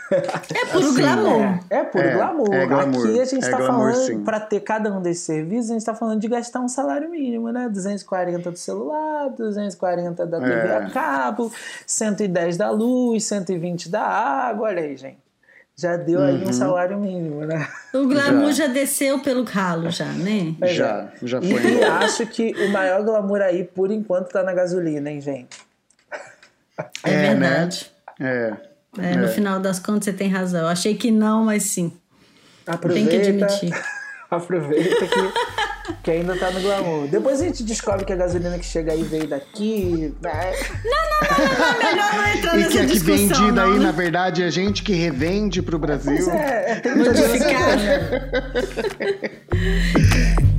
É 0.10 0.66
puro 0.72 0.86
assim, 0.86 1.02
glamour. 1.02 1.60
É, 1.70 1.78
é 1.78 1.84
puro 1.84 2.04
é, 2.04 2.14
glamour. 2.14 2.54
É 2.54 2.66
glamour. 2.66 3.08
Aqui 3.08 3.20
a 3.20 3.26
gente 3.26 3.44
está 3.44 3.60
é 3.60 3.66
falando, 3.66 4.24
para 4.24 4.40
ter 4.40 4.62
cada 4.62 4.92
um 4.94 5.02
desses 5.02 5.24
serviços, 5.24 5.70
a 5.70 5.74
gente 5.74 5.82
está 5.82 5.94
falando 5.94 6.22
de 6.22 6.28
gastar 6.30 6.62
um 6.62 6.70
salário 6.70 7.10
mínimo, 7.10 7.52
né? 7.52 7.68
240 7.68 8.52
do 8.52 8.58
celular, 8.58 9.30
240 9.32 10.26
da 10.26 10.40
TV 10.40 10.54
a 10.54 10.84
é. 10.84 10.90
cabo, 10.90 11.52
110 11.86 12.56
da 12.56 12.70
luz, 12.70 13.26
120 13.26 13.90
da 13.90 14.02
água. 14.02 14.68
Olha 14.68 14.82
aí, 14.82 14.96
gente 14.96 15.28
já 15.80 15.96
deu 15.96 16.20
uhum. 16.20 16.26
aí 16.26 16.44
um 16.44 16.48
uhum. 16.48 16.54
salário 16.54 16.98
mínimo, 16.98 17.46
né? 17.46 17.68
O 17.94 18.08
glamour 18.08 18.52
já, 18.52 18.66
já 18.66 18.74
desceu 18.74 19.20
pelo 19.20 19.44
ralo, 19.44 19.92
já, 19.92 20.06
né? 20.06 20.56
É. 20.60 20.68
Já, 20.70 21.12
já 21.22 21.40
foi. 21.40 21.50
E, 21.50 21.78
e 21.78 21.84
acho 21.84 22.26
que 22.26 22.52
o 22.66 22.72
maior 22.72 23.04
glamour 23.04 23.42
aí, 23.42 23.64
por 23.64 23.92
enquanto, 23.92 24.30
tá 24.30 24.42
na 24.42 24.54
gasolina, 24.54 25.12
hein, 25.12 25.22
gente? 25.22 25.60
É, 27.04 27.14
é 27.14 27.36
verdade. 27.36 27.92
Né? 28.20 28.28
É. 28.28 28.67
é. 29.00 29.16
No 29.16 29.28
final 29.28 29.60
das 29.60 29.80
contas, 29.80 30.06
você 30.06 30.14
tem 30.14 30.30
razão. 30.30 30.62
Eu 30.62 30.68
achei 30.68 30.96
que 30.96 31.12
não, 31.12 31.46
mas 31.46 31.64
sim. 31.64 31.92
Aproveita, 32.66 33.10
tem 33.10 33.22
que 33.22 33.28
admitir. 33.28 33.74
Aproveita 34.30 35.08
que 35.08 35.68
que 36.04 36.12
ainda 36.12 36.36
tá 36.38 36.52
no 36.52 36.60
glamour. 36.62 37.08
Depois 37.08 37.42
a 37.42 37.46
gente 37.46 37.64
descobre 37.64 38.04
que 38.06 38.12
a 38.14 38.16
gasolina 38.16 38.58
que 38.58 38.66
chega 38.66 38.92
aí 38.92 39.04
veio 39.04 39.28
daqui. 39.28 40.14
Né? 40.22 40.54
Não, 40.84 40.92
não, 40.92 41.22
não, 41.30 41.38
não, 41.58 41.78
melhor 41.78 42.14
não 42.14 42.28
entrar 42.28 42.58
nessa 42.58 42.70
E 42.70 42.72
que 42.72 42.80
é 42.80 42.86
que 42.88 43.00
vendida 43.00 43.52
não, 43.52 43.74
aí, 43.74 43.80
né? 43.80 43.86
na 43.86 43.92
verdade, 43.92 44.44
é 44.44 44.52
gente 44.52 44.84
que 44.84 44.94
revende 44.94 45.62
pro 45.62 45.80
Brasil. 45.80 46.16
Pois 46.16 46.28
é, 46.28 46.72
é 46.72 46.76
tem 46.80 46.96
modificado. 46.96 47.82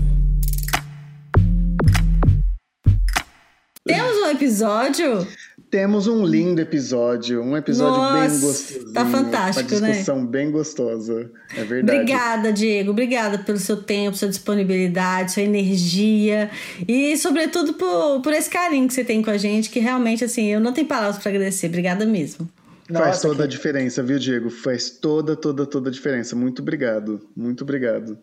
Temos 3.87 4.17
um 4.19 4.31
episódio 4.31 5.27
temos 5.71 6.07
um 6.07 6.25
lindo 6.25 6.61
episódio, 6.61 7.43
um 7.43 7.57
episódio 7.57 8.01
Nossa, 8.01 8.29
bem 8.29 8.41
gostoso. 8.41 8.93
Tá 8.93 9.07
fantástico, 9.07 9.71
né? 9.75 9.79
Uma 9.79 9.89
discussão 9.89 10.21
né? 10.21 10.27
bem 10.27 10.51
gostosa, 10.51 11.31
é 11.57 11.65
verdade. 11.65 12.01
Obrigada, 12.01 12.53
Diego. 12.53 12.91
Obrigada 12.91 13.39
pelo 13.39 13.59
seu 13.59 13.77
tempo, 13.77 14.17
sua 14.17 14.29
disponibilidade, 14.29 15.33
sua 15.33 15.43
energia 15.43 16.51
e, 16.87 17.17
sobretudo, 17.17 17.75
por, 17.75 18.21
por 18.23 18.33
esse 18.33 18.49
carinho 18.49 18.89
que 18.89 18.95
você 18.95 19.05
tem 19.05 19.23
com 19.23 19.31
a 19.31 19.37
gente, 19.37 19.71
que 19.71 19.79
realmente, 19.79 20.25
assim, 20.25 20.47
eu 20.47 20.61
não 20.61 20.73
tenho 20.73 20.87
palavras 20.87 21.19
para 21.19 21.31
agradecer. 21.31 21.67
Obrigada 21.67 22.07
mesmo. 22.07 22.49
Nossa, 22.89 23.05
Faz 23.05 23.21
toda 23.21 23.37
que... 23.37 23.43
a 23.43 23.47
diferença, 23.47 24.03
viu, 24.03 24.19
Diego? 24.19 24.49
Faz 24.49 24.89
toda, 24.91 25.37
toda, 25.37 25.67
toda 25.67 25.91
a 25.91 25.93
diferença. 25.93 26.35
Muito 26.35 26.63
obrigado. 26.63 27.21
Muito 27.37 27.63
obrigado. 27.63 28.19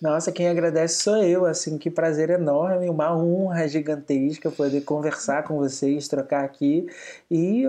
Nossa, 0.00 0.30
quem 0.30 0.48
agradece 0.48 1.02
sou 1.02 1.16
eu, 1.16 1.44
assim, 1.44 1.76
que 1.76 1.90
prazer 1.90 2.30
enorme, 2.30 2.88
uma 2.88 3.16
honra 3.16 3.66
gigantesca 3.66 4.50
poder 4.50 4.82
conversar 4.82 5.42
com 5.42 5.56
vocês, 5.56 6.06
trocar 6.06 6.44
aqui 6.44 6.86
e 7.30 7.64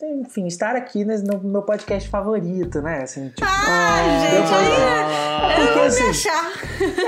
enfim, 0.00 0.46
estar 0.46 0.76
aqui 0.76 1.04
no 1.04 1.40
meu 1.40 1.62
podcast 1.62 2.08
favorito, 2.08 2.80
né? 2.80 3.02
Assim, 3.02 3.28
tipo, 3.30 3.42
ah, 3.42 4.28
gente, 4.30 4.42
depois, 4.42 5.68
eu 5.68 5.74
vou 5.74 5.82
assim, 5.82 6.02
me 6.04 6.10
achar. 6.10 6.52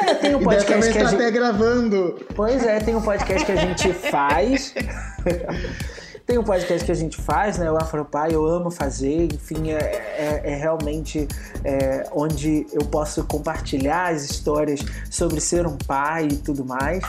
É, 0.09 0.15
tem 0.15 0.35
um 0.35 0.43
podcast 0.43 0.93
que 0.93 0.99
a 0.99 1.03
tá 1.03 1.11
gente... 1.11 1.23
até 1.23 1.31
gravando. 1.31 2.27
Pois 2.35 2.67
é, 2.67 2.81
tem 2.81 2.97
um 2.97 3.03
podcast 3.03 3.47
que 3.47 3.53
a 3.53 3.57
gente 3.57 3.93
faz. 3.93 4.75
Tem 6.31 6.39
um 6.39 6.45
podcast 6.45 6.87
que 6.87 6.93
a 6.93 6.95
gente 6.95 7.21
faz, 7.21 7.59
né? 7.59 7.69
O 7.73 7.77
Afropai, 7.77 8.33
eu 8.33 8.47
amo 8.47 8.71
fazer, 8.71 9.35
enfim, 9.35 9.73
é, 9.73 9.79
é, 9.79 10.41
é 10.45 10.55
realmente 10.55 11.27
é, 11.65 12.09
onde 12.13 12.69
eu 12.73 12.83
posso 12.83 13.25
compartilhar 13.25 14.13
as 14.13 14.31
histórias 14.31 14.79
sobre 15.11 15.41
ser 15.41 15.67
um 15.67 15.77
pai 15.77 16.29
e 16.31 16.37
tudo 16.37 16.65
mais. 16.65 17.03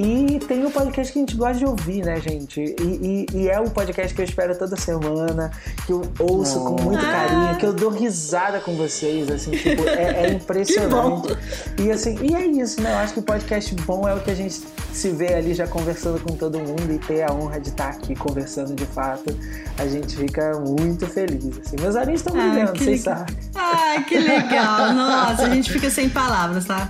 E 0.00 0.38
tem 0.46 0.64
o 0.64 0.70
podcast 0.70 1.12
que 1.12 1.18
a 1.18 1.22
gente 1.22 1.34
gosta 1.34 1.58
de 1.58 1.64
ouvir, 1.64 2.04
né, 2.04 2.20
gente? 2.20 2.60
E, 2.60 3.26
e, 3.34 3.36
e, 3.36 3.48
é 3.48 3.58
o 3.58 3.68
podcast 3.68 4.14
que 4.14 4.20
eu 4.20 4.24
espero 4.24 4.56
toda 4.56 4.76
semana, 4.76 5.50
que 5.84 5.92
eu 5.92 6.02
ouço 6.20 6.60
oh. 6.60 6.66
com 6.66 6.82
muito 6.82 7.02
carinho, 7.02 7.58
que 7.58 7.66
eu 7.66 7.72
dou 7.72 7.90
risada 7.90 8.60
com 8.60 8.76
vocês, 8.76 9.28
assim, 9.28 9.50
tipo, 9.50 9.82
é, 9.88 10.26
é 10.26 10.30
impressionante. 10.34 11.36
E 11.80 11.90
assim, 11.90 12.16
e 12.22 12.32
é 12.32 12.46
isso, 12.46 12.80
né? 12.80 12.92
Eu 12.92 12.98
acho 12.98 13.14
que 13.14 13.18
o 13.18 13.24
podcast 13.24 13.74
bom 13.74 14.06
é 14.06 14.14
o 14.14 14.20
que 14.20 14.30
a 14.30 14.36
gente 14.36 14.62
se 14.92 15.10
vê 15.10 15.34
ali 15.34 15.52
já 15.52 15.66
conversando 15.66 16.20
com 16.20 16.36
todo 16.36 16.60
mundo 16.60 16.92
e 16.92 16.98
ter 17.00 17.28
a 17.28 17.32
honra 17.32 17.58
de 17.58 17.70
estar 17.70 17.88
aqui 17.88 18.14
conversando 18.14 18.76
de 18.76 18.86
fato, 18.86 19.36
a 19.78 19.86
gente 19.88 20.16
fica 20.16 20.60
muito 20.60 21.08
feliz. 21.08 21.58
Assim. 21.58 21.74
Meus 21.80 21.96
olhinhos 21.96 22.20
estão 22.20 22.40
ah, 22.40 22.48
brilhando, 22.48 22.78
vocês 22.78 23.00
sabem. 23.00 23.36
Ai, 23.52 24.04
que 24.04 24.16
legal! 24.16 24.94
Nossa, 24.94 25.42
a 25.42 25.50
gente 25.50 25.72
fica 25.72 25.90
sem 25.90 26.08
palavras, 26.08 26.66
tá? 26.66 26.88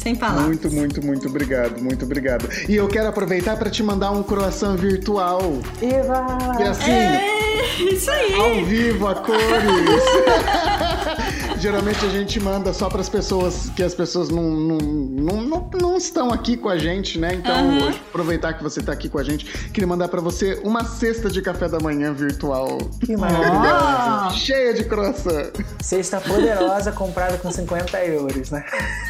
Sem 0.00 0.16
palavras. 0.16 0.46
Muito, 0.46 0.70
muito, 0.70 1.04
muito 1.04 1.28
obrigado, 1.28 1.78
muito 1.78 2.06
obrigado. 2.06 2.48
E 2.66 2.74
eu 2.74 2.88
quero 2.88 3.08
aproveitar 3.08 3.58
para 3.58 3.68
te 3.68 3.82
mandar 3.82 4.12
um 4.12 4.22
croissant 4.22 4.76
virtual. 4.76 5.42
Eva! 5.82 6.38
E 6.58 6.62
assim, 6.62 6.90
é, 6.90 7.92
isso 7.92 8.10
aí. 8.10 8.32
ao 8.32 8.64
vivo, 8.64 9.06
a 9.06 9.16
cores. 9.16 9.40
Geralmente 11.60 12.02
a 12.06 12.08
gente 12.08 12.40
manda 12.40 12.72
só 12.72 12.88
para 12.88 13.02
as 13.02 13.08
pessoas 13.10 13.70
que 13.76 13.82
as 13.82 13.94
pessoas 13.94 14.30
não, 14.30 14.42
não, 14.42 14.78
não, 14.78 15.42
não, 15.42 15.70
não 15.78 15.96
estão 15.98 16.32
aqui 16.32 16.56
com 16.56 16.70
a 16.70 16.78
gente, 16.78 17.18
né? 17.18 17.34
Então, 17.34 17.68
uhum. 17.68 17.88
aproveitar 17.88 18.54
que 18.54 18.62
você 18.62 18.80
está 18.80 18.92
aqui 18.92 19.10
com 19.10 19.18
a 19.18 19.22
gente, 19.22 19.44
queria 19.68 19.86
mandar 19.86 20.08
para 20.08 20.22
você 20.22 20.58
uma 20.64 20.84
cesta 20.84 21.28
de 21.28 21.42
café 21.42 21.68
da 21.68 21.78
manhã 21.78 22.14
virtual. 22.14 22.78
Que 23.04 23.14
maravilhosa! 23.14 24.28
Oh. 24.28 24.30
Cheia 24.38 24.72
de 24.72 24.84
croissant. 24.84 25.52
Cesta 25.82 26.18
poderosa 26.18 26.92
comprada 26.92 27.36
com 27.36 27.50
50 27.50 28.06
euros, 28.06 28.50
né? 28.50 28.64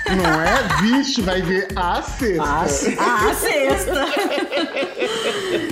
Não 0.08 0.42
é? 0.42 0.80
Vixe, 0.82 1.22
vai 1.22 1.42
ver 1.42 1.68
a 1.76 2.02
cesta. 2.02 2.42
A, 2.42 2.62
a 2.62 3.34
cesta. 3.34 4.06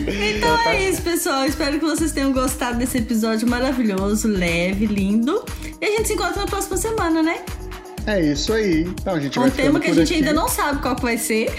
então 0.06 0.58
é 0.68 0.88
isso, 0.88 1.02
pessoal. 1.02 1.44
Espero 1.44 1.80
que 1.80 1.84
vocês 1.84 2.12
tenham 2.12 2.32
gostado 2.32 2.78
desse 2.78 2.98
episódio 2.98 3.48
maravilhoso, 3.48 4.28
leve, 4.28 4.86
lindo. 4.86 5.44
E 5.80 5.84
a 5.84 5.90
gente 5.90 6.08
se 6.08 6.14
encontra 6.14 6.40
na 6.40 6.46
próxima 6.68 6.76
semana, 6.76 7.22
né? 7.22 7.40
É 8.06 8.20
isso 8.20 8.52
aí. 8.52 8.82
Então 8.82 9.14
a 9.14 9.20
gente 9.20 9.38
um 9.38 9.42
vai 9.42 9.50
tema 9.50 9.80
que 9.80 9.90
a 9.90 9.94
gente 9.94 10.12
aqui. 10.12 10.16
ainda 10.16 10.32
não 10.32 10.48
sabe 10.48 10.82
qual 10.82 10.94
que 10.94 11.02
vai 11.02 11.16
ser. 11.16 11.50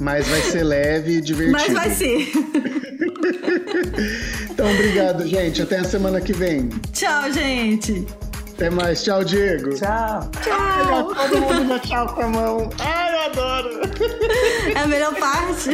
Mas 0.00 0.26
vai 0.26 0.40
ser 0.40 0.62
leve 0.62 1.18
e 1.18 1.20
divertido. 1.20 1.58
Mas 1.58 1.72
vai 1.72 1.90
ser. 1.90 2.32
então, 4.50 4.70
obrigado, 4.70 5.26
gente. 5.26 5.62
Até 5.62 5.78
a 5.78 5.84
semana 5.84 6.20
que 6.20 6.32
vem. 6.32 6.68
Tchau, 6.92 7.32
gente. 7.32 8.06
Até 8.54 8.70
mais. 8.70 9.02
Tchau, 9.02 9.24
Diego. 9.24 9.74
Tchau. 9.74 10.30
Tchau. 10.42 11.14
Todo 11.14 11.40
mundo 11.40 11.68
dá 11.68 11.78
tchau 11.80 12.14
com 12.14 12.22
a 12.22 12.28
mão. 12.28 12.70
Ai, 12.80 13.14
eu 13.14 13.20
adoro. 13.22 13.80
É 14.74 14.78
a 14.80 14.86
melhor 14.86 15.14
parte. 15.14 15.70